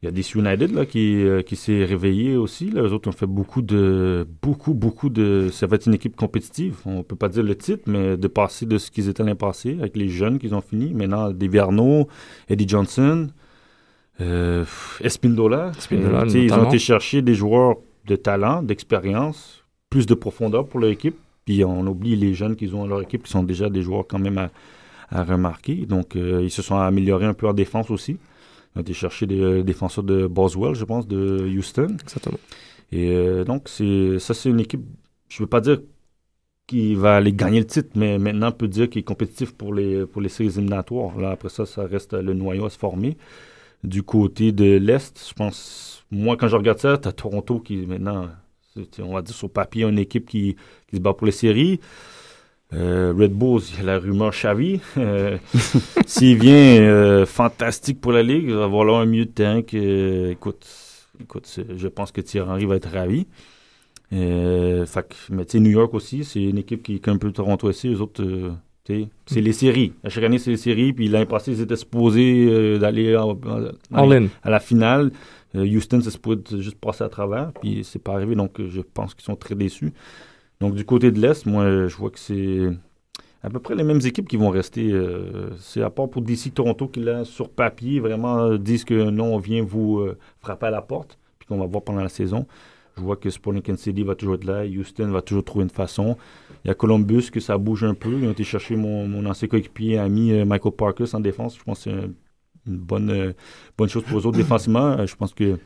Il 0.01 0.07
y 0.07 0.09
a 0.09 0.13
DC 0.13 0.37
United 0.37 0.73
là, 0.73 0.87
qui, 0.87 1.25
euh, 1.25 1.43
qui 1.43 1.57
s'est 1.57 1.85
réveillé 1.85 2.37
aussi. 2.37 2.71
Là. 2.71 2.83
Eux 2.83 2.93
autres 2.93 3.09
ont 3.09 3.13
fait 3.13 3.27
beaucoup 3.27 3.63
de. 3.63 4.27
Beaucoup, 4.43 4.73
beaucoup 4.75 5.09
de. 5.09 5.49
Ça 5.51 5.67
va 5.67 5.75
être 5.75 5.87
une 5.87 5.95
équipe 5.95 6.15
compétitive. 6.15 6.77
On 6.87 7.03
peut 7.03 7.17
pas 7.17 7.29
dire 7.29 7.43
le 7.43 7.57
titre, 7.57 7.83
mais 7.87 8.17
de 8.17 8.29
passer 8.29 8.65
de 8.65 8.79
ce 8.79 8.93
qu'ils 8.93 9.09
étaient 9.09 9.25
l'année 9.25 9.35
passée 9.35 9.77
avec 9.81 9.97
les 9.97 10.09
jeunes 10.09 10.39
qu'ils 10.39 10.55
ont 10.55 10.61
fini. 10.61 10.95
Maintenant, 10.95 11.31
Desverno, 11.33 12.07
Eddie 12.49 12.69
Johnson, 12.69 13.29
euh, 14.21 14.65
Espindola. 15.01 15.73
Espindola, 15.77 16.23
Euh, 16.23 16.29
ils 16.29 16.53
ont 16.53 16.67
été 16.67 16.79
chercher 16.79 17.21
des 17.23 17.35
joueurs 17.35 17.77
de 18.07 18.15
talent, 18.15 18.63
d'expérience, 18.63 19.65
plus 19.91 20.07
de 20.07 20.15
profondeur 20.15 20.67
pour 20.67 20.79
leur 20.81 20.91
équipe. 20.91 21.17
Puis 21.45 21.65
on 21.65 21.85
oublie 21.87 22.15
les 22.15 22.35
jeunes 22.35 22.55
qu'ils 22.57 22.75
ont 22.77 22.81
dans 22.81 22.87
leur 22.87 23.03
équipe 23.03 23.25
qui 23.25 23.31
sont 23.33 23.43
déjà 23.43 23.69
des 23.69 23.83
joueurs 23.83 24.07
quand 24.07 24.19
même 24.21 24.39
à, 24.39 24.51
à 25.11 25.25
remarquer. 25.25 25.87
Donc 25.87 26.15
euh, 26.15 26.41
ils 26.45 26.51
se 26.51 26.63
sont 26.63 26.77
améliorés 26.77 27.27
un 27.27 27.35
peu 27.35 27.49
en 27.49 27.53
défense 27.55 27.91
aussi. 27.91 28.19
Ils 28.79 28.81
ont 28.81 28.83
été 28.83 28.95
chercher 28.95 29.27
des 29.27 29.41
euh, 29.41 29.63
défenseurs 29.65 30.05
de 30.05 30.29
Boswell, 30.29 30.77
je 30.77 30.85
pense, 30.85 31.09
de 31.09 31.49
Houston. 31.49 31.97
Exactement. 32.01 32.39
Et 32.93 33.11
euh, 33.11 33.43
donc, 33.43 33.69
c'est 33.69 34.21
ça, 34.21 34.35
c'est 34.35 34.49
une 34.49 34.61
équipe, 34.61 34.85
je 35.29 35.43
ne 35.43 35.45
veux 35.45 35.49
pas 35.49 35.61
dire 35.61 35.81
qu'il 36.69 36.97
va 36.97 37.17
aller 37.17 37.33
gagner 37.33 37.59
le 37.59 37.67
titre, 37.67 37.91
mais 37.97 38.19
maintenant, 38.19 38.51
on 38.51 38.53
peut 38.53 38.69
dire 38.69 38.89
qu'il 38.89 39.01
est 39.01 39.05
compétitif 39.05 39.53
pour 39.53 39.75
les, 39.75 40.07
pour 40.07 40.23
les 40.23 40.29
séries 40.29 40.51
éliminatoires. 40.51 41.19
Là, 41.19 41.31
après 41.33 41.49
ça, 41.49 41.67
ça 41.67 41.87
reste 41.87 42.13
le 42.13 42.35
noyau 42.35 42.67
à 42.67 42.71
se 42.71 42.79
former. 42.79 43.17
Du 43.83 44.05
côté 44.05 44.53
de 44.53 44.77
l'Est, 44.77 45.27
je 45.29 45.35
pense, 45.35 46.05
moi, 46.13 46.37
quand 46.37 46.47
je 46.47 46.57
regarde 46.57 46.79
ça, 46.79 46.99
tu 46.99 47.09
as 47.09 47.13
Toronto 47.13 47.59
qui, 47.59 47.79
maintenant, 47.79 48.29
on 49.01 49.15
va 49.15 49.23
dire 49.23 49.35
sur 49.35 49.51
papier, 49.51 49.87
une 49.87 49.99
équipe 49.99 50.27
qui, 50.27 50.55
qui 50.87 50.97
se 50.97 51.01
bat 51.01 51.15
pour 51.15 51.27
les 51.27 51.33
séries. 51.33 51.81
Euh, 52.75 53.15
Red 53.17 53.33
Bulls, 53.33 53.63
il 53.73 53.79
y 53.79 53.81
a 53.81 53.85
la 53.85 53.99
rumeur 53.99 54.31
Xavi. 54.31 54.81
Euh, 54.99 55.39
S'il 56.07 56.39
vient 56.39 56.83
euh, 56.83 57.25
fantastique 57.25 58.01
pour 58.01 58.13
la 58.13 58.23
Ligue, 58.23 58.45
il 58.49 58.55
va 58.55 58.65
avoir 58.65 58.85
là 58.85 58.95
un 58.99 59.07
milieu 59.07 59.25
de 59.25 59.31
terrain 59.31 59.63
que, 59.63 60.31
écoute, 60.31 60.67
écoute, 61.21 61.61
je 61.77 61.89
pense 61.89 62.13
que 62.13 62.21
Thierry 62.21 62.49
Henry 62.49 62.67
va 62.67 62.77
être 62.77 62.91
ravi. 62.91 63.27
Euh, 64.13 64.87
fait 64.87 65.15
mais 65.31 65.45
tu 65.45 65.53
sais, 65.53 65.61
New 65.61 65.71
York 65.71 65.93
aussi, 65.95 66.25
c'est 66.25 66.43
une 66.43 66.59
équipe 66.59 66.83
qui 66.83 66.95
est 66.95 67.09
un 67.09 67.17
peu 67.17 67.33
Toronto 67.33 67.69
aussi. 67.69 67.89
Les 67.89 68.01
autres, 68.03 68.23
tu 68.85 68.95
sais, 68.95 69.09
c'est 69.27 69.41
les 69.41 69.53
séries. 69.55 69.95
À 70.05 70.11
chaque 70.11 70.25
année, 70.25 70.39
c'est 70.39 70.51
les 70.51 70.57
séries. 70.59 70.93
Puis 70.93 71.09
l'année 71.09 71.27
passée, 71.27 71.53
ils 71.53 71.63
étaient 71.63 71.77
supposés 71.77 72.79
d'aller 72.79 73.15
à 73.15 74.51
la 74.51 74.61
finale. 74.61 75.11
Houston, 75.55 76.01
c'est 76.03 76.11
supposé 76.11 76.43
juste 76.61 76.79
passer 76.79 77.05
à 77.05 77.09
travers. 77.09 77.53
Puis 77.63 77.83
c'est 77.83 78.03
pas 78.03 78.13
arrivé. 78.13 78.35
Donc, 78.35 78.61
je 78.61 78.83
pense 78.83 79.15
qu'ils 79.15 79.25
sont 79.25 79.37
très 79.37 79.55
déçus. 79.55 79.93
Donc, 80.61 80.75
du 80.75 80.85
côté 80.85 81.11
de 81.13 81.21
l'Est, 81.21 81.47
moi, 81.47 81.87
je 81.87 81.97
vois 81.97 82.11
que 82.11 82.19
c'est 82.19 82.69
à 83.43 83.51
peu 83.51 83.61
près 83.61 83.75
les 83.77 83.85
mêmes 83.85 84.01
équipes 84.05 84.29
qui 84.29 84.37
vont 84.37 84.51
rester. 84.51 84.91
euh, 84.93 85.51
c'est 85.59 85.83
à 85.83 85.91
part 85.91 86.09
pour 86.11 86.23
DC 86.23 86.53
Toronto 86.55 86.89
qui, 86.89 87.01
là, 87.01 87.25
sur 87.25 87.51
papier, 87.51 88.01
vraiment 88.01 88.39
euh, 88.41 88.59
disent 88.59 88.85
que 88.85 89.11
non, 89.11 89.35
on 89.35 89.39
vient 89.39 89.63
vous 89.63 89.99
euh, 90.01 90.19
frapper 90.41 90.67
à 90.67 90.71
la 90.71 90.83
porte, 90.83 91.19
puis 91.39 91.47
qu'on 91.49 91.59
va 91.59 91.67
voir 91.67 91.85
pendant 91.85 92.03
la 92.03 92.09
saison. 92.09 92.47
Je 92.97 93.03
vois 93.03 93.17
que 93.17 93.31
Sporting 93.31 93.63
Kansas 93.63 93.83
City 93.83 94.03
va 94.03 94.17
toujours 94.17 94.35
être 94.35 94.45
là, 94.45 94.65
Houston 94.67 95.09
va 95.13 95.23
toujours 95.23 95.45
trouver 95.45 95.63
une 95.65 95.71
façon. 95.71 96.17
Il 96.65 96.69
y 96.69 96.71
a 96.73 96.75
Columbus 96.75 97.31
que 97.31 97.39
ça 97.39 97.57
bouge 97.57 97.85
un 97.85 97.95
peu. 97.95 98.11
Ils 98.21 98.27
ont 98.27 98.33
été 98.33 98.43
chercher 98.43 98.75
mon, 98.75 99.07
mon 99.07 99.25
ancien 99.27 99.47
coéquipier, 99.47 99.99
ami 99.99 100.33
euh, 100.33 100.45
Michael 100.45 100.73
Parkus 100.73 101.15
en 101.15 101.21
défense. 101.21 101.57
Je 101.57 101.63
pense 101.63 101.85
que 101.85 101.91
c'est 101.91 101.97
un- 101.97 102.11
une 102.67 102.77
bonne, 102.77 103.35
bonne 103.79 103.89
chose 103.89 104.03
pour 104.03 104.19
eux 104.19 104.27
autres 104.27 104.37
défensivement. 104.45 105.07
Je 105.07 105.15
pense 105.15 105.33
que 105.33 105.59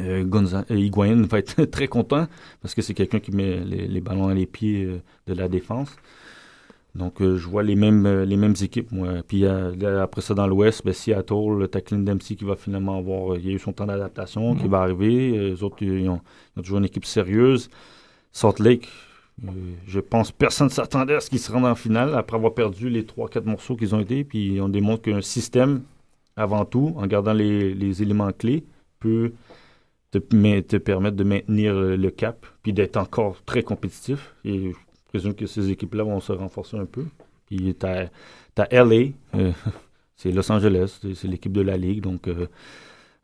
euh, 0.00 0.24
Gonza- 0.24 0.64
euh, 0.70 0.76
Higuaín 0.78 1.22
va 1.26 1.38
être 1.38 1.64
très 1.70 1.88
content 1.88 2.26
parce 2.62 2.74
que 2.74 2.82
c'est 2.82 2.94
quelqu'un 2.94 3.20
qui 3.20 3.30
met 3.32 3.60
les, 3.60 3.86
les 3.88 4.00
ballons 4.00 4.28
à 4.28 4.34
les 4.34 4.46
pieds 4.46 4.84
euh, 4.84 4.98
de 5.26 5.34
la 5.34 5.48
défense. 5.48 5.94
Donc, 6.94 7.22
euh, 7.22 7.38
je 7.38 7.48
vois 7.48 7.62
les 7.62 7.74
mêmes, 7.74 8.06
les 8.24 8.36
mêmes 8.36 8.54
équipes, 8.60 8.92
moi. 8.92 9.22
Puis 9.26 9.40
là, 9.40 10.02
après 10.02 10.20
ça, 10.20 10.34
dans 10.34 10.46
l'Ouest, 10.46 10.84
ben, 10.84 10.92
Seattle, 10.92 11.56
le 11.58 11.66
Tacklin 11.68 12.00
Dempsey 12.00 12.36
qui 12.36 12.44
va 12.44 12.54
finalement 12.54 12.98
avoir... 12.98 13.38
Il 13.38 13.46
y 13.46 13.50
a 13.50 13.52
eu 13.54 13.58
son 13.58 13.72
temps 13.72 13.86
d'adaptation 13.86 14.54
qui 14.54 14.64
Mhm. 14.64 14.70
va 14.70 14.80
arriver. 14.82 15.30
Les 15.50 15.62
autres, 15.62 15.76
ils 15.82 16.06
ont, 16.10 16.20
ils 16.54 16.60
ont 16.60 16.62
toujours 16.62 16.78
une 16.78 16.84
équipe 16.84 17.06
sérieuse. 17.06 17.70
Salt 18.30 18.60
Lake, 18.62 18.88
je 19.86 20.00
pense 20.00 20.30
personne 20.32 20.66
ne 20.66 20.72
s'attendait 20.72 21.14
à 21.14 21.20
ce 21.20 21.30
qu'ils 21.30 21.38
se 21.38 21.50
rendent 21.50 21.64
en 21.64 21.74
finale 21.74 22.14
après 22.14 22.36
avoir 22.36 22.52
perdu 22.54 22.90
les 22.90 23.04
3-4 23.04 23.44
morceaux 23.46 23.74
qu'ils 23.74 23.94
ont 23.94 24.00
été. 24.00 24.22
Puis 24.24 24.58
on 24.60 24.68
démontre 24.68 25.02
qu'un 25.02 25.22
système, 25.22 25.82
avant 26.36 26.66
tout, 26.66 26.92
en 26.98 27.06
gardant 27.06 27.32
les, 27.32 27.72
les 27.74 28.02
éléments 28.02 28.32
clés, 28.32 28.64
peut 29.00 29.32
te, 30.18 30.76
permettre 30.76 31.16
de 31.16 31.24
maintenir 31.24 31.74
euh, 31.74 31.96
le 31.96 32.10
cap 32.10 32.46
puis 32.62 32.72
d'être 32.72 32.96
encore 32.96 33.42
très 33.44 33.62
compétitif. 33.62 34.34
Et 34.44 34.70
je 34.70 34.76
présume 35.08 35.34
que 35.34 35.46
ces 35.46 35.70
équipes-là 35.70 36.04
vont 36.04 36.20
se 36.20 36.32
renforcer 36.32 36.76
un 36.76 36.86
peu. 36.86 37.04
Puis 37.46 37.74
t'as 37.78 38.06
as 38.56 38.68
LA, 38.84 39.10
euh, 39.34 39.52
c'est 40.16 40.30
Los 40.30 40.50
Angeles, 40.52 41.00
c'est- 41.14 41.28
l'équipe 41.28 41.52
de 41.52 41.60
la 41.62 41.76
Ligue, 41.76 42.00
donc 42.02 42.28
euh, 42.28 42.46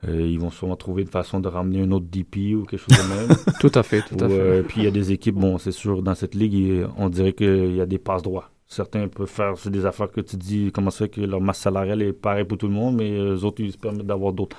euh, 0.06 0.20
ils 0.20 0.38
vont 0.38 0.50
sûrement 0.50 0.76
trouver 0.76 1.02
une 1.02 1.08
façon 1.08 1.40
de 1.40 1.48
ramener 1.48 1.82
un 1.82 1.90
autre 1.90 2.06
DP 2.06 2.54
ou 2.54 2.64
quelque 2.64 2.78
chose 2.80 2.96
de 2.96 3.14
même. 3.14 3.36
Tout 3.60 3.72
à 3.74 3.82
fait, 3.82 4.02
tout 4.02 4.14
à 4.24 4.28
fait. 4.28 4.34
euh, 4.34 4.62
puis 4.62 4.80
il 4.80 4.84
y 4.84 4.86
a 4.86 4.90
des 4.92 5.10
équipes, 5.12 5.34
bon, 5.34 5.58
c'est 5.58 5.72
sûr, 5.72 6.02
dans 6.02 6.14
cette 6.14 6.34
ligue, 6.36 6.86
on 6.96 7.08
dirait 7.08 7.32
qu'il 7.32 7.74
y 7.74 7.80
a 7.80 7.86
des 7.86 7.98
passes 7.98 8.22
droits. 8.22 8.50
Certains 8.66 9.08
peuvent 9.08 9.26
faire 9.26 9.56
c'est 9.56 9.70
des 9.70 9.86
affaires 9.86 10.10
que 10.10 10.20
tu 10.20 10.36
dis, 10.36 10.70
comment 10.72 10.90
ça 10.90 11.06
fait 11.06 11.08
que 11.08 11.20
leur 11.22 11.40
masse 11.40 11.58
salariale 11.58 12.02
est 12.02 12.12
pareille 12.12 12.44
pour 12.44 12.58
tout 12.58 12.68
le 12.68 12.74
monde, 12.74 12.96
mais 12.96 13.10
les 13.10 13.42
autres, 13.44 13.60
ils 13.62 13.72
se 13.72 13.78
permettent 13.78 14.06
d'avoir 14.06 14.32
d'autres. 14.32 14.56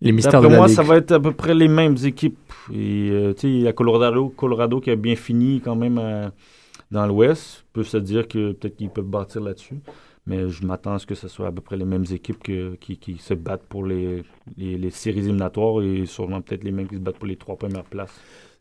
Les 0.00 0.12
mystères 0.12 0.42
de 0.42 0.48
la 0.48 0.56
moi, 0.58 0.66
ligue. 0.66 0.76
ça 0.76 0.82
va 0.82 0.96
être 0.96 1.12
à 1.12 1.20
peu 1.20 1.32
près 1.32 1.54
les 1.54 1.68
mêmes 1.68 1.96
équipes. 2.04 2.38
Et 2.72 3.08
euh, 3.10 3.32
il 3.42 3.60
y 3.60 3.68
a 3.68 3.72
Colorado, 3.72 4.28
Colorado 4.28 4.80
qui 4.80 4.90
a 4.90 4.96
bien 4.96 5.16
fini 5.16 5.60
quand 5.64 5.74
même 5.76 5.98
euh, 5.98 6.28
dans 6.90 7.06
l'Ouest. 7.06 7.64
Peuvent 7.72 7.86
se 7.86 7.96
dire 7.96 8.28
que 8.28 8.52
peut-être 8.52 8.76
qu'ils 8.76 8.90
peuvent 8.90 9.04
bâtir 9.06 9.40
là-dessus. 9.42 9.76
Mais 10.26 10.50
je 10.50 10.66
m'attends 10.66 10.92
à 10.94 10.98
ce 10.98 11.06
que 11.06 11.14
ce 11.14 11.26
soit 11.28 11.46
à 11.46 11.52
peu 11.52 11.62
près 11.62 11.78
les 11.78 11.86
mêmes 11.86 12.04
équipes 12.12 12.42
que- 12.42 12.74
qui, 12.78 12.98
qui 12.98 13.16
se 13.16 13.32
battent 13.32 13.62
pour 13.66 13.86
les, 13.86 14.22
les, 14.58 14.76
les 14.76 14.90
séries 14.90 15.20
éliminatoires 15.20 15.82
et 15.82 16.04
sûrement 16.04 16.42
peut-être 16.42 16.64
les 16.64 16.72
mêmes 16.72 16.86
qui 16.86 16.96
se 16.96 17.00
battent 17.00 17.16
pour 17.16 17.26
les 17.28 17.36
trois 17.36 17.56
premières 17.56 17.84
places. 17.84 18.12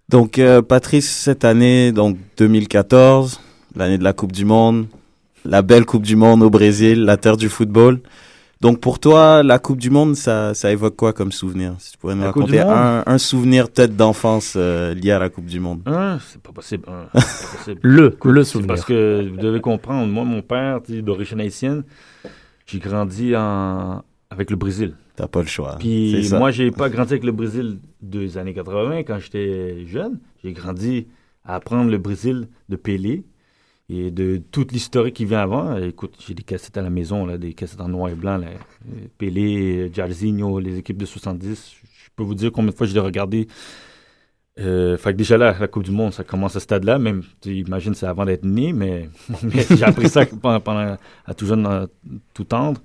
Donc, 0.08 0.40
euh, 0.40 0.62
Patrice, 0.62 1.10
cette 1.12 1.44
année, 1.44 1.92
donc 1.92 2.18
2014, 2.38 3.42
l'année 3.76 3.98
de 3.98 4.04
la 4.06 4.14
Coupe 4.14 4.32
du 4.32 4.46
Monde, 4.46 4.88
la 5.44 5.62
belle 5.62 5.86
Coupe 5.86 6.04
du 6.04 6.16
Monde 6.16 6.42
au 6.44 6.50
Brésil, 6.50 7.04
la 7.04 7.18
terre 7.18 7.36
du 7.36 7.50
football. 7.50 8.00
Donc, 8.60 8.80
pour 8.82 9.00
toi, 9.00 9.44
la 9.44 9.60
Coupe 9.60 9.78
du 9.78 9.90
Monde, 9.90 10.16
ça, 10.16 10.54
ça 10.54 10.72
évoque 10.72 10.96
quoi 10.96 11.14
comme 11.14 11.32
souvenir? 11.32 11.76
Si 11.78 11.92
tu 11.92 11.98
pourrais 11.98 12.16
nous 12.16 12.24
La 12.24 12.32
Coupe 12.32 12.50
du 12.50 12.58
raconter 12.58 12.78
un, 12.78 13.04
un 13.06 13.18
souvenir 13.20 13.70
peut-être 13.70 13.96
d'enfance 13.96 14.54
euh, 14.56 14.94
lié 14.96 15.12
à 15.12 15.20
la 15.20 15.30
Coupe 15.30 15.46
du 15.46 15.60
Monde. 15.60 15.82
Un, 15.86 16.18
c'est 16.20 16.42
pas 16.42 16.52
possible. 16.52 16.86
Un, 16.88 17.08
c'est 17.20 17.46
pas 17.46 17.58
possible. 17.58 17.80
Le, 17.84 18.18
le 18.24 18.44
souvenir. 18.44 18.68
Parce 18.68 18.84
que 18.86 19.30
vous 19.30 19.38
devez 19.38 19.62
comprendre, 19.62 20.12
moi, 20.12 20.24
mon 20.24 20.42
père, 20.42 20.82
d'origine 20.90 21.40
haïtienne, 21.40 21.84
j'ai 22.66 22.80
grandi 22.80 23.36
en... 23.36 24.02
avec 24.32 24.50
le 24.50 24.56
Brésil. 24.56 24.96
T'as 25.16 25.28
pas 25.28 25.42
le 25.42 25.48
choix. 25.48 25.76
Puis 25.80 26.28
moi, 26.32 26.52
j'ai 26.52 26.72
pas 26.72 26.90
grandi 26.90 27.14
avec 27.14 27.24
le 27.24 27.32
Brésil 27.32 27.80
des 28.02 28.38
années 28.38 28.54
80 28.54 29.00
quand 29.04 29.20
j'étais 29.20 29.86
jeune. 29.86 30.20
J'ai 30.44 30.54
grandi 30.54 31.08
à 31.44 31.56
apprendre 31.56 31.90
le 31.90 31.98
Brésil 31.98 32.48
de 32.70 32.76
Pelé 32.76 33.24
et 33.90 34.12
de 34.12 34.42
toute 34.52 34.72
l'historique 34.72 35.16
qui 35.16 35.26
vient 35.26 35.40
avant. 35.40 35.78
Écoute, 35.78 36.16
j'ai 36.26 36.34
des 36.34 36.44
cassettes 36.44 36.78
à 36.78 36.82
la 36.82 36.90
maison, 36.90 37.26
là, 37.26 37.38
des 37.38 37.54
cassettes 37.54 37.82
en 37.82 37.88
noir 37.88 38.10
et 38.10 38.16
blanc. 38.16 38.42
Euh, 38.42 39.08
Pelé, 39.18 39.90
Jairzinho, 39.94 40.60
les 40.60 40.78
équipes 40.78 40.98
de 40.98 41.06
70. 41.06 41.74
Je 41.84 42.10
peux 42.16 42.24
vous 42.24 42.36
dire 42.36 42.52
combien 42.52 42.72
de 42.72 42.76
fois 42.76 42.88
je 42.88 42.94
l'ai 42.94 43.00
regardé. 43.00 43.48
Euh, 44.60 44.98
fait 44.98 45.12
que 45.14 45.18
déjà 45.18 45.38
là, 45.38 45.56
la 45.60 45.68
Coupe 45.68 45.84
du 45.84 45.92
Monde, 45.92 46.14
ça 46.14 46.24
commence 46.24 46.56
à 46.56 46.60
ce 46.60 46.64
stade-là. 46.64 46.98
Même, 46.98 47.24
tu 47.42 47.56
imagines, 47.56 47.94
c'est 47.94 48.08
avant 48.08 48.26
d'être 48.26 48.44
né, 48.44 48.74
mais, 48.74 49.10
mais 49.44 49.66
j'ai 49.70 49.84
appris 49.84 50.10
ça 50.10 50.26
pendant, 50.42 50.98
à 51.26 51.34
tout 51.36 51.46
jeune, 51.46 51.66
à 51.66 51.88
tout 52.34 52.44
tendre. 52.44 52.82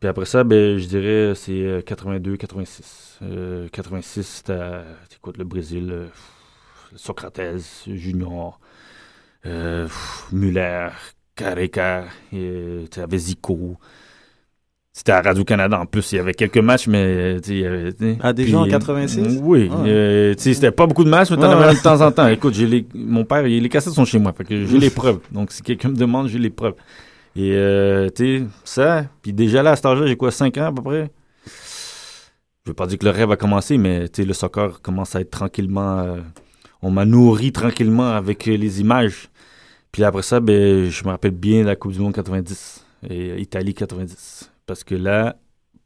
Puis 0.00 0.08
après 0.08 0.24
ça, 0.26 0.44
ben, 0.44 0.78
je 0.78 0.86
dirais 0.86 1.32
c'est 1.34 1.52
euh, 1.52 1.80
82, 1.82 2.36
86. 2.36 3.18
Euh, 3.22 3.68
86, 3.72 4.42
t'as- 4.44 4.84
t'écoutes 5.08 5.38
le 5.38 5.44
Brésil, 5.44 5.88
euh, 5.90 6.06
Socrates 6.94 7.40
Junior, 7.86 8.60
euh, 9.46 9.88
Muller, 10.32 10.88
Carreca, 11.36 12.04
et, 12.32 12.84
tu 12.90 13.00
avais 13.00 13.18
Zico. 13.18 13.76
C'était 14.96 15.10
à 15.12 15.22
Radio-Canada 15.22 15.80
en 15.80 15.86
plus. 15.86 16.12
Il 16.12 16.16
y 16.16 16.18
avait 16.20 16.34
quelques 16.34 16.58
matchs, 16.58 16.86
mais. 16.86 17.38
il 17.48 17.58
y 17.58 17.66
avait, 17.66 17.90
sais. 17.90 18.16
Ah, 18.22 18.32
déjà 18.32 18.60
en 18.60 18.68
86? 18.68 19.40
Oui. 19.42 19.68
Ah. 19.72 19.82
euh, 19.84 20.34
tu 20.34 20.42
sais, 20.44 20.54
c'était 20.54 20.70
pas 20.70 20.86
beaucoup 20.86 21.02
de 21.02 21.08
matchs, 21.10 21.30
mais 21.32 21.36
t'en 21.36 21.50
Ah, 21.50 21.64
avais 21.64 21.74
de 21.74 21.82
temps 21.82 22.00
en 22.00 22.12
temps. 22.12 22.28
Écoute, 22.28 22.54
j'ai 22.54 22.66
les, 22.66 22.86
mon 22.94 23.24
père, 23.24 23.44
il- 23.46 23.60
les 23.60 23.68
cassettes 23.68 23.92
sont 23.94 24.04
chez 24.04 24.20
moi. 24.20 24.32
Fait 24.32 24.44
que 24.44 24.64
j'ai 24.66 24.78
les 24.78 24.90
preuves. 24.90 25.18
Donc, 25.32 25.50
si 25.50 25.62
quelqu'un 25.62 25.88
me 25.88 25.96
demande, 25.96 26.28
j'ai 26.28 26.38
les 26.38 26.50
preuves. 26.50 26.74
Et, 27.34 27.50
euh, 27.56 28.08
tu 28.14 28.38
sais, 28.38 28.44
ça. 28.62 29.06
Puis 29.20 29.32
déjà 29.32 29.64
là, 29.64 29.72
à 29.72 29.76
cet 29.76 29.86
âge-là, 29.86 30.06
j'ai 30.06 30.16
quoi, 30.16 30.30
5 30.30 30.56
ans 30.58 30.66
à 30.66 30.72
peu 30.72 30.82
près? 30.82 31.10
Je 32.64 32.70
veux 32.70 32.74
pas 32.74 32.86
dire 32.86 32.96
que 32.98 33.04
le 33.04 33.10
rêve 33.10 33.30
a 33.32 33.36
commencé, 33.36 33.76
mais 33.78 34.08
tu 34.08 34.22
sais, 34.22 34.28
le 34.28 34.32
soccer 34.32 34.80
commence 34.80 35.16
à 35.16 35.20
être 35.20 35.30
tranquillement. 35.30 35.98
euh, 35.98 36.20
on 36.82 36.90
m'a 36.92 37.04
nourri 37.04 37.50
tranquillement 37.50 38.10
avec 38.10 38.46
euh, 38.46 38.56
les 38.56 38.80
images. 38.80 39.28
Puis 39.94 40.02
après 40.02 40.22
ça, 40.22 40.40
ben, 40.40 40.90
je 40.90 41.04
me 41.04 41.10
rappelle 41.10 41.30
bien 41.30 41.62
la 41.62 41.76
Coupe 41.76 41.92
du 41.92 42.00
Monde 42.00 42.14
90 42.14 42.84
et 43.08 43.30
euh, 43.30 43.38
Italie 43.38 43.74
90. 43.74 44.50
Parce 44.66 44.82
que 44.82 44.96
là, 44.96 45.36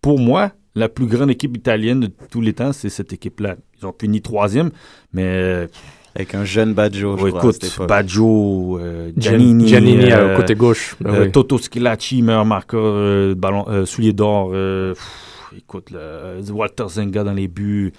pour 0.01 0.19
moi, 0.19 0.53
la 0.75 0.89
plus 0.89 1.05
grande 1.05 1.31
équipe 1.31 1.55
italienne 1.55 2.01
de 2.01 2.11
tous 2.31 2.41
les 2.41 2.55
temps, 2.55 2.73
c'est 2.73 2.89
cette 2.89 3.13
équipe-là. 3.13 3.57
Ils 3.79 3.85
ont 3.87 3.95
fini 4.01 4.23
troisième, 4.23 4.71
mais 5.13 5.25
euh, 5.27 5.67
Avec 6.15 6.35
un 6.35 6.45
jeune 6.45 6.73
Baggio, 6.73 7.19
je 7.19 7.27
crois, 7.27 7.41
écoute. 7.41 7.61
Baggio, 7.87 8.79
euh, 8.81 9.11
Gian- 9.11 9.21
Giannini, 9.33 9.69
Giannini 9.69 10.11
euh, 10.11 10.37
côté 10.37 10.55
gauche. 10.55 10.97
Euh, 11.05 11.25
oui. 11.27 11.31
Toto 11.31 11.59
Schilacci, 11.59 12.23
meilleur 12.23 12.47
marqueur, 12.47 12.81
euh, 12.83 13.35
ballon, 13.35 13.67
euh, 13.69 13.85
soulier 13.85 14.15
d'or. 14.15 14.53
euh, 14.55 14.95
écoute, 15.55 15.91
là, 15.91 16.33
Walter 16.51 16.85
Zenga 16.89 17.25
dans 17.25 17.35
les 17.35 17.47
buts. 17.47 17.93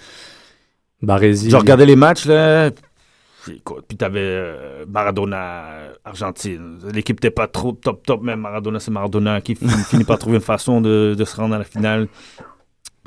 Baresi. 1.02 1.50
Je 1.50 1.56
regardais 1.56 1.86
les 1.86 1.96
matchs, 1.96 2.26
là. 2.26 2.70
Puis 3.42 3.56
Écoute, 3.56 3.84
puis 3.88 3.96
t'avais 3.96 4.20
euh, 4.20 4.84
Maradona, 4.88 5.64
euh, 5.70 5.92
Argentine. 6.04 6.78
L'équipe 6.92 7.16
n'était 7.16 7.30
pas 7.30 7.46
trop 7.46 7.72
top 7.72 8.04
top, 8.06 8.20
mais 8.22 8.36
Maradona, 8.36 8.80
c'est 8.80 8.90
Maradona 8.90 9.40
qui 9.40 9.54
finit, 9.88 10.04
par 10.04 10.18
trouver 10.18 10.36
une 10.36 10.42
façon 10.42 10.80
de, 10.80 11.14
de 11.18 11.24
se 11.24 11.36
rendre 11.36 11.54
à 11.54 11.58
la 11.58 11.64
finale. 11.64 12.08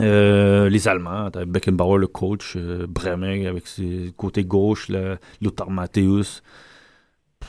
Euh, 0.02 0.70
les 0.70 0.88
Allemands, 0.88 1.30
t'avais 1.30 1.46
Beckenbauer, 1.46 2.00
le 2.00 2.08
coach, 2.08 2.54
euh, 2.56 2.88
Bremen 2.90 3.46
avec 3.46 3.68
ses 3.68 4.12
côtés 4.18 4.44
gauche, 4.44 4.90
là, 4.90 5.18
Lothar 5.42 5.70
Matthäus. 5.70 6.42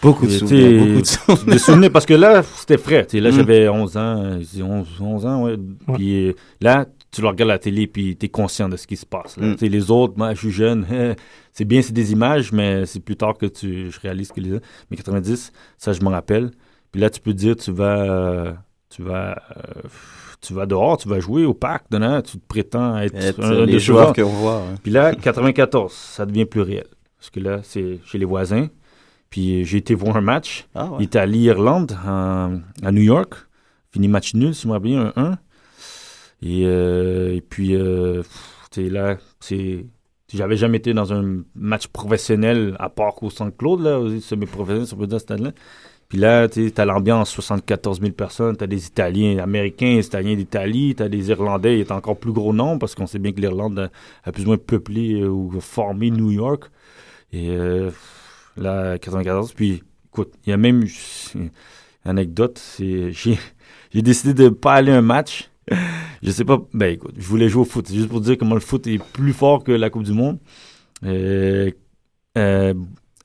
Beaucoup 0.03 0.27
de 0.27 0.31
souvenirs. 0.31 0.85
Beaucoup 0.87 1.01
de 1.01 1.07
souvenirs. 1.07 1.47
Des 1.55 1.59
souvenirs, 1.59 1.91
parce 1.93 2.05
que 2.05 2.15
là, 2.15 2.43
c'était 2.43 2.77
frais. 2.77 3.07
là, 3.15 3.31
Mm. 3.31 3.33
j'avais 3.33 3.69
11 3.69 3.97
ans, 3.97 4.23
euh, 4.25 4.39
je 4.41 4.45
dis 4.57 4.63
11, 4.63 4.87
11 5.01 5.25
ans, 5.27 5.45
ouais. 5.45 5.57
Puis 5.95 6.35
là, 6.61 6.85
tu 7.15 7.23
le 7.23 7.29
regardes 7.29 7.51
à 7.51 7.55
la 7.55 7.59
télé, 7.59 7.87
puis 7.87 8.17
tu 8.17 8.27
es 8.27 8.29
conscient 8.29 8.69
de 8.69 8.77
ce 8.77 8.87
qui 8.87 8.97
se 8.97 9.07
passe. 9.07 9.37
là. 9.37 9.47
Mm. 9.47 9.57
Les 9.61 9.91
autres, 9.91 10.15
moi, 10.17 10.35
je 10.35 10.41
suis 10.41 10.51
jeune, 10.51 10.87
c'est 11.53 11.65
bien, 11.65 11.81
c'est 11.81 11.93
des 11.93 12.13
images, 12.13 12.53
mais 12.53 12.87
c'est 12.87 13.01
plus 13.01 13.17
tard 13.17 13.39
que 13.39 13.47
tu, 13.47 13.91
je 13.91 14.01
réalise 14.01 14.33
que 14.33 14.41
les 14.41 14.59
Mais 14.91 14.97
90, 14.97 15.53
ça, 15.79 15.93
je 15.93 16.03
me 16.03 16.09
rappelle. 16.09 16.51
Puis 16.91 17.01
là, 17.01 17.11
tu 17.11 17.21
peux 17.21 17.33
dire, 17.33 17.57
tu 17.57 17.71
vas, 17.73 18.03
euh, 18.03 18.53
tu 18.91 19.03
vas, 19.03 19.43
euh, 19.57 19.89
tu 20.41 20.55
vas 20.55 20.67
dehors, 20.67 20.97
tu 20.97 21.09
vas 21.09 21.21
jouer 21.21 21.45
au 21.45 21.55
parc, 21.55 21.87
dedans, 21.91 22.21
tu 22.21 22.39
te 22.39 22.47
prétends 22.47 22.99
être, 22.99 23.15
Être, 23.15 23.43
un 23.43 23.67
des 23.67 23.79
joueurs 23.79 24.13
qu'on 24.13 24.25
voit. 24.25 24.63
Puis 24.83 24.93
là, 24.93 25.15
94, 25.15 25.93
ça 25.93 26.27
devient 26.27 26.45
plus 26.45 26.63
réel. 26.63 26.87
Parce 27.19 27.31
que 27.31 27.41
là, 27.41 27.61
c'est 27.63 28.01
chez 28.05 28.19
les 28.19 28.25
voisins. 28.25 28.69
Puis 29.31 29.65
j'ai 29.65 29.79
été 29.79 29.95
voir 29.95 30.17
un 30.17 30.21
match. 30.21 30.67
Ah 30.75 30.91
ouais. 30.93 31.05
Italie-Irlande 31.05 31.97
à 32.05 32.93
New 32.93 33.03
York. 33.03 33.35
Fini 33.91 34.09
match 34.09 34.35
nul, 34.35 34.55
si 34.55 34.63
je 34.63 34.69
me 34.69 34.73
rappelle 34.73 34.91
bien, 34.91 35.13
1-1. 35.17 35.37
Et, 36.43 36.63
euh, 36.65 37.35
et 37.35 37.41
puis, 37.41 37.75
euh, 37.75 38.23
là. 38.77 39.17
J'avais 40.33 40.57
jamais 40.57 40.79
été 40.79 40.95
dans 40.95 41.13
un 41.13 41.43
match 41.55 41.87
professionnel 41.87 42.75
à 42.81 42.89
part 42.89 43.15
qu'au 43.15 43.31
Centre-Claude, 43.31 43.83
là, 43.83 44.01
aux 44.01 44.19
semi-professionnels, 44.19 44.87
ça 44.87 44.97
peut 44.97 45.07
dire, 45.07 45.21
stade-là. 45.21 45.53
Puis 46.09 46.19
là, 46.19 46.49
tu 46.49 46.73
as 46.77 46.85
l'ambiance, 46.85 47.31
74 47.31 48.01
000 48.01 48.13
personnes, 48.13 48.57
tu 48.57 48.65
as 48.65 48.67
des 48.67 48.87
Italiens 48.87 49.39
américains, 49.39 49.99
Italiens 49.99 50.35
d'Italie, 50.35 50.95
tu 50.97 51.03
as 51.03 51.09
des 51.09 51.31
Irlandais, 51.31 51.77
il 51.77 51.81
est 51.81 51.93
encore 51.93 52.17
plus 52.17 52.33
gros 52.33 52.53
nombre 52.53 52.81
parce 52.81 52.95
qu'on 52.95 53.07
sait 53.07 53.19
bien 53.19 53.33
que 53.33 53.41
l'Irlande 53.41 53.79
a, 53.79 53.91
a 54.25 54.33
plus 54.33 54.45
ou 54.45 54.49
moins 54.49 54.59
peuplé 54.59 55.21
euh, 55.21 55.29
ou 55.29 55.61
formé 55.61 56.11
New 56.11 56.31
York. 56.31 56.65
Et 57.33 57.57
là, 58.57 58.99
94, 58.99 59.53
puis 59.55 59.83
écoute, 60.07 60.33
il 60.47 60.51
y 60.51 60.53
a 60.53 60.57
même 60.57 60.87
une 61.35 61.51
anecdote, 62.05 62.59
c'est 62.59 63.11
j'ai 63.93 64.03
décidé 64.03 64.35
de 64.35 64.49
pas 64.49 64.75
aller 64.75 64.93
à 64.93 64.99
un 64.99 65.03
match. 65.03 65.51
Je 66.23 66.31
sais 66.31 66.45
pas, 66.45 66.59
ben 66.73 66.93
écoute, 66.95 67.15
je 67.19 67.27
voulais 67.27 67.49
jouer 67.49 67.63
au 67.63 67.65
foot, 67.65 67.87
c'est 67.89 67.95
juste 67.95 68.09
pour 68.09 68.21
dire 68.21 68.37
comment 68.39 68.55
le 68.55 68.61
foot 68.61 68.87
est 68.87 68.99
plus 68.99 69.33
fort 69.33 69.63
que 69.65 69.73
la 69.73 69.91
Coupe 69.91 70.05
du 70.05 70.13
Monde. 70.13 70.39
Euh, 71.05 71.71
euh, 72.39 72.75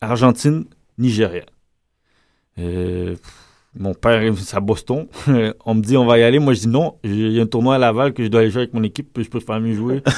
Argentine, 0.01 0.65
Nigeria. 0.97 1.43
Euh, 2.59 3.15
mon 3.77 3.93
père, 3.93 4.21
c'est 4.37 4.57
à 4.57 4.59
Boston. 4.59 5.07
on 5.65 5.75
me 5.75 5.81
dit, 5.81 5.95
on 5.95 6.05
va 6.05 6.17
y 6.19 6.23
aller. 6.23 6.39
Moi, 6.39 6.53
je 6.53 6.61
dis 6.61 6.67
non. 6.67 6.95
Il 7.03 7.31
y 7.31 7.39
a 7.39 7.43
un 7.43 7.45
tournoi 7.45 7.75
à 7.75 7.77
Laval 7.77 8.13
que 8.13 8.23
je 8.23 8.27
dois 8.29 8.41
aller 8.41 8.49
jouer 8.49 8.63
avec 8.63 8.73
mon 8.73 8.83
équipe. 8.83 9.13
puis 9.13 9.23
Je 9.23 9.29
préfère 9.29 9.59
mieux 9.59 9.75
jouer. 9.75 10.01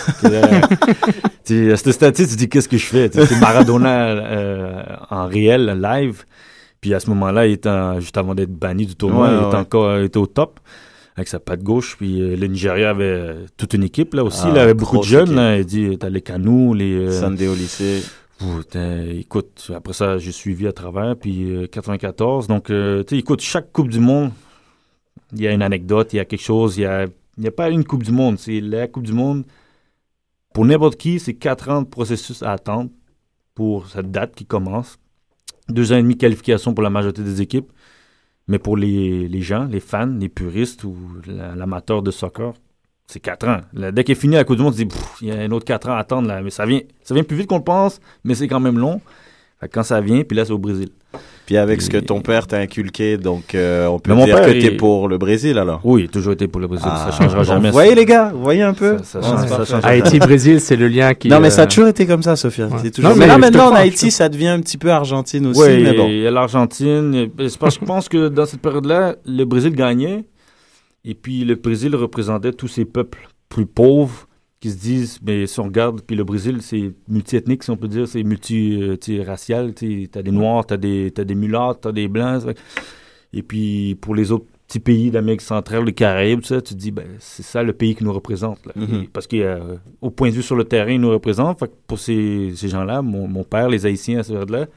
À 1.51 1.75
ce 1.75 1.91
stade, 1.91 2.15
tu 2.15 2.25
dis, 2.25 2.47
qu'est-ce 2.47 2.69
que 2.69 2.77
je 2.77 2.85
fais? 2.85 3.09
C'est 3.11 3.39
Maradona 3.41 5.03
en 5.09 5.27
réel, 5.27 5.81
live. 5.81 6.23
Puis 6.79 6.93
à 6.93 6.99
ce 7.01 7.09
moment-là, 7.09 7.45
il 7.45 7.53
était 7.53 7.99
juste 7.99 8.15
avant 8.15 8.33
d'être 8.33 8.53
banni 8.53 8.85
du 8.85 8.95
tournoi, 8.95 9.27
Ouais, 9.27 9.33
il 9.33 9.37
était 9.47 9.47
ouais. 9.47 9.55
encore 9.55 9.99
il 9.99 10.05
était 10.05 10.17
au 10.17 10.27
top 10.27 10.59
avec 11.15 11.27
sa 11.27 11.39
patte 11.39 11.61
gauche. 11.63 11.95
Puis 11.97 12.21
euh, 12.21 12.35
le 12.35 12.47
Nigeria 12.47 12.89
avait 12.91 13.03
euh, 13.03 13.45
toute 13.57 13.73
une 13.73 13.83
équipe 13.83 14.13
là 14.13 14.23
aussi. 14.23 14.41
Ah, 14.45 14.49
il 14.49 14.55
y 14.55 14.59
avait 14.59 14.73
beaucoup 14.73 14.97
de 14.97 15.03
jeunes. 15.03 15.35
Là. 15.35 15.57
Il 15.57 15.65
dit, 15.65 15.97
t'as 15.97 16.09
les 16.09 16.21
Canous, 16.21 16.73
les... 16.73 16.93
euh, 16.93 17.19
Sunday 17.19 17.47
au 17.47 17.55
lycée. 17.55 18.01
Écoute, 19.19 19.71
après 19.75 19.93
ça, 19.93 20.17
j'ai 20.17 20.31
suivi 20.31 20.67
à 20.67 20.73
travers, 20.73 21.15
puis 21.15 21.43
euh, 21.51 21.67
94. 21.67 22.47
Donc, 22.47 22.69
euh, 22.69 23.03
tu 23.03 23.15
sais, 23.15 23.19
écoute, 23.19 23.41
chaque 23.41 23.71
Coupe 23.71 23.89
du 23.89 23.99
Monde, 23.99 24.31
il 25.33 25.41
y 25.41 25.47
a 25.47 25.51
une 25.51 25.61
anecdote, 25.61 26.11
il 26.13 26.17
y 26.17 26.19
a 26.19 26.25
quelque 26.25 26.41
chose, 26.41 26.77
il 26.77 26.81
y 26.81 26.85
a, 26.85 27.05
y 27.37 27.47
a 27.47 27.51
pas 27.51 27.69
une 27.69 27.83
Coupe 27.83 28.03
du 28.03 28.11
Monde, 28.11 28.39
c'est 28.39 28.59
la 28.59 28.87
Coupe 28.87 29.03
du 29.03 29.13
Monde. 29.13 29.43
Pour 30.53 30.65
n'importe 30.65 30.95
qui, 30.97 31.19
c'est 31.19 31.35
quatre 31.35 31.69
ans 31.69 31.83
de 31.83 31.87
processus 31.87 32.41
à 32.43 32.51
attendre 32.53 32.89
pour 33.53 33.87
cette 33.87 34.11
date 34.11 34.33
qui 34.35 34.45
commence. 34.45 34.97
Deux 35.69 35.93
ans 35.93 35.97
et 35.97 36.01
demi 36.01 36.15
de 36.15 36.19
qualification 36.19 36.73
pour 36.73 36.83
la 36.83 36.89
majorité 36.89 37.21
des 37.21 37.41
équipes. 37.41 37.71
Mais 38.51 38.59
pour 38.59 38.75
les, 38.75 39.29
les 39.29 39.41
gens, 39.41 39.63
les 39.63 39.79
fans, 39.79 40.05
les 40.19 40.27
puristes 40.27 40.83
ou 40.83 40.93
la- 41.25 41.55
l'amateur 41.55 42.01
de 42.01 42.11
soccer, 42.11 42.53
c'est 43.07 43.21
quatre 43.21 43.47
ans. 43.47 43.61
Là, 43.73 43.93
dès 43.93 44.03
qu'il 44.03 44.11
est 44.11 44.15
fini 44.19 44.35
la 44.35 44.43
Coupe 44.43 44.57
du 44.57 44.61
Monde, 44.63 44.73
on 44.73 44.77
se 44.77 44.83
dit, 44.83 44.95
il 45.21 45.27
y 45.29 45.31
a 45.31 45.35
un 45.39 45.51
autre 45.51 45.63
quatre 45.65 45.87
ans 45.87 45.93
à 45.93 45.99
attendre. 45.99 46.27
Là. 46.27 46.41
Mais 46.41 46.49
ça 46.49 46.65
vient, 46.65 46.81
ça 47.01 47.13
vient 47.13 47.23
plus 47.23 47.37
vite 47.37 47.47
qu'on 47.47 47.59
le 47.59 47.63
pense, 47.63 48.01
mais 48.25 48.35
c'est 48.35 48.49
quand 48.49 48.59
même 48.59 48.77
long. 48.77 48.99
Quand 49.71 49.83
ça 49.83 50.01
vient, 50.01 50.23
puis 50.23 50.35
là, 50.35 50.43
c'est 50.43 50.51
au 50.51 50.57
Brésil. 50.57 50.89
Puis 51.45 51.57
avec 51.57 51.81
ce 51.81 51.89
que 51.89 51.97
Et- 51.97 52.01
ton 52.01 52.21
père 52.21 52.47
t'a 52.47 52.57
inculqué, 52.59 53.17
donc 53.17 53.55
euh, 53.55 53.87
on 53.87 53.99
peut 53.99 54.13
Mais 54.13 54.25
dire 54.25 54.35
père, 54.37 54.45
que 54.45 54.51
t'es 54.51 54.59
il- 54.59 54.77
pour 54.77 55.07
le 55.09 55.17
Brésil 55.17 55.57
alors. 55.57 55.81
Oui, 55.83 56.07
toujours 56.07 56.33
été 56.33 56.47
pour 56.47 56.61
le 56.61 56.67
Brésil. 56.67 56.87
Ah, 56.89 57.09
ça 57.11 57.17
changera 57.17 57.43
jamais. 57.43 57.69
Vous 57.69 57.73
voyez 57.73 57.95
les 57.95 58.05
gars, 58.05 58.31
vous 58.33 58.41
voyez 58.43 58.61
un 58.61 58.73
peu 58.73 58.97
Ça, 58.99 59.03
ça 59.03 59.19
Ouais, 59.19 59.25
change- 59.25 59.39
c'est 59.49 59.65
ça 59.65 60.75
le 60.77 60.87
lien 60.87 61.13
qui. 61.13 61.27
Non 61.29 61.39
mais 61.39 61.49
ça 61.49 61.61
a 61.61 61.65
euh, 61.65 61.67
toujours 61.67 61.87
été 61.87 62.05
comme 62.05 62.23
ça, 62.23 62.35
Sophia. 62.35 62.67
Ouais. 62.67 62.77
C'est 62.83 62.91
toujours... 62.91 63.11
Non, 63.11 63.17
mais 63.17 63.27
là 63.27 63.37
maintenant 63.37 63.71
en 63.71 63.75
Haïti, 63.75 64.11
ça 64.11 64.29
devient 64.29 64.47
un 64.49 64.61
petit 64.61 64.77
peu 64.77 64.91
Argentine 64.91 65.47
aussi, 65.47 65.59
Oui, 65.61 65.83
mais 65.83 65.93
bon. 65.93 66.07
il 66.07 66.19
y 66.19 66.27
a 66.27 66.31
l'Argentine. 66.31 67.29
C'est 67.37 67.57
parce 67.57 67.75
que 67.77 67.81
je 67.81 67.85
pense 67.85 68.07
que 68.09 68.27
dans 68.29 68.45
cette 68.45 68.61
période-là, 68.61 69.15
le 69.25 69.43
Brésil 69.45 69.73
gagnait. 69.75 70.23
Et 71.03 71.15
puis 71.15 71.43
le 71.43 71.55
Brésil 71.55 71.95
représentait 71.95 72.53
tous 72.53 72.67
ces 72.67 72.85
peuples 72.85 73.27
plus 73.49 73.65
pauvres 73.65 74.27
qui 74.61 74.69
se 74.69 74.77
disent, 74.77 75.19
mais 75.25 75.47
si 75.47 75.59
on 75.59 75.63
regarde, 75.63 76.01
puis 76.01 76.15
le 76.15 76.23
Brésil, 76.23 76.59
c'est 76.61 76.93
multiethnique, 77.09 77.63
si 77.63 77.71
on 77.71 77.77
peut 77.77 77.87
dire, 77.87 78.07
c'est 78.07 78.23
multi-racial. 78.23 79.73
Tu 79.73 80.07
as 80.13 80.21
des 80.21 80.31
Noirs, 80.31 80.67
tu 80.67 80.75
as 80.75 80.77
des, 80.77 81.11
t'as 81.13 81.23
des 81.23 81.33
mulâtres, 81.33 81.81
tu 81.81 81.87
as 81.87 81.91
des 81.91 82.07
Blancs. 82.07 82.43
Et 83.33 83.41
puis 83.41 83.95
pour 83.99 84.13
les 84.13 84.31
autres 84.31 84.45
petits 84.67 84.79
pays 84.79 85.09
d'Amérique 85.09 85.41
centrale, 85.41 85.83
les 85.83 85.93
Caraïbes, 85.93 86.43
ça, 86.43 86.61
tu 86.61 86.75
te 86.75 86.79
dis, 86.79 86.91
ben, 86.91 87.07
c'est 87.17 87.43
ça 87.43 87.63
le 87.63 87.73
pays 87.73 87.95
qui 87.95 88.03
nous 88.03 88.13
représente. 88.13 88.63
là. 88.67 88.73
Mhm. 88.75 89.03
Et 89.03 89.09
parce 89.11 89.27
qu'au 89.27 90.09
point 90.11 90.29
de 90.29 90.35
vue 90.35 90.43
sur 90.43 90.55
le 90.55 90.63
terrain, 90.63 90.91
ils 90.91 91.01
nous 91.01 91.09
représentent. 91.09 91.57
Fait 91.57 91.67
que 91.67 91.73
pour 91.87 91.97
ces, 91.97 92.53
ces 92.55 92.69
gens-là, 92.69 93.01
mon, 93.01 93.27
mon 93.27 93.43
père, 93.43 93.67
les 93.67 93.87
Haïtiens 93.87 94.19
à 94.19 94.23
cette 94.23 94.33
période-là, 94.33 94.67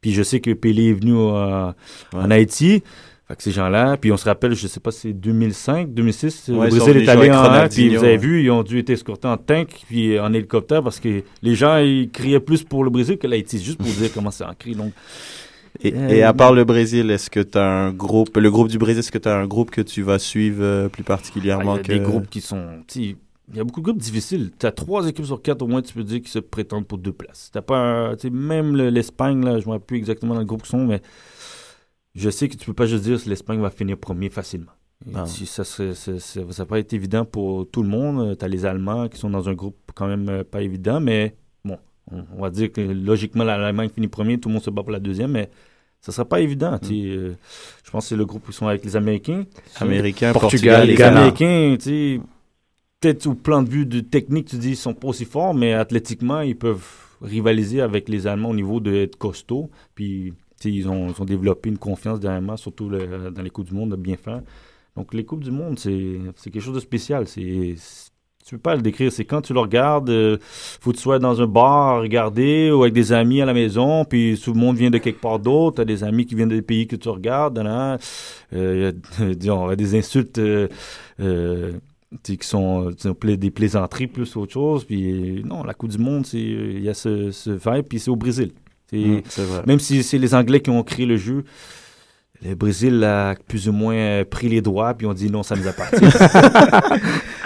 puis 0.00 0.12
je 0.12 0.22
sais 0.22 0.40
que 0.40 0.52
Pelé 0.52 0.90
est 0.90 0.94
venu 0.94 1.12
euh, 1.16 1.70
en. 2.12 2.30
Haïti. 2.30 2.82
Fait 3.28 3.36
que 3.36 3.42
ces 3.42 3.50
gens-là, 3.52 3.98
puis 3.98 4.10
on 4.10 4.16
se 4.16 4.24
rappelle, 4.24 4.54
je 4.54 4.66
sais 4.66 4.80
pas 4.80 4.90
si 4.90 5.00
c'est 5.00 5.12
2005, 5.12 5.92
2006, 5.92 6.48
Ouais, 6.48 6.70
le 6.70 6.76
Brésil 6.78 6.96
est 6.96 7.08
allé 7.08 7.30
en 7.30 7.68
puis 7.68 7.94
vous 7.94 8.02
avez 8.02 8.16
vu, 8.16 8.42
ils 8.42 8.50
ont 8.50 8.62
dû 8.62 8.78
être 8.78 8.88
escortés 8.88 9.28
en 9.28 9.36
tank 9.36 9.68
puis 9.86 10.18
en 10.18 10.32
hélicoptère 10.32 10.82
parce 10.82 10.98
que 10.98 11.22
les 11.42 11.54
gens 11.54 11.76
ils 11.76 12.08
criaient 12.10 12.40
plus 12.40 12.64
pour 12.64 12.84
le 12.84 12.90
Brésil 12.90 13.18
que 13.18 13.26
l'Haïti, 13.26 13.62
juste 13.62 13.76
pour 13.78 13.86
dire 13.86 14.10
comment 14.14 14.30
c'est 14.30 14.44
en 14.44 14.54
cri. 14.54 14.74
Donc 14.74 14.92
Et, 15.82 15.92
Euh, 15.94 16.08
et 16.08 16.22
à 16.22 16.32
part 16.32 16.54
le 16.54 16.64
Brésil, 16.64 17.10
est-ce 17.10 17.28
que 17.28 17.40
tu 17.40 17.58
as 17.58 17.68
un 17.68 17.92
groupe, 17.92 18.34
le 18.36 18.50
groupe 18.50 18.68
du 18.68 18.78
Brésil, 18.78 19.00
est-ce 19.00 19.12
que 19.12 19.18
tu 19.18 19.28
as 19.28 19.36
un 19.36 19.46
groupe 19.46 19.70
que 19.70 19.82
tu 19.82 20.00
vas 20.02 20.18
suivre 20.18 20.62
euh, 20.62 20.88
plus 20.88 21.02
ah, 21.02 21.04
il 21.04 21.04
particulièrement 21.04 21.76
y 21.76 21.80
a 21.80 21.82
que... 21.82 21.92
des 21.92 22.00
groupes 22.00 22.30
qui 22.30 22.40
sont, 22.40 22.64
il 22.96 23.14
y 23.54 23.60
a 23.60 23.64
beaucoup 23.64 23.80
de 23.80 23.84
groupes 23.84 23.98
difficiles. 24.00 24.50
Tu 24.58 24.66
as 24.66 24.72
trois 24.72 25.06
équipes 25.06 25.26
sur 25.26 25.40
quatre 25.40 25.62
au 25.62 25.66
moins, 25.66 25.82
tu 25.82 25.92
peux 25.94 26.02
dire, 26.02 26.20
qui 26.22 26.30
se 26.30 26.38
prétendent 26.38 26.86
pour 26.86 26.98
deux 26.98 27.12
places. 27.12 27.50
T'as 27.52 27.62
pas, 27.62 27.76
un- 27.78 28.16
tu 28.16 28.22
sais, 28.22 28.30
même 28.30 28.74
le- 28.76 28.88
l'Espagne 28.90 29.44
là, 29.44 29.52
je 29.58 29.64
ne 29.64 29.66
me 29.66 29.72
rappelle 29.72 29.86
plus 29.86 29.98
exactement 29.98 30.32
dans 30.34 30.40
le 30.40 30.46
groupe 30.46 30.62
qu'ils 30.62 30.70
sont, 30.70 30.86
mais 30.86 31.00
je 32.14 32.30
sais 32.30 32.48
que 32.48 32.56
tu 32.56 32.66
peux 32.66 32.74
pas 32.74 32.86
juste 32.86 33.04
dire 33.04 33.22
que 33.22 33.28
l'Espagne 33.28 33.60
va 33.60 33.70
finir 33.70 33.98
premier 33.98 34.30
facilement. 34.30 34.72
Ah. 35.14 35.26
ça, 35.26 35.62
va 36.42 36.66
pas 36.66 36.78
être 36.80 36.92
évident 36.92 37.24
pour 37.24 37.70
tout 37.70 37.82
le 37.82 37.88
monde. 37.88 38.36
Tu 38.36 38.44
as 38.44 38.48
les 38.48 38.66
Allemands 38.66 39.08
qui 39.08 39.18
sont 39.18 39.30
dans 39.30 39.48
un 39.48 39.54
groupe 39.54 39.78
quand 39.94 40.08
même 40.08 40.28
euh, 40.28 40.44
pas 40.44 40.60
évident, 40.60 41.00
mais 41.00 41.36
bon, 41.64 41.78
on, 42.10 42.24
on 42.36 42.42
va 42.42 42.50
dire 42.50 42.72
que 42.72 42.80
logiquement, 42.80 43.44
l'Allemagne 43.44 43.90
finit 43.90 44.08
premier, 44.08 44.38
tout 44.38 44.48
le 44.48 44.54
monde 44.54 44.64
se 44.64 44.70
bat 44.70 44.82
pour 44.82 44.90
la 44.90 44.98
deuxième, 44.98 45.32
mais 45.32 45.50
ça 46.00 46.12
sera 46.12 46.24
pas 46.24 46.40
évident. 46.40 46.78
sais, 46.82 46.94
euh, 46.94 47.36
je 47.84 47.90
pense 47.90 48.04
que 48.04 48.08
c'est 48.10 48.16
le 48.16 48.26
groupe 48.26 48.46
où 48.48 48.50
ils 48.50 48.54
sont 48.54 48.66
avec 48.66 48.84
les 48.84 48.96
Américains. 48.96 49.44
Américain, 49.76 50.32
Portugal, 50.32 50.86
Portugal, 50.86 50.88
les. 50.88 51.02
Américains, 51.02 51.76
peut-être 53.00 53.26
au 53.26 53.34
plan 53.34 53.62
de 53.62 53.68
vue 53.68 53.86
de 53.86 54.00
technique, 54.00 54.48
tu 54.48 54.56
dis, 54.56 54.70
ils 54.70 54.76
sont 54.76 54.94
pas 54.94 55.08
aussi 55.08 55.24
forts, 55.24 55.54
mais 55.54 55.72
athlétiquement, 55.72 56.40
ils 56.40 56.56
peuvent 56.56 56.86
rivaliser 57.20 57.80
avec 57.80 58.08
les 58.08 58.26
Allemands 58.26 58.50
au 58.50 58.54
niveau 58.54 58.80
d'être 58.80 59.16
costauds. 59.16 59.70
Puis, 59.94 60.32
tu 60.32 60.36
sais, 60.36 60.47
ils 60.64 60.88
ont, 60.88 61.12
développé 61.24 61.68
une 61.68 61.78
confiance 61.78 62.20
dernièrement, 62.20 62.56
surtout 62.56 62.88
dans 62.90 63.42
les 63.42 63.50
Coupes 63.50 63.66
du 63.66 63.74
Monde, 63.74 63.90
de 63.90 63.96
bien 63.96 64.16
faire. 64.16 64.42
Donc, 64.96 65.14
les 65.14 65.24
Coupes 65.24 65.44
du 65.44 65.50
Monde, 65.50 65.78
c'est 65.78 66.50
quelque 66.50 66.60
chose 66.60 66.74
de 66.74 66.80
spécial. 66.80 67.26
C'est 67.26 67.76
tu 68.48 68.54
peux 68.54 68.62
pas 68.62 68.76
le 68.76 68.82
décrire. 68.82 69.12
C'est 69.12 69.26
quand 69.26 69.42
tu 69.42 69.52
le 69.52 69.60
regardes, 69.60 70.08
euh, 70.08 70.38
faut 70.40 70.92
que 70.92 70.96
tu 70.96 71.02
sois 71.02 71.18
dans 71.18 71.42
un 71.42 71.46
bar 71.46 71.96
à 71.96 72.00
regarder 72.00 72.70
ou 72.70 72.82
avec 72.82 72.94
des 72.94 73.12
amis 73.12 73.42
à 73.42 73.44
la 73.44 73.52
maison, 73.52 74.06
puis 74.06 74.40
tout 74.42 74.54
le 74.54 74.58
monde 74.58 74.76
vient 74.76 74.90
de 74.90 74.96
quelque 74.96 75.20
part 75.20 75.38
d'autre. 75.38 75.76
T'as 75.76 75.84
des 75.84 76.02
amis 76.02 76.24
qui 76.24 76.34
viennent 76.34 76.48
des 76.48 76.62
pays 76.62 76.86
que 76.86 76.96
tu 76.96 77.10
regardes. 77.10 77.58
nan. 77.58 77.98
Euh, 78.54 78.92
y 79.42 79.50
a, 79.50 79.76
des 79.76 79.98
insultes 79.98 80.38
euh, 80.38 80.68
euh, 81.20 81.72
qui 82.22 82.38
sont 82.40 82.90
des 83.22 83.50
plaisanteries 83.50 84.06
plus 84.06 84.34
autre 84.36 84.52
chose. 84.52 84.84
Puis 84.84 85.42
non, 85.44 85.62
la 85.62 85.74
Coupe 85.74 85.90
du 85.90 85.98
Monde, 85.98 86.26
il 86.32 86.80
y 86.80 86.88
a 86.88 86.94
ce, 86.94 87.30
ce 87.30 87.50
vibe, 87.50 87.84
puis 87.86 87.98
c'est 87.98 88.10
au 88.10 88.16
Brésil. 88.16 88.52
C'est- 88.90 88.96
Mm, 88.96 89.22
c'est 89.28 89.44
vrai. 89.44 89.62
Même 89.66 89.78
si 89.80 90.02
c'est 90.02 90.18
les 90.18 90.34
Anglais 90.34 90.60
qui 90.60 90.70
ont 90.70 90.82
créé 90.82 91.04
le 91.06 91.16
jeu, 91.16 91.44
le 92.44 92.54
Brésil 92.54 93.02
a 93.04 93.34
plus 93.48 93.68
ou 93.68 93.72
moins 93.72 93.94
euh, 93.96 94.24
pris 94.24 94.48
les 94.48 94.60
droits, 94.60 94.94
puis 94.94 95.06
on 95.06 95.12
dit 95.14 95.30
non, 95.30 95.42
ça 95.42 95.56
nous 95.56 95.66
appartient. 95.66 95.96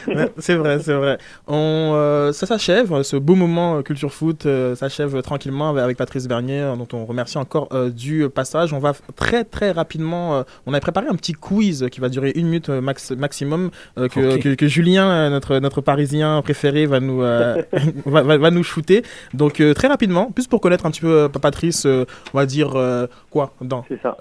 C'est 0.39 0.57
vrai, 0.57 0.79
c'est 0.81 0.95
vrai. 0.95 1.17
On, 1.47 1.93
euh, 1.95 2.33
ça 2.33 2.45
s'achève, 2.47 3.03
ce 3.03 3.17
beau 3.17 3.37
moment 3.37 3.77
euh, 3.77 3.83
culture 3.83 4.13
foot 4.13 4.47
euh, 4.47 4.75
s'achève 4.75 5.23
tranquillement 5.23 5.71
avec, 5.77 5.97
Patrice 5.97 6.27
Bernier, 6.27 6.61
euh, 6.61 6.77
dont 6.77 6.89
on 6.93 7.05
remercie 7.07 7.39
encore 7.39 7.69
euh, 7.73 7.89
du 7.89 8.29
passage. 8.29 8.73
On 8.73 8.81
va 8.81 8.95
très 9.15 9.45
très 9.45 9.71
rapidement, 9.71 10.35
euh, 10.39 10.43
on 10.67 10.75
a 10.75 10.81
préparé 10.81 11.07
un 11.09 11.15
petit 11.15 11.33
quiz 11.35 11.87
qui 11.93 12.01
va 12.01 12.09
durer 12.09 12.33
une 12.35 12.47
minute 12.47 12.69
euh, 12.69 12.81
max, 12.81 13.13
maximum, 13.13 13.71
euh, 13.97 14.09
que, 14.09 14.39
que, 14.39 14.55
que 14.55 14.67
Julien, 14.67 15.09
euh, 15.09 15.31
notre, 15.31 15.59
notre 15.61 15.81
Parisien 15.81 16.43
préféré, 16.43 16.87
va 16.87 16.99
nous, 16.99 17.23
euh, 17.23 17.63
va, 18.07 18.23
va- 18.23 18.39
va 18.39 18.51
nous 18.51 18.65
shooter. 18.65 19.05
Donc 19.35 19.61
euh, 19.61 19.73
très 19.73 19.87
rapidement, 19.89 20.33
plus 20.33 20.49
pour 20.49 20.61
connaître 20.61 20.85
un 20.85 20.91
petit 20.91 21.01
peu 21.01 21.13
euh, 21.13 21.29
Patrice, 21.29 21.87
euh, 21.87 22.05
on 22.35 22.39
va 22.39 22.47
dire 22.47 22.73
euh, 22.75 23.07
quoi 23.31 23.55
dans 23.61 23.85
C'est 23.89 24.03
ça. 24.03 24.17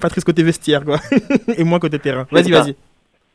Patrice 0.00 0.15
côté 0.24 0.42
vestiaire 0.42 0.84
quoi, 0.84 0.98
et 1.58 1.64
moi 1.64 1.78
côté 1.78 1.98
terrain. 1.98 2.26
Vas-y, 2.30 2.50
vas-y. 2.50 2.76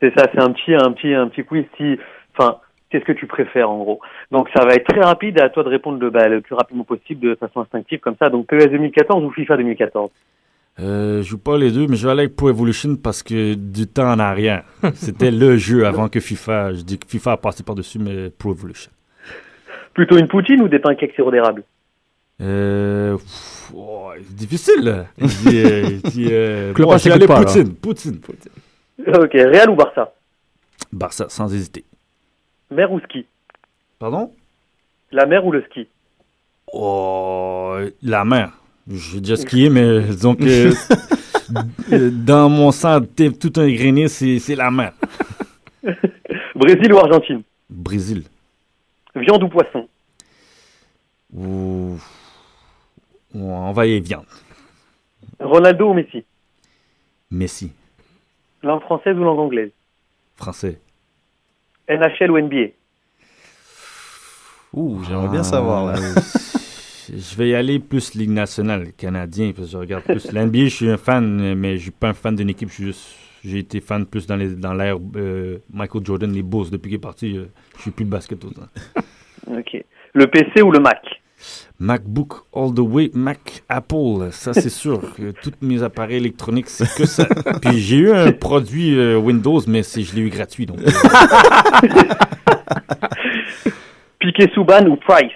C'est 0.02 0.14
ça, 0.18 0.28
c'est 0.34 0.42
un 0.42 0.52
petit, 0.52 0.74
un 0.74 0.92
petit, 0.92 1.14
un 1.14 1.28
petit 1.28 1.44
quiz. 1.44 1.64
Si, 1.78 2.00
enfin, 2.36 2.58
qu'est-ce 2.90 3.06
que 3.06 3.12
tu 3.12 3.28
préfères 3.28 3.70
en 3.70 3.78
gros? 3.78 4.02
Donc 4.32 4.50
ça 4.56 4.66
va 4.66 4.74
être 4.74 4.88
très 4.88 5.02
rapide. 5.02 5.40
À 5.40 5.50
toi 5.50 5.64
de 5.64 5.70
répondre 5.70 6.00
le, 6.00 6.10
bah, 6.10 6.28
le 6.28 6.42
plus 6.42 6.56
rapidement 6.56 6.84
possible, 6.84 7.22
de 7.22 7.36
façon 7.36 7.62
instinctive 7.62 8.00
comme 8.00 8.16
ça. 8.20 8.30
Donc 8.30 8.48
PES 8.48 8.72
2014 8.72 9.24
ou 9.24 9.32
FIFA 9.32 9.58
2014 9.58 10.10
Euh, 10.80 11.18
je 11.22 11.30
joue 11.30 11.38
pas 11.38 11.58
les 11.58 11.72
deux, 11.72 11.86
mais 11.88 11.96
je 11.96 12.06
vais 12.06 12.12
aller 12.12 12.24
avec 12.24 12.36
Pro 12.36 12.50
Evolution 12.50 12.96
parce 12.96 13.22
que 13.22 13.54
du 13.54 13.88
temps 13.88 14.12
en 14.12 14.20
arrière. 14.20 14.64
C'était 14.94 15.32
le 15.32 15.58
jeu 15.58 15.86
avant 15.86 16.10
que 16.10 16.20
FIFA. 16.20 16.74
Je 16.74 16.82
dis 16.82 16.98
que 16.98 17.08
FIFA 17.08 17.34
a 17.34 17.38
passé 17.38 17.64
par-dessus, 17.64 18.00
mais 18.00 18.30
Pro 18.32 18.54
Evolution. 18.54 18.92
Plutôt 19.94 20.18
une 20.18 20.28
poutine 20.28 20.62
ou 20.62 20.68
des 20.68 20.80
pancakes 20.80 21.14
sirop 21.14 21.32
d'érable? 21.32 21.64
Euh, 22.42 23.18
pff, 23.18 23.72
oh, 23.76 24.12
c'est 24.18 24.36
difficile, 24.36 24.84
là. 24.84 25.06
Euh, 25.22 26.00
euh, 26.18 26.74
bon, 26.78 26.98
je 26.98 27.10
vais 27.10 27.28
pas, 27.28 27.44
Poutine, 27.44 27.76
Poutine. 27.76 28.20
Ok, 29.08 29.34
Real 29.34 29.70
ou 29.70 29.76
Barça? 29.76 30.14
Barça, 30.92 31.28
sans 31.30 31.54
hésiter. 31.54 31.86
Mer 32.72 32.92
ou 32.92 33.00
ski? 33.02 33.26
Pardon? 34.00 34.32
La 35.12 35.26
mer 35.26 35.46
ou 35.46 35.52
le 35.52 35.62
ski? 35.70 35.88
Oh, 36.74 37.78
la 38.02 38.26
mer. 38.26 38.52
J'ai 38.90 39.20
déjà 39.20 39.36
skié, 39.36 39.70
mais 39.70 40.02
disons 40.08 40.36
que 40.36 40.70
euh, 41.94 42.10
dans 42.12 42.50
mon 42.50 42.72
sang, 42.72 43.02
t'es 43.02 43.30
tout 43.32 43.54
ingréné, 43.58 44.08
c'est 44.08 44.40
c'est 44.40 44.56
la 44.56 44.72
mer. 44.72 44.94
Brésil 46.56 46.94
ou 46.94 46.98
Argentine? 46.98 47.44
Brésil. 47.70 48.24
Viande 49.16 49.44
ou 49.44 49.50
poisson? 49.50 49.88
On 53.34 53.72
va 53.72 53.86
y 53.86 53.92
aller 53.92 54.00
viande. 54.00 54.26
Ronaldo 55.40 55.90
ou 55.90 55.94
Messi? 55.94 56.24
Messi. 57.30 57.72
Langue 58.64 58.82
française 58.82 59.16
ou 59.18 59.24
langue 59.24 59.40
anglaise? 59.40 59.72
Français. 60.36 60.80
NHL 61.90 62.32
ou 62.32 62.40
NBA 62.40 62.68
Ouh, 64.74 65.04
j'aimerais 65.04 65.30
bien 65.30 65.44
savoir. 65.44 65.86
là. 65.86 65.94
Euh, 66.00 66.14
je 67.10 67.36
vais 67.36 67.50
y 67.50 67.56
aller 67.56 67.80
plus 67.80 68.14
Ligue 68.16 68.30
nationale 68.30 68.94
canadien 68.94 69.52
parce 69.54 69.68
que 69.68 69.72
je 69.74 69.78
regarde 69.78 70.04
plus. 70.06 70.32
L'NBA, 70.32 70.66
je 70.66 70.76
suis 70.76 70.90
un 70.90 70.98
fan, 70.98 71.56
mais 71.56 71.78
je 71.78 71.84
suis 71.84 71.92
pas 71.92 72.10
un 72.10 72.14
fan 72.14 72.36
d'une 72.36 72.50
équipe. 72.50 72.70
Je 72.70 72.74
suis 72.76 72.84
juste, 72.86 73.16
j'ai 73.44 73.60
été 73.60 73.82
fan 73.82 74.06
plus 74.06 74.28
dans 74.28 74.38
les 74.38 74.56
dans 74.56 74.74
l'ère 74.74 74.98
euh, 75.18 75.58
Michael 75.74 76.06
Jordan, 76.06 76.32
les 76.32 76.44
Bulls. 76.44 76.70
Depuis 76.70 76.90
qu'il 76.90 76.96
est 76.96 77.02
parti, 77.02 77.38
euh, 77.38 77.46
je 77.76 77.82
suis 77.82 77.92
plus 77.92 78.06
de 78.06 78.10
basket 78.10 78.44
autant. 78.46 78.68
Ok. 79.48 79.84
Le 80.14 80.28
PC 80.28 80.62
ou 80.62 80.72
le 80.72 80.80
Mac? 80.80 81.21
MacBook 81.82 82.46
all 82.54 82.72
the 82.76 82.80
way, 82.80 83.10
Mac 83.16 83.64
Apple, 83.68 84.30
ça 84.32 84.54
c'est 84.54 84.70
sûr. 84.70 85.02
tous 85.42 85.54
mes 85.62 85.82
appareils 85.82 86.18
électroniques, 86.18 86.70
c'est 86.70 86.88
que 86.94 87.08
ça. 87.08 87.26
Puis 87.62 87.80
j'ai 87.80 87.98
eu 87.98 88.12
un 88.12 88.32
produit 88.32 88.96
euh, 88.96 89.18
Windows, 89.18 89.60
mais 89.68 89.82
c'est 89.82 90.04
je 90.04 90.14
l'ai 90.16 90.22
eu 90.22 90.30
gratuit 90.30 90.68
donc. 90.68 90.78
euh, 90.80 90.92
Piqué 94.20 94.48
Souban 94.54 94.86
ou 94.86 94.96
Price? 94.98 95.32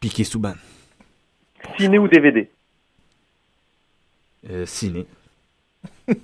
Piqué 0.00 0.24
Souban, 0.24 0.54
Ciné 1.78 2.00
ou 2.00 2.08
DVD 2.08 2.50
euh, 4.50 4.66
ciné, 4.66 5.06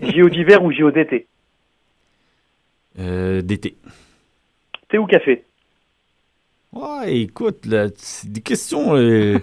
JO 0.02 0.28
d'hiver 0.30 0.64
ou 0.64 0.72
JO 0.72 0.90
d'été 0.90 1.28
euh, 2.98 3.40
d'été. 3.40 3.76
Thé 4.88 4.98
ou 4.98 5.06
café? 5.06 5.44
Ouais, 6.76 7.20
écoute, 7.20 7.64
là, 7.66 7.86
c'est 7.96 8.30
des 8.30 8.40
questions. 8.42 8.94
Euh, 8.96 9.38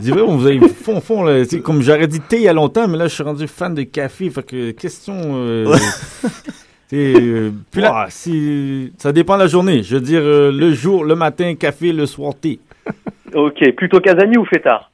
c'est 0.00 0.10
vrai, 0.10 0.20
on 0.20 0.36
vous 0.36 0.46
avez 0.46 0.60
fond, 0.68 1.00
fond, 1.00 1.22
là. 1.24 1.44
C'est 1.44 1.60
comme 1.60 1.82
j'aurais 1.82 2.06
dit 2.06 2.20
thé 2.20 2.36
il 2.36 2.42
y 2.42 2.48
a 2.48 2.52
longtemps, 2.52 2.86
mais 2.86 2.96
là, 2.98 3.08
je 3.08 3.14
suis 3.14 3.22
rendu 3.24 3.48
fan 3.48 3.74
de 3.74 3.82
café. 3.82 4.30
Fait 4.30 4.44
que, 4.44 4.70
question. 4.70 5.14
Euh, 5.34 5.74
c'est, 6.88 7.14
euh, 7.20 7.50
Puis 7.70 7.80
là- 7.80 8.06
c'est- 8.10 8.92
ça 8.98 9.10
dépend 9.12 9.34
de 9.34 9.40
la 9.42 9.48
journée. 9.48 9.82
Je 9.82 9.96
veux 9.96 10.00
dire, 10.02 10.20
euh, 10.22 10.52
le 10.52 10.72
jour, 10.72 11.04
le 11.04 11.16
matin, 11.16 11.54
café, 11.56 11.92
le 11.92 12.06
soir, 12.06 12.34
thé. 12.40 12.60
Ok. 13.34 13.72
Plutôt 13.76 13.98
Casani 14.00 14.36
ou 14.38 14.44
Fétard 14.44 14.90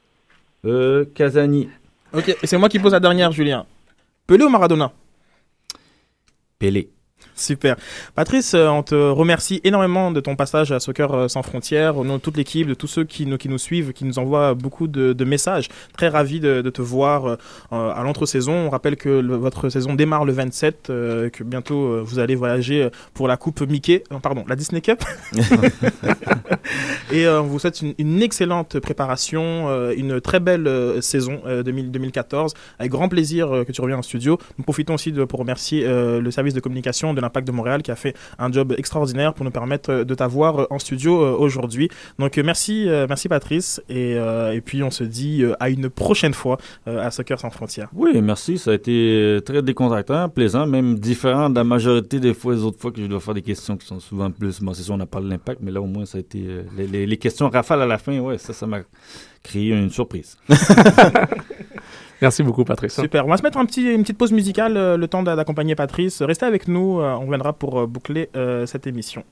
Euh, 0.65 1.05
Casani, 1.15 1.69
Ok, 2.15 2.37
c'est 2.45 2.57
moi 2.59 2.69
qui 2.69 2.79
pose 2.79 2.93
la 2.93 3.01
dernière, 3.01 3.33
Julien. 3.33 3.65
Pelé 4.27 4.45
ou 4.45 4.49
Maradona? 4.51 4.93
Pelé. 6.59 6.89
Super. 7.35 7.77
Patrice, 8.15 8.55
euh, 8.55 8.69
on 8.69 8.83
te 8.83 8.95
remercie 8.95 9.61
énormément 9.65 10.11
de 10.13 10.21
ton 10.21 10.37
passage 10.37 10.71
à 10.73 10.81
Soccer 10.81 11.13
euh, 11.13 11.29
sans 11.29 11.43
frontières, 11.43 11.97
au 11.97 12.05
nom 12.05 12.17
de 12.17 12.21
toute 12.21 12.37
l'équipe, 12.37 12.67
de 12.69 12.75
tous 12.75 12.87
ceux 12.87 13.05
qui 13.05 13.27
nous, 13.27 13.39
qui 13.39 13.49
nous 13.49 13.59
suivent, 13.59 13.93
qui 13.93 14.05
nous 14.05 14.19
envoient 14.19 14.55
beaucoup 14.55 14.87
de, 14.89 15.13
de 15.13 15.25
messages. 15.25 15.69
Très 15.97 16.09
ravi 16.09 16.41
de, 16.41 16.61
de 16.63 16.71
te 16.71 16.83
voir 16.83 17.27
euh, 17.27 17.37
à 17.71 18.03
l'entre-saison. 18.05 18.53
On 18.53 18.71
rappelle 18.71 18.97
que 18.97 19.09
le- 19.09 19.37
votre 19.37 19.69
saison 19.71 19.95
démarre 19.95 20.25
le 20.25 20.33
27, 20.33 20.91
euh, 20.91 21.31
que 21.31 21.43
bientôt 21.43 22.03
vous 22.05 22.19
allez 22.19 22.35
voyager 22.35 22.89
pour 23.15 23.29
la 23.29 23.37
Coupe 23.37 23.61
Mickey, 23.63 24.05
pardon, 24.23 24.45
la 24.49 24.57
Disney 24.57 24.81
Cup. 24.81 25.03
Et 27.13 27.29
on 27.29 27.43
vous 27.43 27.59
souhaite 27.59 27.83
une, 27.83 27.95
une 27.99 28.23
excellente 28.23 28.79
préparation, 28.81 29.91
une 29.93 30.21
très 30.21 30.41
belle 30.41 30.69
saison 31.01 31.41
euh, 31.47 31.63
2000 31.63 31.91
2014. 31.91 32.55
Avec 32.79 32.91
grand 32.93 33.09
plaisir 33.09 33.49
que 33.67 33.73
tu 33.73 33.81
reviens 33.81 33.99
en 33.99 34.03
studio. 34.03 34.39
Nous 34.59 34.65
profitons 34.65 34.95
aussi 34.95 35.13
de, 35.13 35.25
pour 35.25 35.41
remercier 35.41 35.85
le 35.87 36.31
service 36.31 36.55
de 36.55 36.61
communication 36.61 37.12
de 37.15 37.21
l'Impact 37.21 37.47
de 37.47 37.53
Montréal 37.53 37.83
qui 37.83 37.91
a 37.91 37.97
fait 37.97 38.15
un 38.39 38.51
job 38.51 38.75
extraordinaire 38.77 39.35
pour 39.35 39.45
nous 39.45 39.51
permettre 39.51 39.91
euh, 39.91 40.05
de 40.05 40.15
t'avoir 40.15 40.61
euh, 40.63 40.67
en 40.71 40.79
studio 40.79 41.23
euh, 41.23 41.37
aujourd'hui. 41.37 41.89
Donc 42.19 42.37
merci, 42.39 42.87
merci 43.09 43.29
Patrice. 43.29 43.81
Et, 43.89 44.13
et 44.13 44.61
puis 44.61 44.83
on 44.83 44.91
se 44.91 45.05
dit 45.05 45.45
à 45.61 45.69
une 45.71 45.89
prochaine 45.91 46.35
fois 46.35 46.59
à 46.87 47.11
Soccer 47.11 47.39
sans 47.41 47.51
frontières. 47.51 47.89
Oui, 47.95 48.21
merci. 48.23 48.59
Ça 48.59 48.71
a 48.71 48.75
été 48.75 49.39
très 49.45 49.63
décontractant, 49.63 50.29
plaisant, 50.29 50.67
même 50.67 50.99
différent 50.99 51.51
de 51.51 51.57
la 51.57 51.65
majorité 51.65 52.21
des 52.21 52.35
fois, 52.35 52.55
les 52.55 52.63
autres 52.63 52.79
fois 52.81 52.91
que 52.93 53.01
je 53.01 53.07
dois 53.07 53.21
faire 53.21 53.35
des 53.35 53.43
questions 53.43 53.77
qui 53.77 53.87
sont 53.87 54.01
souvent 54.01 54.31
plus. 54.31 54.61
Bon, 54.61 54.73
c'est 54.75 54.83
sûr, 54.83 54.95
on 54.95 55.01
a 55.01 55.07
parlé 55.07 55.27
de 55.27 55.33
l'impact, 55.33 55.61
mais 55.63 55.71
là, 55.71 55.81
au 55.81 55.87
moins, 55.87 56.05
ça 56.05 56.19
a 56.19 56.21
été. 56.21 56.45
les, 56.77 56.87
les- 56.87 57.07
les 57.07 57.17
questions 57.17 57.49
rafales 57.49 57.83
à 57.83 57.87
la 57.87 57.99
fin, 57.99 58.19
ouais, 58.21 58.39
ça, 58.39 58.53
ça 58.53 58.67
m'a 58.67 58.79
créé 59.43 59.71
une 59.71 59.91
surprise. 59.91 60.37
Merci 62.23 62.43
beaucoup, 62.45 62.65
Patrice. 62.65 62.99
Super. 63.01 63.27
On 63.27 63.31
va 63.31 63.37
se 63.37 63.43
mettre 63.43 63.59
une 63.59 63.67
petite 64.03 64.17
pause 64.17 64.33
musicale, 64.33 64.77
euh, 64.77 64.97
le 64.97 65.09
temps 65.09 65.23
d'a- 65.23 65.37
d'accompagner 65.37 65.75
Patrice. 65.75 66.23
Restez 66.23 66.47
avec 66.47 66.69
nous, 66.69 67.01
euh, 67.01 67.13
on 67.15 67.27
reviendra 67.27 67.53
pour 67.53 67.81
euh, 67.81 67.87
boucler 67.87 68.31
cette 68.67 68.87
émission. 68.87 69.25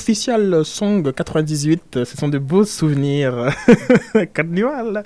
Official 0.00 0.64
Song 0.64 1.12
98, 1.12 2.04
ce 2.04 2.16
sont 2.16 2.28
de 2.28 2.38
beaux 2.38 2.64
souvenirs. 2.64 3.54
Carnival. 4.32 5.04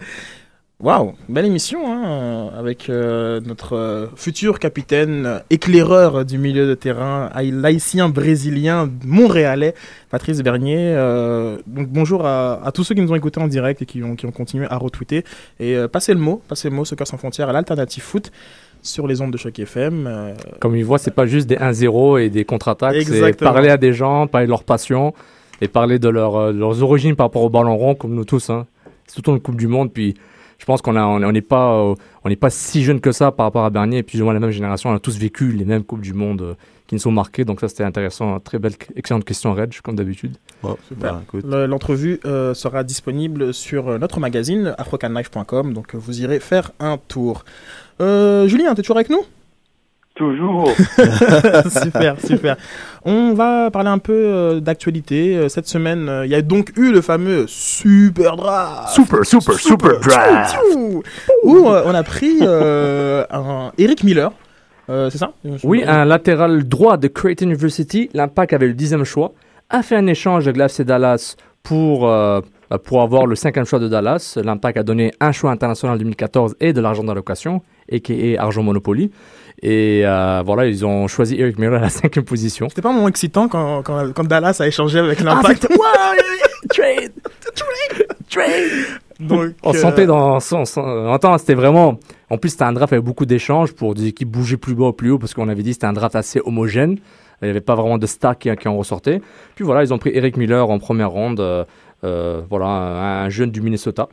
Waouh, 0.78 1.14
belle 1.28 1.46
émission 1.46 1.80
hein, 1.92 2.50
avec 2.56 2.88
euh, 2.88 3.40
notre 3.40 4.10
futur 4.14 4.60
capitaine 4.60 5.40
éclaireur 5.50 6.24
du 6.24 6.38
milieu 6.38 6.68
de 6.68 6.74
terrain, 6.74 7.28
laïcien 7.34 8.08
brésilien 8.08 8.88
montréalais, 9.04 9.74
Patrice 10.10 10.42
Bernier. 10.42 10.94
Euh, 10.94 11.58
donc 11.66 11.88
bonjour 11.88 12.24
à, 12.24 12.64
à, 12.64 12.70
tous 12.70 12.84
ceux 12.84 12.94
qui 12.94 13.00
nous 13.00 13.10
ont 13.10 13.16
écoutés 13.16 13.40
en 13.40 13.48
direct 13.48 13.82
et 13.82 13.86
qui 13.86 14.02
ont, 14.04 14.14
qui 14.14 14.26
ont 14.26 14.32
continué 14.32 14.66
à 14.70 14.76
retweeter. 14.76 15.24
Et 15.58 15.74
euh, 15.74 15.88
passez 15.88 16.14
le 16.14 16.20
mot, 16.20 16.40
passez 16.46 16.70
le 16.70 16.76
mot, 16.76 16.84
Soccer 16.84 17.06
sans 17.06 17.18
frontières 17.18 17.48
à 17.48 17.52
l'alternative 17.52 18.02
foot 18.04 18.30
sur 18.84 19.08
les 19.08 19.20
ondes 19.20 19.32
de 19.32 19.36
choc 19.36 19.58
FM. 19.58 20.06
Euh, 20.06 20.34
Comme 20.60 20.76
ils 20.76 20.84
voient, 20.84 20.98
c'est 20.98 21.14
pas 21.14 21.26
juste 21.26 21.48
des 21.48 21.56
1-0 21.56 22.20
et 22.20 22.30
des 22.30 22.44
contre-attaques, 22.44 23.02
c'est 23.02 23.36
parler 23.36 23.70
à 23.70 23.76
des 23.76 23.92
gens, 23.92 24.28
parler 24.28 24.46
de 24.46 24.50
leur 24.50 24.62
passion 24.62 25.12
et 25.60 25.68
parler 25.68 25.98
de, 25.98 26.08
leur, 26.08 26.52
de 26.52 26.58
leurs 26.58 26.82
origines 26.82 27.16
par 27.16 27.26
rapport 27.26 27.42
au 27.42 27.50
ballon 27.50 27.76
rond, 27.76 27.94
comme 27.94 28.14
nous 28.14 28.24
tous. 28.24 28.50
Hein. 28.50 28.66
C'est 29.06 29.22
tout 29.22 29.32
le 29.32 29.40
Coupe 29.40 29.56
du 29.56 29.66
Monde, 29.66 29.92
puis 29.92 30.14
je 30.58 30.64
pense 30.64 30.82
qu'on 30.82 30.92
n'est 30.94 31.00
on 31.00 31.32
n'est 31.32 31.42
pas, 31.42 31.74
euh, 31.74 31.94
on 32.24 32.34
pas 32.34 32.50
si 32.50 32.84
jeune 32.84 33.00
que 33.00 33.12
ça 33.12 33.32
par 33.32 33.46
rapport 33.46 33.64
à 33.64 33.70
Bernier, 33.70 33.98
et 33.98 34.02
puis 34.02 34.20
moins 34.22 34.34
la 34.34 34.40
même 34.40 34.50
génération, 34.50 34.90
on 34.90 34.94
a 34.94 34.98
tous 34.98 35.18
vécu 35.18 35.52
les 35.52 35.64
mêmes 35.64 35.84
Coupes 35.84 36.00
du 36.00 36.14
Monde 36.14 36.42
euh, 36.42 36.54
qui 36.94 36.96
nous 36.96 37.00
sont 37.00 37.12
marquées, 37.12 37.44
donc 37.44 37.60
ça 37.60 37.68
c'était 37.68 37.84
intéressant. 37.84 38.40
Très 38.40 38.58
belle, 38.58 38.74
excellente 38.96 39.24
question, 39.24 39.52
Reg, 39.54 39.80
comme 39.82 39.96
d'habitude. 39.96 40.36
Super. 40.88 41.20
Bah, 41.44 41.66
L'entrevue 41.66 42.20
euh, 42.24 42.54
sera 42.54 42.84
disponible 42.84 43.52
sur 43.52 43.98
notre 43.98 44.20
magazine 44.20 44.74
afrocanlife.com, 44.78 45.72
donc 45.72 45.94
vous 45.94 46.20
irez 46.20 46.40
faire 46.40 46.72
un 46.80 46.98
tour. 46.98 47.44
Euh, 48.00 48.48
Julien, 48.48 48.74
tu 48.74 48.80
es 48.80 48.82
toujours 48.82 48.96
avec 48.96 49.10
nous? 49.10 49.24
Toujours. 50.14 50.70
super, 51.82 52.20
super. 52.24 52.56
On 53.04 53.34
va 53.34 53.72
parler 53.72 53.88
un 53.88 53.98
peu 53.98 54.12
euh, 54.12 54.60
d'actualité. 54.60 55.36
Euh, 55.36 55.48
cette 55.48 55.66
semaine, 55.66 56.08
euh, 56.08 56.24
il 56.24 56.30
y 56.30 56.36
a 56.36 56.42
donc 56.42 56.72
eu 56.76 56.92
le 56.92 57.00
fameux 57.00 57.46
Super 57.48 58.36
Draft. 58.36 58.94
Super, 58.94 59.26
super, 59.26 59.54
super, 59.58 59.98
Draft. 59.98 60.56
Où 61.42 61.66
on 61.66 61.94
a 61.94 62.02
pris 62.04 62.42
un 62.42 63.72
Eric 63.76 64.04
Miller. 64.04 64.30
C'est 64.88 65.18
ça 65.18 65.32
Oui, 65.62 65.82
un 65.86 66.04
latéral 66.04 66.64
droit 66.64 66.96
de 66.96 67.08
Creighton 67.08 67.46
University. 67.46 68.10
L'Impact 68.14 68.52
avait 68.52 68.68
le 68.68 68.74
dixième 68.74 69.04
choix. 69.04 69.32
A 69.70 69.82
fait 69.82 69.96
un 69.96 70.06
échange 70.06 70.46
avec 70.46 70.56
l'AFC 70.56 70.82
Dallas 70.82 71.36
pour 71.62 72.10
pour 72.78 73.02
avoir 73.02 73.26
le 73.26 73.36
cinquième 73.36 73.64
choix 73.64 73.78
de 73.78 73.88
Dallas. 73.88 74.38
L'Impact 74.42 74.78
a 74.78 74.82
donné 74.82 75.12
un 75.20 75.32
choix 75.32 75.50
international 75.50 75.96
en 75.96 75.98
2014 75.98 76.56
et 76.60 76.72
de 76.72 76.80
l'argent 76.80 77.04
d'allocation, 77.04 77.62
et 77.88 78.00
qui 78.00 78.12
est 78.12 78.38
argent 78.38 78.62
Monopoly. 78.62 79.10
Et 79.62 80.02
euh, 80.04 80.42
voilà, 80.44 80.66
ils 80.66 80.84
ont 80.84 81.06
choisi 81.06 81.40
Eric 81.40 81.58
Miller 81.58 81.74
à 81.74 81.80
la 81.80 81.88
cinquième 81.90 82.24
position. 82.24 82.68
C'était 82.68 82.82
pas 82.82 82.90
un 82.90 82.94
moment 82.94 83.08
excitant 83.08 83.48
quand, 83.48 83.82
quand, 83.82 84.12
quand 84.12 84.24
Dallas 84.24 84.56
a 84.60 84.66
échangé 84.66 84.98
avec 84.98 85.20
ah, 85.20 85.24
l'Impact? 85.24 85.68
Ah, 85.70 86.12
trade, 86.70 87.12
trade, 87.54 88.06
trade. 88.28 89.00
Donc, 89.20 89.52
on 89.62 89.74
euh... 89.74 89.78
sentait 89.78 90.06
dans 90.06 90.40
son, 90.40 90.64
son 90.64 91.18
c'était 91.38 91.54
vraiment. 91.54 91.98
En 92.30 92.38
plus, 92.38 92.50
c'était 92.50 92.64
un 92.64 92.72
draft 92.72 92.92
avec 92.92 93.04
beaucoup 93.04 93.26
d'échanges 93.26 93.72
pour 93.72 93.94
des 93.94 94.06
équipes 94.06 94.30
bouger 94.30 94.56
plus 94.56 94.74
bas 94.74 94.86
ou 94.86 94.92
plus 94.92 95.10
haut 95.10 95.18
parce 95.18 95.34
qu'on 95.34 95.48
avait 95.48 95.62
dit 95.62 95.70
que 95.70 95.74
c'était 95.74 95.86
un 95.86 95.92
draft 95.92 96.16
assez 96.16 96.40
homogène. 96.44 96.98
Il 97.42 97.46
n'y 97.46 97.50
avait 97.50 97.60
pas 97.60 97.74
vraiment 97.74 97.98
de 97.98 98.06
stars 98.06 98.38
qui, 98.38 98.54
qui, 98.56 98.68
en 98.68 98.76
ressortaient. 98.76 99.20
Puis 99.54 99.64
voilà, 99.64 99.82
ils 99.82 99.92
ont 99.92 99.98
pris 99.98 100.10
Eric 100.14 100.36
Miller 100.36 100.68
en 100.68 100.78
première 100.78 101.10
ronde. 101.10 101.40
Euh, 101.40 101.64
euh, 102.04 102.42
voilà, 102.50 102.66
un, 102.66 103.24
un, 103.24 103.28
jeune 103.30 103.50
du 103.50 103.60
Minnesota. 103.60 104.08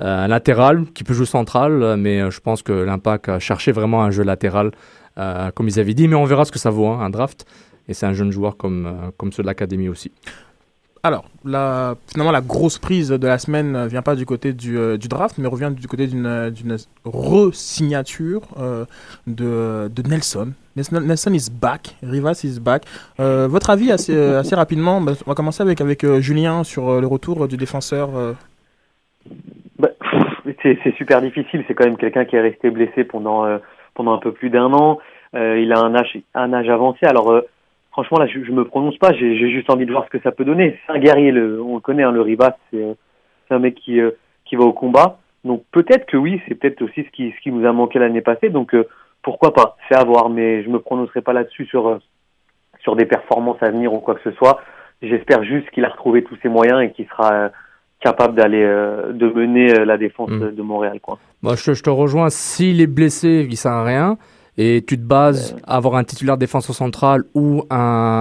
Euh, 0.00 0.24
un 0.24 0.28
latéral 0.28 0.84
qui 0.94 1.04
peut 1.04 1.14
jouer 1.14 1.26
central, 1.26 1.96
mais 1.96 2.20
euh, 2.20 2.30
je 2.30 2.40
pense 2.40 2.62
que 2.62 2.72
l'Impact 2.72 3.28
a 3.28 3.38
cherché 3.38 3.72
vraiment 3.72 4.02
un 4.02 4.10
jeu 4.10 4.24
latéral, 4.24 4.72
comme 5.16 5.68
ils 5.68 5.80
avaient 5.80 5.94
dit. 5.94 6.08
Mais 6.08 6.16
on 6.16 6.24
verra 6.24 6.44
ce 6.44 6.52
que 6.52 6.58
ça 6.58 6.70
vaut, 6.70 6.86
hein, 6.86 7.00
un 7.00 7.10
draft. 7.10 7.46
Et 7.88 7.94
c'est 7.94 8.06
un 8.06 8.12
jeune 8.12 8.32
joueur 8.32 8.56
comme, 8.56 9.12
comme 9.16 9.32
ceux 9.32 9.44
de 9.44 9.46
l'académie 9.46 9.88
aussi. 9.88 10.10
Alors, 11.02 11.26
la, 11.44 11.94
finalement, 12.10 12.32
la 12.32 12.40
grosse 12.40 12.78
prise 12.78 13.10
de 13.10 13.26
la 13.26 13.38
semaine 13.38 13.72
ne 13.72 13.86
vient 13.86 14.02
pas 14.02 14.16
du 14.16 14.26
côté 14.26 14.52
du, 14.52 14.76
euh, 14.76 14.96
du 14.96 15.08
draft, 15.08 15.38
mais 15.38 15.46
revient 15.46 15.70
du 15.72 15.86
côté 15.86 16.06
d'une 16.06 16.76
re-signature 17.04 18.42
euh, 18.58 18.84
de, 19.26 19.88
de, 19.88 20.08
Nelson. 20.08 20.52
Nelson 20.74 21.32
is 21.32 21.48
back, 21.50 21.96
Rivas 22.02 22.40
is 22.44 22.60
back. 22.60 22.84
Euh, 23.20 23.46
votre 23.48 23.70
avis 23.70 23.92
assez, 23.92 24.14
rapidement, 24.54 25.00
bah, 25.00 25.12
on 25.26 25.30
va 25.30 25.34
commencer 25.34 25.62
avec, 25.62 25.80
avec 25.80 26.04
Julien 26.18 26.64
sur 26.64 27.00
le 27.00 27.06
retour 27.06 27.46
du 27.46 27.56
défenseur. 27.56 28.10
Bah, 29.78 29.88
c'est 30.62 30.96
super 30.96 31.20
difficile, 31.22 31.64
c'est 31.68 31.74
quand 31.74 31.84
même 31.84 31.96
quelqu'un 31.96 32.24
qui 32.24 32.36
est 32.36 32.40
resté 32.40 32.70
blessé 32.70 33.04
pendant, 33.04 33.44
pendant 33.94 34.12
un 34.12 34.18
peu 34.18 34.32
plus 34.32 34.50
d'un 34.50 34.72
an. 34.72 34.98
il 35.34 35.72
a 35.72 35.78
un 35.78 35.94
âge, 35.94 36.18
un 36.34 36.52
âge 36.52 36.68
avancé, 36.68 37.06
alors 37.06 37.42
franchement, 37.96 38.18
là, 38.18 38.26
je, 38.26 38.44
je 38.44 38.52
me 38.52 38.66
prononce 38.66 38.98
pas. 38.98 39.14
J'ai 39.14 39.50
juste 39.50 39.70
envie 39.70 39.86
de 39.86 39.90
voir 39.90 40.04
ce 40.04 40.10
que 40.10 40.22
ça 40.22 40.30
peut 40.30 40.44
donner. 40.44 40.78
C'est 40.86 40.92
un 40.92 40.98
guerrier, 40.98 41.32
le, 41.32 41.62
on 41.62 41.76
le 41.76 41.80
connaît, 41.80 42.02
hein, 42.02 42.12
le 42.12 42.20
Ribas. 42.20 42.54
C'est 42.70 42.84
un 43.50 43.58
mec 43.58 43.74
qui, 43.76 44.00
euh, 44.00 44.10
qui 44.44 44.54
va 44.56 44.64
au 44.64 44.74
combat. 44.74 45.18
Donc 45.44 45.62
peut-être 45.72 46.04
que 46.04 46.18
oui, 46.18 46.42
c'est 46.46 46.56
peut-être 46.56 46.82
aussi 46.82 47.04
ce 47.04 47.10
qui, 47.10 47.32
ce 47.32 47.40
qui 47.42 47.50
nous 47.50 47.66
a 47.66 47.72
manqué 47.72 47.98
l'année 47.98 48.20
passée. 48.20 48.50
Donc 48.50 48.74
euh, 48.74 48.86
pourquoi 49.22 49.54
pas 49.54 49.76
C'est 49.88 49.96
à 49.96 50.04
voir, 50.04 50.28
mais 50.28 50.62
je 50.62 50.68
me 50.68 50.78
prononcerai 50.78 51.22
pas 51.22 51.32
là-dessus 51.32 51.64
sur, 51.66 51.88
euh, 51.88 51.98
sur 52.80 52.96
des 52.96 53.06
performances 53.06 53.62
à 53.62 53.70
venir 53.70 53.94
ou 53.94 54.00
quoi 54.00 54.14
que 54.14 54.30
ce 54.30 54.36
soit. 54.36 54.60
J'espère 55.00 55.42
juste 55.42 55.70
qu'il 55.70 55.84
a 55.86 55.88
retrouvé 55.88 56.22
tous 56.22 56.36
ses 56.42 56.48
moyens 56.50 56.82
et 56.82 56.90
qu'il 56.90 57.06
sera 57.06 57.50
capable 58.00 58.34
d'aller 58.34 58.62
euh, 58.62 59.12
de 59.12 59.26
mener 59.28 59.72
euh, 59.72 59.84
la 59.84 59.96
défense 59.96 60.30
Mm. 60.30 60.54
de, 60.54 60.62
Montréal. 60.62 61.00
Quoi. 61.00 61.18
Moi, 61.42 61.54
je, 61.56 61.72
je 61.72 61.82
te 61.82 61.90
rejoins. 61.90 62.30
S'il 62.30 62.80
est 62.80 62.86
blessé, 62.86 63.46
il 63.48 63.56
sert 63.56 63.72
à 63.72 63.84
rien. 63.84 64.18
Et 64.58 64.82
tu 64.86 64.96
te 64.96 65.02
bases 65.02 65.54
à 65.64 65.76
avoir 65.76 65.96
un 65.96 66.04
titulaire 66.04 66.38
défenseur 66.38 66.74
central 66.74 67.24
ou 67.34 67.64
un, 67.68 67.76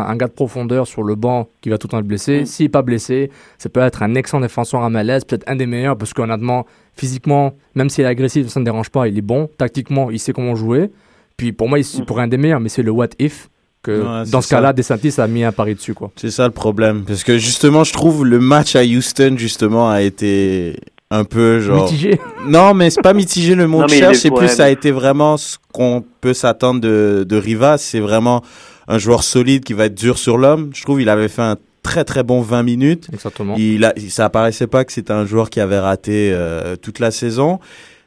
un 0.10 0.16
gars 0.18 0.28
de 0.28 0.34
profondeur 0.34 0.86
sur 0.86 1.02
le 1.04 1.16
banc 1.16 1.48
qui 1.62 1.70
va 1.70 1.78
tout 1.78 1.88
le 1.88 1.92
temps 1.92 2.00
être 2.00 2.06
blessé. 2.08 2.46
S'il 2.46 2.66
n'est 2.66 2.70
pas 2.70 2.82
blessé, 2.82 3.32
ça 3.58 3.70
peut 3.70 3.80
être 3.80 4.04
un 4.04 4.16
excellent 4.16 4.42
défenseur 4.42 4.84
à 4.84 4.90
malaise, 4.90 5.24
peut-être 5.24 5.46
un 5.50 5.56
des 5.56 5.66
meilleurs, 5.66 5.98
parce 5.98 6.14
qu'honnêtement, 6.14 6.66
physiquement, 6.98 7.54
même 7.74 7.90
s'il 7.90 8.04
est 8.04 8.08
agressif, 8.08 8.48
ça 8.50 8.60
ne 8.60 8.66
dérange 8.66 8.90
pas, 8.90 9.08
il 9.08 9.18
est 9.18 9.22
bon. 9.22 9.50
Tactiquement, 9.58 10.12
il 10.12 10.20
sait 10.20 10.34
comment 10.34 10.56
jouer. 10.56 10.92
Puis 11.38 11.54
pour 11.54 11.70
moi, 11.70 11.80
il 11.80 11.86
c'est 11.86 12.02
Mm. 12.02 12.06
pour 12.06 12.20
un 12.20 12.28
des 12.28 12.38
meilleurs, 12.38 12.60
mais 12.60 12.70
c'est 12.70 12.84
le 12.84 12.92
what 12.92 13.10
if 13.20 13.50
que 13.82 14.02
Ouais, 14.24 14.30
dans 14.30 14.42
ce 14.42 14.50
cas-là. 14.50 14.74
DeSantis 14.74 15.22
a 15.22 15.28
mis 15.28 15.44
un 15.44 15.52
pari 15.54 15.76
dessus. 15.76 15.94
Quoi. 15.94 16.12
C'est 16.18 16.32
ça 16.32 16.46
le 16.48 16.52
problème. 16.54 17.04
Parce 17.08 17.24
que 17.24 17.38
justement, 17.38 17.84
je 17.86 17.94
trouve 17.94 18.26
le 18.26 18.40
match 18.40 18.76
à 18.76 18.84
Houston, 18.84 19.36
justement, 19.38 19.90
a 19.90 20.02
été 20.02 20.78
un 21.12 21.24
peu 21.24 21.60
genre. 21.60 21.84
Mitigé. 21.86 22.20
Non, 22.48 22.74
mais 22.76 22.90
c'est 22.92 23.02
pas 23.02 23.14
mitigé 23.14 23.56
le 23.56 23.68
mot 23.68 23.82
Non, 23.82 23.88
est- 23.88 24.14
c'est 24.14 24.30
plus 24.32 24.48
ça 24.50 24.66
a 24.66 24.70
été 24.70 24.92
vraiment 24.92 25.36
ce 25.38 25.58
qu'on 25.74 26.04
peut 26.22 26.34
s'attendre 26.34 26.80
de, 26.80 27.26
de 27.28 27.38
Rivas. 27.38 27.80
C'est 27.80 28.00
vraiment 28.00 28.44
un 28.88 28.98
joueur 29.00 29.24
solide 29.24 29.64
qui 29.64 29.74
va 29.74 29.86
être 29.86 29.96
dur 29.96 30.18
sur 30.18 30.38
l'homme. 30.38 30.70
Je 30.74 30.84
trouve 30.84 31.02
il 31.02 31.10
avait 31.10 31.28
fait 31.28 31.42
un 31.42 31.58
très 31.82 32.04
très 32.04 32.24
bon 32.24 32.42
20 32.42 32.64
minutes. 32.64 33.08
Exactement. 33.14 33.56
Il 33.58 33.84
a, 33.86 33.94
ça 34.10 34.26
apparaissait 34.26 34.68
pas 34.68 34.86
que 34.86 34.92
c'était 34.92 35.14
un 35.14 35.26
joueur 35.26 35.50
qui 35.50 35.60
avait 35.60 35.80
raté 35.80 36.32
euh, 36.34 36.76
toute 36.76 37.00
la 37.00 37.12
saison. 37.12 37.60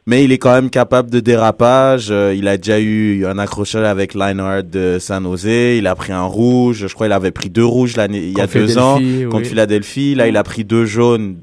Mais 0.06 0.24
il 0.24 0.32
est 0.32 0.38
quand 0.38 0.52
même 0.54 0.70
capable 0.70 1.10
de 1.10 1.20
dérapage. 1.20 2.08
Euh, 2.10 2.32
il 2.34 2.48
a 2.48 2.56
déjà 2.56 2.80
eu 2.80 3.26
un 3.26 3.38
accrochage 3.38 3.84
avec 3.84 4.14
Leinhardt 4.14 4.62
de 4.62 4.96
San 4.98 5.22
Jose. 5.24 5.44
Il 5.46 5.86
a 5.86 5.94
pris 5.94 6.12
un 6.12 6.22
rouge. 6.24 6.86
Je 6.88 6.94
crois 6.94 7.08
qu'il 7.08 7.12
avait 7.12 7.30
pris 7.30 7.50
deux 7.50 7.64
rouges 7.64 7.96
l'année, 7.96 8.20
il 8.24 8.38
y 8.38 8.40
a 8.40 8.46
deux 8.46 8.78
ans 8.78 8.96
Philadelphie, 8.96 9.24
oui. 9.24 9.30
contre 9.30 9.46
Philadelphie. 9.46 10.14
Là, 10.14 10.28
il 10.28 10.36
a 10.38 10.42
pris 10.44 10.64
deux 10.64 10.86
jaunes. 10.86 11.36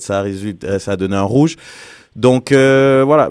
Ça, 0.00 0.22
résulte, 0.22 0.64
euh, 0.64 0.78
ça 0.78 0.92
a 0.92 0.96
donné 0.96 1.16
un 1.16 1.22
rouge. 1.22 1.56
Donc 2.16 2.52
euh, 2.52 3.02
voilà, 3.06 3.30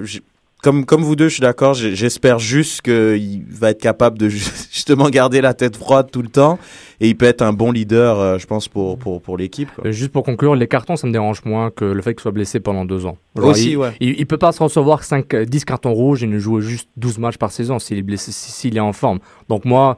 comme 0.64 0.86
comme 0.86 1.02
vous 1.04 1.16
deux, 1.16 1.28
je 1.28 1.34
suis 1.36 1.42
d'accord. 1.42 1.74
J'espère 1.74 2.40
juste 2.40 2.82
qu'il 2.82 3.44
va 3.50 3.72
être 3.72 3.82
capable 3.82 4.18
de 4.18 4.30
ju- 4.30 4.44
justement 4.72 5.10
garder 5.10 5.42
la 5.42 5.54
tête 5.54 5.76
froide 5.76 6.10
tout 6.12 6.22
le 6.22 6.30
temps 6.30 6.58
et 7.00 7.10
il 7.10 7.16
peut 7.18 7.26
être 7.26 7.42
un 7.42 7.52
bon 7.54 7.72
leader, 7.72 8.20
euh, 8.20 8.38
je 8.38 8.46
pense 8.48 8.68
pour 8.68 8.98
pour 8.98 9.22
pour 9.22 9.38
l'équipe. 9.38 9.70
Euh, 9.86 9.92
Juste 9.92 10.12
pour 10.12 10.24
conclure, 10.24 10.56
les 10.56 10.68
cartons, 10.68 10.96
ça 10.96 11.08
me 11.08 11.12
dérange 11.12 11.44
moins 11.46 11.72
que 11.72 11.86
le 11.86 12.02
fait 12.04 12.14
qu'il 12.14 12.22
soit 12.22 12.32
blessé 12.32 12.60
pendant 12.60 12.86
deux 12.86 13.06
ans. 13.08 13.18
Genre, 13.36 13.46
Aussi, 13.48 13.72
il, 13.72 13.78
ouais. 13.78 13.92
il, 14.00 14.20
il 14.20 14.26
peut 14.28 14.38
pas 14.38 14.52
se 14.52 14.62
recevoir 14.62 15.04
5, 15.04 15.34
euh, 15.34 15.46
10 15.46 15.66
cartons 15.66 15.94
rouges 15.94 16.24
et 16.24 16.28
ne 16.28 16.38
jouer 16.38 16.62
juste 16.62 16.90
12 16.98 17.18
matchs 17.18 17.38
par 17.38 17.52
saison 17.52 17.80
s'il 17.80 17.98
est 17.98 18.04
blessé, 18.04 18.32
si- 18.32 18.52
s'il 18.52 18.78
est 18.78 18.82
en 18.82 18.94
forme. 18.94 19.20
Donc 19.50 19.66
moi. 19.66 19.98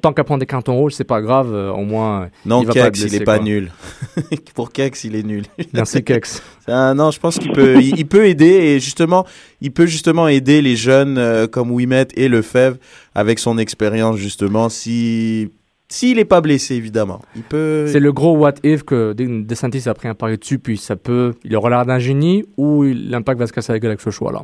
Tant 0.00 0.12
qu'à 0.12 0.24
prendre 0.24 0.40
des 0.40 0.46
cartons 0.46 0.76
rouges, 0.76 0.92
c'est 0.94 1.04
pas 1.04 1.20
grave, 1.20 1.52
euh, 1.54 1.70
au 1.72 1.84
moins, 1.84 2.28
Non, 2.46 2.62
il 2.62 2.66
va 2.66 2.74
pas 2.74 2.80
Kex, 2.90 2.98
il 2.98 3.02
blessé, 3.02 3.16
est 3.16 3.24
pas 3.24 3.36
quoi. 3.36 3.44
nul. 3.44 3.72
pour 4.54 4.72
Kex, 4.72 5.04
il 5.04 5.14
est 5.16 5.22
nul. 5.22 5.44
merci 5.72 6.02
Kex. 6.02 6.42
Ah, 6.66 6.94
non, 6.94 7.10
je 7.10 7.20
pense 7.20 7.38
qu'il 7.38 7.52
peut, 7.52 7.76
il, 7.78 7.98
il 7.98 8.06
peut 8.06 8.26
aider 8.26 8.46
et 8.46 8.80
justement, 8.80 9.26
il 9.60 9.70
peut 9.70 9.84
justement 9.84 10.28
aider 10.28 10.62
les 10.62 10.76
jeunes 10.76 11.18
euh, 11.18 11.46
comme 11.46 11.70
Wimet 11.70 12.08
et 12.14 12.26
Lefebvre 12.28 12.78
avec 13.14 13.38
son 13.38 13.58
expérience 13.58 14.16
justement. 14.16 14.70
Si 14.70 15.50
s'il 15.90 16.18
est 16.18 16.24
pas 16.24 16.40
blessé 16.40 16.74
évidemment, 16.76 17.20
il 17.36 17.42
peut. 17.42 17.86
C'est 17.92 18.00
le 18.00 18.10
gros 18.14 18.34
what 18.38 18.54
if 18.64 18.82
que 18.82 19.12
De- 19.12 19.42
DeSantis 19.42 19.86
a 19.90 19.92
pris 19.92 20.08
un 20.08 20.14
pari 20.14 20.38
dessus, 20.38 20.58
puis 20.58 20.78
ça 20.78 20.96
peut, 20.96 21.34
il 21.44 21.54
aura 21.54 21.68
l'air 21.68 21.84
d'un 21.84 21.98
génie 21.98 22.44
ou 22.56 22.84
il- 22.84 23.10
l'impact 23.10 23.38
va 23.38 23.46
se 23.46 23.52
casser 23.52 23.72
la 23.72 23.78
gueule 23.78 23.90
avec 23.90 24.00
ce 24.00 24.08
choix-là. 24.08 24.40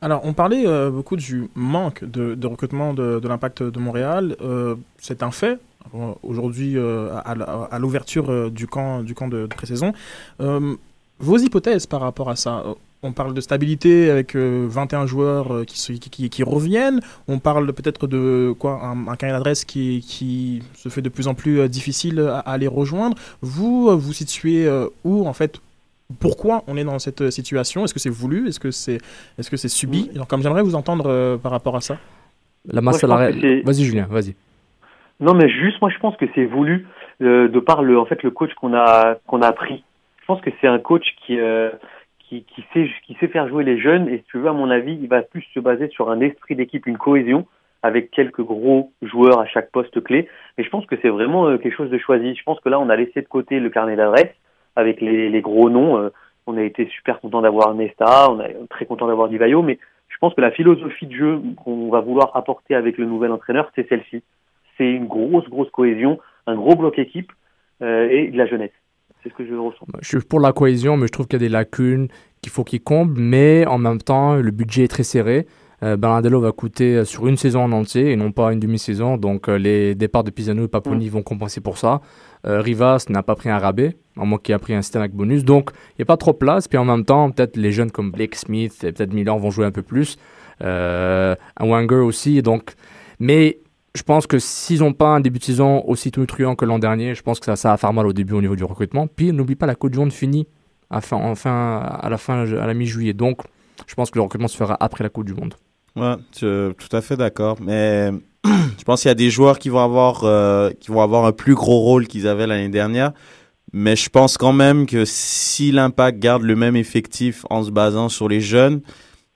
Alors, 0.00 0.20
on 0.24 0.32
parlait 0.32 0.66
euh, 0.66 0.90
beaucoup 0.90 1.16
du 1.16 1.48
manque 1.54 2.04
de, 2.04 2.46
recrutement 2.46 2.94
de, 2.94 3.26
l'impact 3.26 3.62
de 3.62 3.78
Montréal. 3.78 4.36
Euh, 4.40 4.76
c'est 4.98 5.22
un 5.22 5.30
fait. 5.30 5.58
Euh, 5.94 6.12
Aujourd'hui, 6.22 6.76
à, 6.78 7.78
l'ouverture 7.78 8.50
du 8.50 8.66
camp, 8.66 9.02
de, 9.02 9.28
de 9.28 9.46
pré-saison. 9.46 9.92
Vos 11.18 11.38
hypothèses 11.38 11.86
par 11.86 12.02
rapport 12.02 12.28
à 12.28 12.36
ça 12.36 12.62
On 13.02 13.12
parle 13.12 13.32
de 13.32 13.40
stabilité 13.40 14.10
avec 14.10 14.36
euh, 14.36 14.66
21 14.68 15.06
joueurs 15.06 15.64
qui, 15.64 16.42
reviennent. 16.42 17.00
On 17.26 17.38
parle 17.38 17.72
peut-être 17.72 18.06
de 18.06 18.54
quoi 18.58 18.84
un, 18.84 19.08
un 19.08 19.14
d'adresse 19.14 19.64
qui, 19.64 20.62
se 20.74 20.88
fait 20.90 21.02
de 21.02 21.08
plus 21.08 21.26
en 21.26 21.34
plus 21.34 21.66
difficile 21.70 22.20
à, 22.20 22.40
à 22.40 22.58
les 22.58 22.68
rejoindre. 22.68 23.16
Vous, 23.40 23.98
vous 23.98 24.12
situez 24.12 24.68
où 25.04 25.26
en 25.26 25.32
fait 25.32 25.60
pourquoi 26.20 26.62
on 26.68 26.76
est 26.76 26.84
dans 26.84 26.98
cette 26.98 27.22
euh, 27.22 27.30
situation? 27.30 27.84
Est-ce 27.84 27.94
que 27.94 28.00
c'est 28.00 28.10
voulu? 28.10 28.48
Est-ce 28.48 28.60
que 28.60 28.70
c'est 28.70 28.98
est-ce 29.38 29.50
que 29.50 29.56
c'est 29.56 29.68
subi? 29.68 30.10
Alors, 30.14 30.26
Comme 30.28 30.42
j'aimerais 30.42 30.62
vous 30.62 30.74
entendre 30.74 31.06
euh, 31.08 31.36
par 31.36 31.52
rapport 31.52 31.76
à 31.76 31.80
ça. 31.80 31.98
La 32.70 32.80
masse 32.80 32.98
salariale. 32.98 33.62
Vas-y 33.64 33.84
Julien, 33.84 34.06
vas-y. 34.10 34.34
Non, 35.20 35.34
mais 35.34 35.48
juste, 35.48 35.80
moi, 35.80 35.90
je 35.90 35.98
pense 35.98 36.16
que 36.16 36.26
c'est 36.34 36.44
voulu 36.44 36.86
euh, 37.22 37.48
de 37.48 37.60
par 37.60 37.82
le, 37.82 37.98
en 37.98 38.04
fait, 38.04 38.22
le 38.22 38.30
coach 38.30 38.52
qu'on 38.54 38.74
a, 38.74 39.16
qu'on 39.26 39.42
a 39.42 39.52
pris. 39.52 39.82
Je 40.20 40.26
pense 40.26 40.40
que 40.40 40.50
c'est 40.60 40.66
un 40.66 40.78
coach 40.78 41.06
qui, 41.24 41.38
euh, 41.38 41.70
qui, 42.18 42.42
qui 42.42 42.64
sait, 42.74 42.90
qui 43.06 43.14
sait 43.14 43.28
faire 43.28 43.48
jouer 43.48 43.64
les 43.64 43.80
jeunes. 43.80 44.08
Et 44.08 44.18
si 44.18 44.24
tu 44.24 44.38
veux, 44.38 44.48
à 44.48 44.52
mon 44.52 44.70
avis, 44.70 44.98
il 45.00 45.08
va 45.08 45.22
plus 45.22 45.46
se 45.54 45.60
baser 45.60 45.88
sur 45.88 46.10
un 46.10 46.20
esprit 46.20 46.54
d'équipe, 46.54 46.86
une 46.86 46.98
cohésion, 46.98 47.46
avec 47.82 48.10
quelques 48.10 48.42
gros 48.42 48.92
joueurs 49.00 49.40
à 49.40 49.46
chaque 49.46 49.70
poste 49.70 50.02
clé. 50.02 50.28
Mais 50.58 50.64
je 50.64 50.70
pense 50.70 50.84
que 50.86 50.96
c'est 51.00 51.08
vraiment 51.08 51.46
euh, 51.46 51.56
quelque 51.56 51.76
chose 51.76 51.90
de 51.90 51.98
choisi. 51.98 52.34
Je 52.34 52.42
pense 52.42 52.60
que 52.60 52.68
là, 52.68 52.78
on 52.78 52.90
a 52.90 52.96
laissé 52.96 53.22
de 53.22 53.28
côté 53.28 53.60
le 53.60 53.70
carnet 53.70 53.96
d'adresse 53.96 54.34
avec 54.76 55.00
les, 55.00 55.28
les 55.28 55.40
gros 55.40 55.70
noms. 55.70 55.98
Euh, 55.98 56.10
on 56.46 56.56
a 56.56 56.62
été 56.62 56.86
super 56.86 57.20
content 57.20 57.42
d'avoir 57.42 57.74
Nesta, 57.74 58.30
on 58.30 58.40
est 58.40 58.56
très 58.70 58.86
content 58.86 59.08
d'avoir 59.08 59.28
Divayo, 59.28 59.62
mais 59.62 59.78
je 60.08 60.16
pense 60.18 60.32
que 60.34 60.40
la 60.40 60.52
philosophie 60.52 61.06
de 61.06 61.14
jeu 61.14 61.42
qu'on 61.64 61.90
va 61.90 62.00
vouloir 62.00 62.36
apporter 62.36 62.76
avec 62.76 62.98
le 62.98 63.06
nouvel 63.06 63.32
entraîneur, 63.32 63.70
c'est 63.74 63.88
celle-ci 63.88 64.22
c'est 64.76 64.90
une 64.90 65.06
grosse, 65.06 65.48
grosse 65.48 65.70
cohésion, 65.70 66.18
un 66.46 66.56
gros 66.56 66.74
bloc 66.74 66.98
équipe 66.98 67.32
euh, 67.82 68.08
et 68.10 68.28
de 68.28 68.36
la 68.36 68.46
jeunesse. 68.46 68.72
C'est 69.22 69.30
ce 69.30 69.34
que 69.34 69.46
je 69.46 69.54
ressens. 69.54 69.86
Je 70.00 70.08
suis 70.18 70.26
pour 70.26 70.40
la 70.40 70.52
cohésion, 70.52 70.96
mais 70.96 71.06
je 71.06 71.12
trouve 71.12 71.26
qu'il 71.26 71.40
y 71.40 71.44
a 71.44 71.46
des 71.46 71.52
lacunes 71.52 72.08
qu'il 72.42 72.52
faut 72.52 72.64
qu'ils 72.64 72.82
comblent. 72.82 73.18
Mais 73.18 73.66
en 73.66 73.78
même 73.78 73.98
temps, 73.98 74.36
le 74.36 74.50
budget 74.50 74.84
est 74.84 74.88
très 74.88 75.02
serré. 75.02 75.46
Euh, 75.82 75.96
Bernardello 75.96 76.40
va 76.40 76.52
coûter 76.52 76.96
euh, 76.96 77.04
sur 77.04 77.26
une 77.26 77.36
saison 77.36 77.60
en 77.60 77.72
entier 77.72 78.10
et 78.10 78.16
non 78.16 78.32
pas 78.32 78.52
une 78.52 78.60
demi-saison. 78.60 79.16
Donc 79.16 79.48
euh, 79.48 79.58
les 79.58 79.94
départs 79.94 80.24
de 80.24 80.30
Pisano 80.30 80.64
et 80.64 80.68
Paponi 80.68 81.08
vont 81.08 81.22
compenser 81.22 81.60
pour 81.60 81.78
ça. 81.78 82.00
Rivas 82.44 83.06
n'a 83.08 83.24
pas 83.24 83.34
pris 83.34 83.50
un 83.50 83.58
rabais, 83.58 83.96
à 84.18 84.24
moins 84.24 84.38
qu'il 84.38 84.54
ait 84.54 84.58
pris 84.58 84.74
un 84.74 84.82
système 84.82 85.02
avec 85.02 85.12
bonus. 85.12 85.44
Donc 85.44 85.70
il 85.90 86.00
n'y 86.00 86.02
a 86.02 86.06
pas 86.06 86.16
trop 86.16 86.32
de 86.32 86.38
place. 86.38 86.68
Puis 86.68 86.78
en 86.78 86.84
même 86.84 87.04
temps, 87.04 87.30
peut-être 87.30 87.56
les 87.56 87.72
jeunes 87.72 87.90
comme 87.90 88.10
Blake 88.10 88.34
Smith 88.34 88.84
et 88.84 88.92
peut-être 88.92 89.12
Miller 89.12 89.38
vont 89.38 89.50
jouer 89.50 89.66
un 89.66 89.70
peu 89.70 89.82
plus. 89.82 90.16
Euh, 90.62 91.34
Wanger 91.60 91.96
aussi. 91.96 92.40
Donc, 92.42 92.74
mais 93.18 93.58
je 93.94 94.02
pense 94.02 94.26
que 94.26 94.38
s'ils 94.38 94.80
n'ont 94.80 94.92
pas 94.92 95.08
un 95.08 95.20
début 95.20 95.38
de 95.38 95.44
saison 95.44 95.82
aussi 95.86 96.10
tonitruant 96.10 96.54
que 96.54 96.64
l'an 96.64 96.78
dernier, 96.78 97.14
je 97.14 97.22
pense 97.22 97.40
que 97.40 97.46
ça, 97.46 97.56
ça 97.56 97.70
va 97.70 97.76
faire 97.76 97.92
mal 97.92 98.06
au 98.06 98.12
début 98.12 98.34
au 98.34 98.40
niveau 98.40 98.56
du 98.56 98.64
recrutement. 98.64 99.06
Puis 99.06 99.32
n'oublie 99.32 99.56
pas 99.56 99.66
la 99.66 99.74
Coupe 99.74 99.92
du 99.92 99.98
Monde 99.98 100.12
finie 100.12 100.46
à, 100.90 101.00
fin, 101.00 101.18
à 101.18 102.08
la 102.08 102.18
fin, 102.18 102.46
à 102.46 102.66
la 102.66 102.74
mi-juillet. 102.74 103.14
Donc, 103.14 103.40
je 103.86 103.94
pense 103.94 104.10
que 104.10 104.18
le 104.18 104.22
recrutement 104.22 104.48
se 104.48 104.56
fera 104.56 104.76
après 104.80 105.04
la 105.04 105.10
Coupe 105.10 105.26
du 105.26 105.34
Monde. 105.34 105.54
Ouais, 105.96 106.16
tout 106.32 106.96
à 106.96 107.00
fait 107.00 107.16
d'accord. 107.16 107.56
Mais 107.60 108.10
je 108.44 108.84
pense 108.84 109.02
qu'il 109.02 109.08
y 109.08 109.12
a 109.12 109.14
des 109.14 109.30
joueurs 109.30 109.58
qui 109.58 109.70
vont 109.70 109.80
avoir, 109.80 110.24
euh, 110.24 110.70
qui 110.78 110.90
vont 110.90 111.00
avoir 111.00 111.24
un 111.24 111.32
plus 111.32 111.54
gros 111.54 111.80
rôle 111.80 112.06
qu'ils 112.06 112.28
avaient 112.28 112.46
l'année 112.46 112.68
dernière. 112.68 113.12
Mais 113.72 113.96
je 113.96 114.08
pense 114.08 114.38
quand 114.38 114.52
même 114.52 114.86
que 114.86 115.04
si 115.04 115.72
l'impact 115.72 116.18
garde 116.18 116.42
le 116.42 116.56
même 116.56 116.76
effectif 116.76 117.44
en 117.50 117.62
se 117.64 117.70
basant 117.70 118.08
sur 118.08 118.28
les 118.28 118.40
jeunes, 118.40 118.80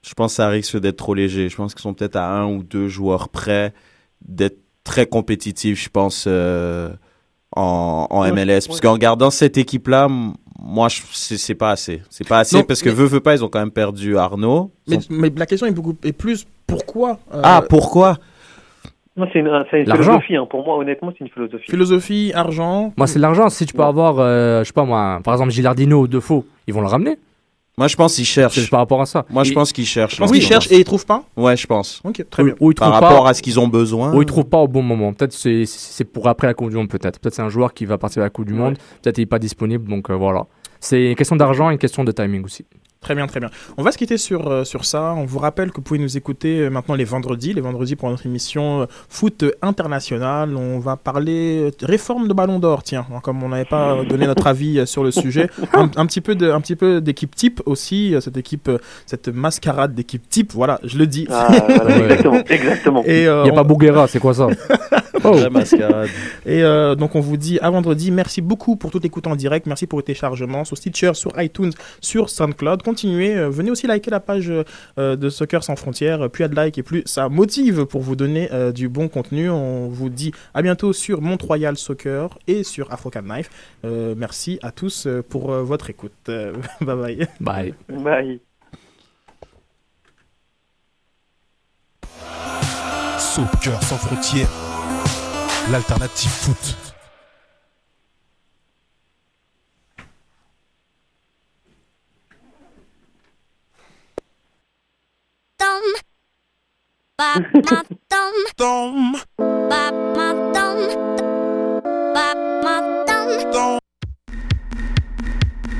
je 0.01 0.13
pense 0.13 0.31
que 0.31 0.35
ça 0.37 0.47
risque 0.47 0.79
d'être 0.79 0.97
trop 0.97 1.13
léger. 1.13 1.49
Je 1.49 1.55
pense 1.55 1.73
qu'ils 1.73 1.81
sont 1.81 1.93
peut-être 1.93 2.15
à 2.15 2.27
un 2.31 2.47
ou 2.47 2.63
deux 2.63 2.87
joueurs 2.87 3.29
près 3.29 3.73
d'être 4.25 4.57
très 4.83 5.05
compétitifs, 5.05 5.83
je 5.83 5.89
pense, 5.89 6.25
euh, 6.27 6.89
en, 7.55 8.07
en 8.09 8.21
Ouais, 8.21 8.31
MLS. 8.31 8.61
Parce 8.67 8.67
ouais. 8.67 8.79
qu'en 8.79 8.97
gardant 8.97 9.29
cette 9.29 9.57
équipe-là, 9.57 10.07
moi, 10.59 10.87
c'est 11.13 11.55
pas 11.55 11.71
assez. 11.71 12.01
C'est 12.09 12.27
pas 12.27 12.39
assez 12.39 12.55
Non, 12.55 12.63
parce 12.63 12.81
que 12.81 12.89
mais- 12.89 12.95
veut, 12.95 13.05
veut 13.05 13.19
pas, 13.19 13.35
ils 13.35 13.43
ont 13.43 13.49
quand 13.49 13.59
même 13.59 13.71
perdu 13.71 14.17
Arnaud. 14.17 14.71
Ils 14.87 14.95
Mais, 14.95 15.01
sont- 15.01 15.07
mais 15.13 15.31
la 15.35 15.45
question 15.45 15.67
est 15.67 15.71
beaucoup 15.71 15.95
est 16.03 16.13
plus 16.13 16.45
pourquoi 16.65 17.19
euh, 17.33 17.41
Ah, 17.43 17.61
pourquoi? 17.67 18.17
Moi, 19.17 19.27
c'est 19.33 19.39
une, 19.39 19.49
c'est 19.69 19.81
une 19.81 19.87
L'argent. 19.87 20.03
philosophie. 20.19 20.35
Hein. 20.37 20.47
Pour 20.49 20.65
moi, 20.65 20.77
honnêtement, 20.77 21.11
c'est 21.11 21.23
une 21.25 21.29
philosophie. 21.29 21.69
philosophie, 21.69 22.31
argent. 22.33 22.93
Moi, 22.97 23.07
c'est 23.07 23.19
l'argent. 23.19 23.49
Si 23.49 23.65
tu 23.65 23.73
peux 23.73 23.81
Ouais. 23.81 23.87
avoir, 23.87 24.15
euh, 24.19 24.59
je 24.61 24.67
sais 24.67 24.73
pas 24.73 24.85
moi, 24.85 25.19
par 25.23 25.33
exemple 25.33 25.51
Gilardino 25.51 26.01
ou 26.01 26.07
Defoe, 26.07 26.45
ils 26.67 26.73
vont 26.73 26.81
le 26.81 26.87
ramener. 26.87 27.17
Moi, 27.77 27.87
je 27.87 27.95
pense 27.95 28.15
qu'ils 28.15 28.25
C'est 28.25 28.41
cherchent. 28.41 28.69
par 28.69 28.81
rapport 28.81 29.01
à 29.01 29.05
ça. 29.05 29.25
Moi, 29.29 29.43
je 29.43 29.51
Et- 29.51 29.53
pense 29.53 29.71
qu'ils 29.73 29.85
cherchent. 29.85 30.15
Je 30.15 30.19
pense 30.19 30.31
qu'ils 30.31 30.41
ce 30.43 30.47
cherchent 30.47 30.71
et 30.71 30.77
ils 30.77 30.83
trouvent 30.83 31.05
pas. 31.05 31.23
Ouais, 31.35 31.55
je 31.57 31.65
pense. 31.67 32.01
Ok, 32.03 32.23
très 32.29 32.43
ou, 32.43 32.45
bien. 32.47 32.55
ou 32.59 32.71
ils 32.71 32.75
Par 32.75 32.91
rapport 32.91 33.23
pas, 33.23 33.29
à 33.29 33.33
ce 33.33 33.41
qu'ils 33.41 33.59
ont 33.59 33.67
besoin. 33.67 34.13
ou 34.13 34.21
ils 34.21 34.25
trouvent 34.25 34.45
pas 34.45 34.59
au 34.59 34.67
bon 34.67 34.81
moment. 34.83 35.13
Peut-être 35.13 35.33
c'est 35.33 35.65
c'est 35.65 36.03
pour 36.03 36.27
après 36.27 36.47
la 36.47 36.53
Coupe 36.53 36.69
du 36.69 36.75
Monde. 36.75 36.89
Peut-être. 36.89 37.19
Peut-être 37.19 37.33
c'est 37.33 37.41
un 37.41 37.49
joueur 37.49 37.73
qui 37.73 37.85
va 37.85 37.97
partir 37.97 38.21
à 38.21 38.25
la 38.25 38.29
Coupe 38.29 38.45
du 38.45 38.53
Ouais. 38.53 38.59
Monde. 38.59 38.77
Peut-être 39.01 39.17
il 39.17 39.21
est 39.21 39.25
pas 39.25 39.39
disponible. 39.39 39.89
Donc 39.89 40.09
euh, 40.09 40.13
voilà. 40.15 40.45
C'est 40.79 41.11
une 41.11 41.15
question 41.15 41.35
d'argent 41.35 41.69
et 41.69 41.73
une 41.73 41.79
question 41.79 42.03
de 42.03 42.11
timing 42.11 42.43
aussi. 42.43 42.65
Très 43.03 43.15
bien, 43.15 43.25
très 43.25 43.39
bien. 43.39 43.49
On 43.77 43.81
va 43.83 43.91
se 43.91 43.97
quitter 43.97 44.17
sur, 44.19 44.47
euh, 44.47 44.63
sur 44.63 44.85
ça. 44.85 45.15
On 45.17 45.25
vous 45.25 45.39
rappelle 45.39 45.71
que 45.71 45.77
vous 45.77 45.81
pouvez 45.81 45.99
nous 45.99 46.17
écouter 46.17 46.59
euh, 46.59 46.69
maintenant 46.69 46.93
les 46.93 47.03
vendredis, 47.03 47.51
les 47.51 47.59
vendredis 47.59 47.95
pour 47.95 48.07
notre 48.11 48.27
émission 48.27 48.83
euh, 48.83 48.85
foot 49.09 49.43
international. 49.63 50.55
On 50.55 50.77
va 50.77 50.97
parler 50.97 51.61
euh, 51.63 51.71
réforme 51.81 52.27
de 52.27 52.33
Ballon 52.35 52.59
d'Or, 52.59 52.83
tiens, 52.83 53.07
hein, 53.11 53.17
comme 53.23 53.41
on 53.41 53.49
n'avait 53.49 53.65
pas 53.65 54.03
donné 54.07 54.27
notre 54.27 54.45
avis 54.45 54.77
euh, 54.77 54.85
sur 54.85 55.03
le 55.03 55.09
sujet. 55.09 55.49
Un, 55.73 55.89
un 55.95 56.05
petit 56.05 56.21
peu 56.21 56.35
de, 56.35 56.51
un 56.51 56.61
petit 56.61 56.75
peu 56.75 57.01
d'équipe 57.01 57.33
type 57.35 57.59
aussi, 57.65 58.13
euh, 58.13 58.21
cette 58.21 58.37
équipe, 58.37 58.67
euh, 58.67 58.77
cette 59.07 59.29
mascarade 59.29 59.95
d'équipe 59.95 60.29
type. 60.29 60.51
Voilà, 60.53 60.79
je 60.83 60.99
le 60.99 61.07
dis. 61.07 61.25
Ah, 61.31 61.47
voilà, 61.69 61.97
exactement, 61.97 62.43
exactement. 62.49 63.03
Et 63.05 63.27
euh, 63.27 63.41
Il 63.45 63.47
y 63.47 63.49
a 63.49 63.53
on- 63.53 63.55
pas 63.55 63.63
Bouguera. 63.63 64.07
C'est 64.07 64.19
quoi 64.19 64.35
ça? 64.35 64.47
Oh. 65.23 65.37
Mascarade. 65.49 66.09
Et 66.45 66.63
euh, 66.63 66.95
donc 66.95 67.15
on 67.15 67.19
vous 67.19 67.37
dit 67.37 67.59
à 67.59 67.69
vendredi. 67.69 68.11
Merci 68.11 68.41
beaucoup 68.41 68.75
pour 68.75 68.91
toute 68.91 69.05
écoute 69.05 69.27
en 69.27 69.35
direct. 69.35 69.65
Merci 69.65 69.87
pour 69.87 69.99
le 69.99 70.03
téléchargement 70.03 70.65
sur 70.65 70.77
Stitcher, 70.77 71.13
sur 71.13 71.39
iTunes, 71.41 71.71
sur 71.99 72.29
SoundCloud. 72.29 72.83
Continuez. 72.83 73.35
euh, 73.35 73.49
venez 73.49 73.71
aussi 73.71 73.87
liker 73.87 74.11
la 74.11 74.19
page 74.19 74.51
euh, 74.97 75.15
de 75.15 75.29
Soccer 75.29 75.63
sans 75.63 75.75
frontières. 75.75 76.29
Plus 76.29 76.41
il 76.41 76.45
y 76.45 76.45
a 76.45 76.47
de 76.49 76.65
likes 76.65 76.77
et 76.77 76.83
plus 76.83 77.03
ça 77.05 77.29
motive 77.29 77.85
pour 77.85 78.01
vous 78.01 78.15
donner 78.15 78.49
euh, 78.51 78.71
du 78.71 78.89
bon 78.89 79.07
contenu. 79.07 79.49
On 79.49 79.87
vous 79.87 80.09
dit 80.09 80.31
à 80.53 80.61
bientôt 80.61 80.93
sur 80.93 81.21
Mont-Royal 81.21 81.77
Soccer 81.77 82.37
et 82.47 82.63
sur 82.63 82.91
Afrocan 82.91 83.21
Knife. 83.21 83.49
Euh, 83.85 84.15
merci 84.17 84.59
à 84.61 84.71
tous 84.71 85.07
pour 85.29 85.51
euh, 85.51 85.63
votre 85.63 85.89
écoute. 85.89 86.11
Euh, 86.29 86.53
bye 86.81 86.95
bye. 86.95 87.27
Bye. 87.39 87.73
Bye. 87.89 88.39
Soccer 93.17 93.81
sans 93.83 93.95
frontières, 93.95 94.49
l'alternative 95.69 96.31
foot. 96.31 96.75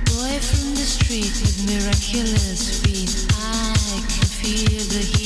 Boy 0.05 0.39
from 0.39 0.75
the 0.75 0.85
street 0.85 1.33
with 1.41 1.57
miraculous 1.67 2.81
feet. 2.81 3.11
I 3.31 3.73
can 4.07 4.27
feel 4.39 4.83
the 4.93 5.03
heat 5.11 5.20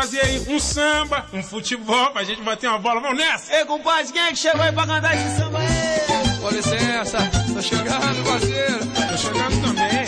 fazer 0.00 0.20
aí. 0.20 0.42
Um 0.48 0.58
samba, 0.58 1.26
um 1.32 1.42
futebol, 1.42 2.10
pra 2.10 2.24
gente 2.24 2.40
bater 2.42 2.68
uma 2.68 2.78
bola. 2.78 3.00
Vamos 3.00 3.18
nessa! 3.18 3.54
Ei, 3.54 3.64
compadre, 3.66 4.10
quem 4.10 4.22
é 4.22 4.28
que 4.28 4.36
chegou 4.36 4.62
aí 4.62 4.72
pra 4.72 4.86
cantar 4.86 5.14
esse 5.14 5.36
samba 5.36 5.58
aí? 5.58 6.38
Com 6.40 6.48
licença, 6.48 7.18
tô 7.52 7.60
chegando, 7.60 8.24
parceiro. 8.24 8.78
Tô 9.10 9.16
chegando 9.18 9.62
também. 9.62 10.06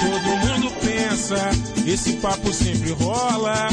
Todo 0.00 0.36
mundo 0.46 0.70
pensa, 0.80 1.36
esse 1.86 2.14
papo 2.14 2.52
sempre 2.52 2.90
rola. 2.92 3.68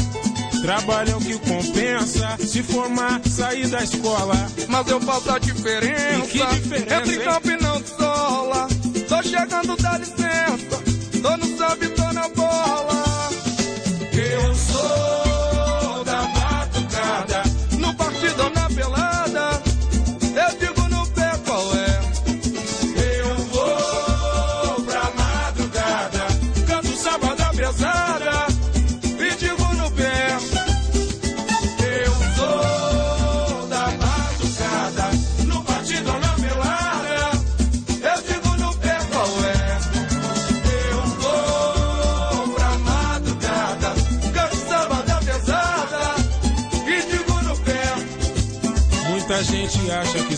Trabalho 0.62 1.10
é 1.10 1.16
o 1.16 1.18
que 1.18 1.36
compensa. 1.40 2.36
Se 2.38 2.62
formar, 2.62 3.20
sair 3.28 3.66
da 3.66 3.82
escola. 3.82 4.36
Mas 4.68 4.86
eu 4.86 5.00
faço 5.00 5.32
a 5.32 5.38
diferença. 5.40 6.24
E 6.24 6.28
que 6.28 6.46
diferença, 6.46 6.94
Entre 6.94 7.14
hein? 7.16 7.24
campo 7.24 7.50
e 7.50 7.56
não 7.56 7.82
de 7.82 7.88
sola. 7.88 8.68
Tô 9.08 9.22
chegando, 9.24 9.76
dá 9.78 9.98
licença. 9.98 10.82
Tô 11.20 11.36
no 11.36 11.58
samba 11.58 11.84
e 11.84 11.88
tô 11.88 12.12
na 12.12 12.28
bola. 12.28 13.11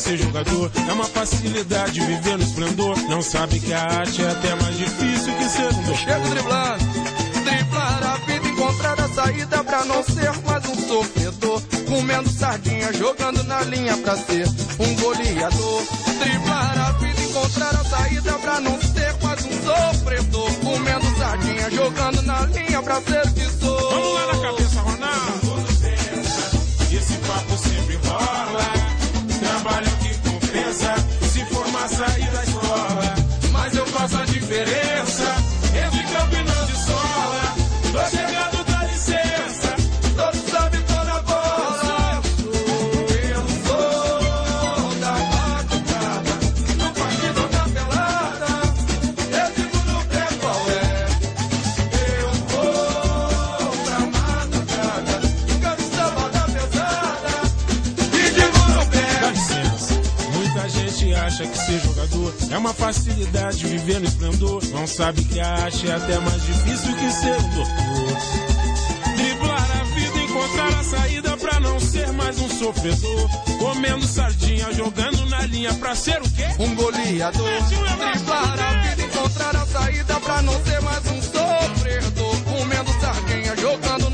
Ser 0.04 0.18
jogador 0.18 0.70
é 0.86 0.92
uma 0.92 1.06
facilidade 1.06 1.98
viver 1.98 2.36
no 2.36 2.44
esplendor. 2.44 2.98
Não 3.08 3.22
sabe 3.22 3.58
que 3.58 3.72
a 3.72 3.82
arte 3.82 4.22
é 4.22 4.30
até 4.30 4.54
mais 4.56 4.76
difícil 4.76 5.34
que 5.34 5.44
ser 5.48 5.64
um 5.64 5.82
doutor. 5.82 5.96
Chego 5.96 6.28
driblando, 6.28 6.84
driblar 7.42 8.02
a 8.04 8.16
vida, 8.26 8.48
encontrar 8.48 9.00
a 9.00 9.08
saída 9.08 9.64
pra 9.64 9.84
não 9.86 10.02
ser 10.04 10.30
mais 10.44 10.64
um 10.66 10.88
sofredor. 10.88 11.62
Comendo 11.88 12.28
sardinha, 12.28 12.92
jogando 12.92 13.42
na 13.44 13.62
linha 13.62 13.96
pra 13.96 14.14
ser 14.16 14.46
um 14.78 14.94
goleador. 14.96 15.82
Driblar 16.22 16.78
a 16.86 16.92
vida, 16.92 17.22
encontrar 17.22 17.74
a 17.74 17.84
saída 17.84 18.32
pra 18.34 18.60
não 18.60 18.78
ser 18.82 19.14
mais 19.22 19.46
um 19.46 19.52
sofredor. 19.64 20.54
Comendo 20.56 21.16
sardinha, 21.16 21.70
jogando 21.70 22.22
na 22.22 22.40
linha 22.42 22.82
pra 22.82 23.00
ser 23.00 23.26
viver 63.84 64.00
no 64.00 64.06
esplendor. 64.06 64.64
Não 64.72 64.86
sabe 64.86 65.22
que 65.24 65.38
a 65.38 65.64
arte 65.64 65.88
é 65.88 65.94
até 65.94 66.18
mais 66.18 66.42
difícil 66.44 66.94
que 66.96 67.10
ser 67.12 67.36
um 67.38 67.50
doutor. 67.50 67.74
Driblar 69.16 69.70
a 69.80 69.84
vida, 69.94 70.18
encontrar 70.22 70.80
a 70.80 70.82
saída 70.82 71.36
pra 71.36 71.60
não 71.60 71.78
ser 71.78 72.12
mais 72.12 72.38
um 72.40 72.48
sofredor. 72.48 73.28
Comendo 73.58 74.06
sardinha, 74.06 74.72
jogando 74.72 75.26
na 75.26 75.42
linha 75.46 75.72
pra 75.74 75.94
ser 75.94 76.20
o 76.20 76.30
quê? 76.30 76.46
Um 76.58 76.74
goleador, 76.74 77.62
driblar 77.68 78.58
a 78.58 78.82
vida, 78.88 79.02
encontrar 79.02 79.54
a 79.54 79.66
saída 79.66 80.20
pra 80.20 80.42
não 80.42 80.64
ser 80.64 80.80
mais 80.80 81.06
um 81.06 81.22
sofredor. 81.22 82.36
Comendo 82.44 82.90
sardinha, 83.00 83.56
jogando 83.56 84.10
na 84.10 84.13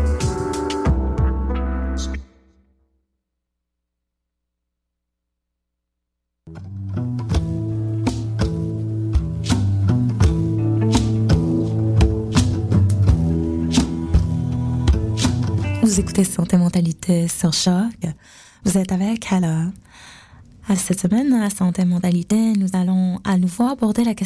Santé 16.23 16.57
Mentalité 16.57 17.27
sur 17.27 17.53
Choc. 17.53 17.93
Vous 18.63 18.77
êtes 18.77 18.91
avec 18.91 19.31
Hala. 19.31 19.71
À 20.67 20.75
cette 20.75 20.99
semaine, 20.99 21.33
à 21.33 21.49
Santé 21.49 21.85
Mentalité, 21.85 22.53
nous 22.53 22.69
allons 22.73 23.19
à 23.23 23.37
nouveau 23.37 23.65
aborder 23.67 24.03
la 24.03 24.13
question 24.13 24.19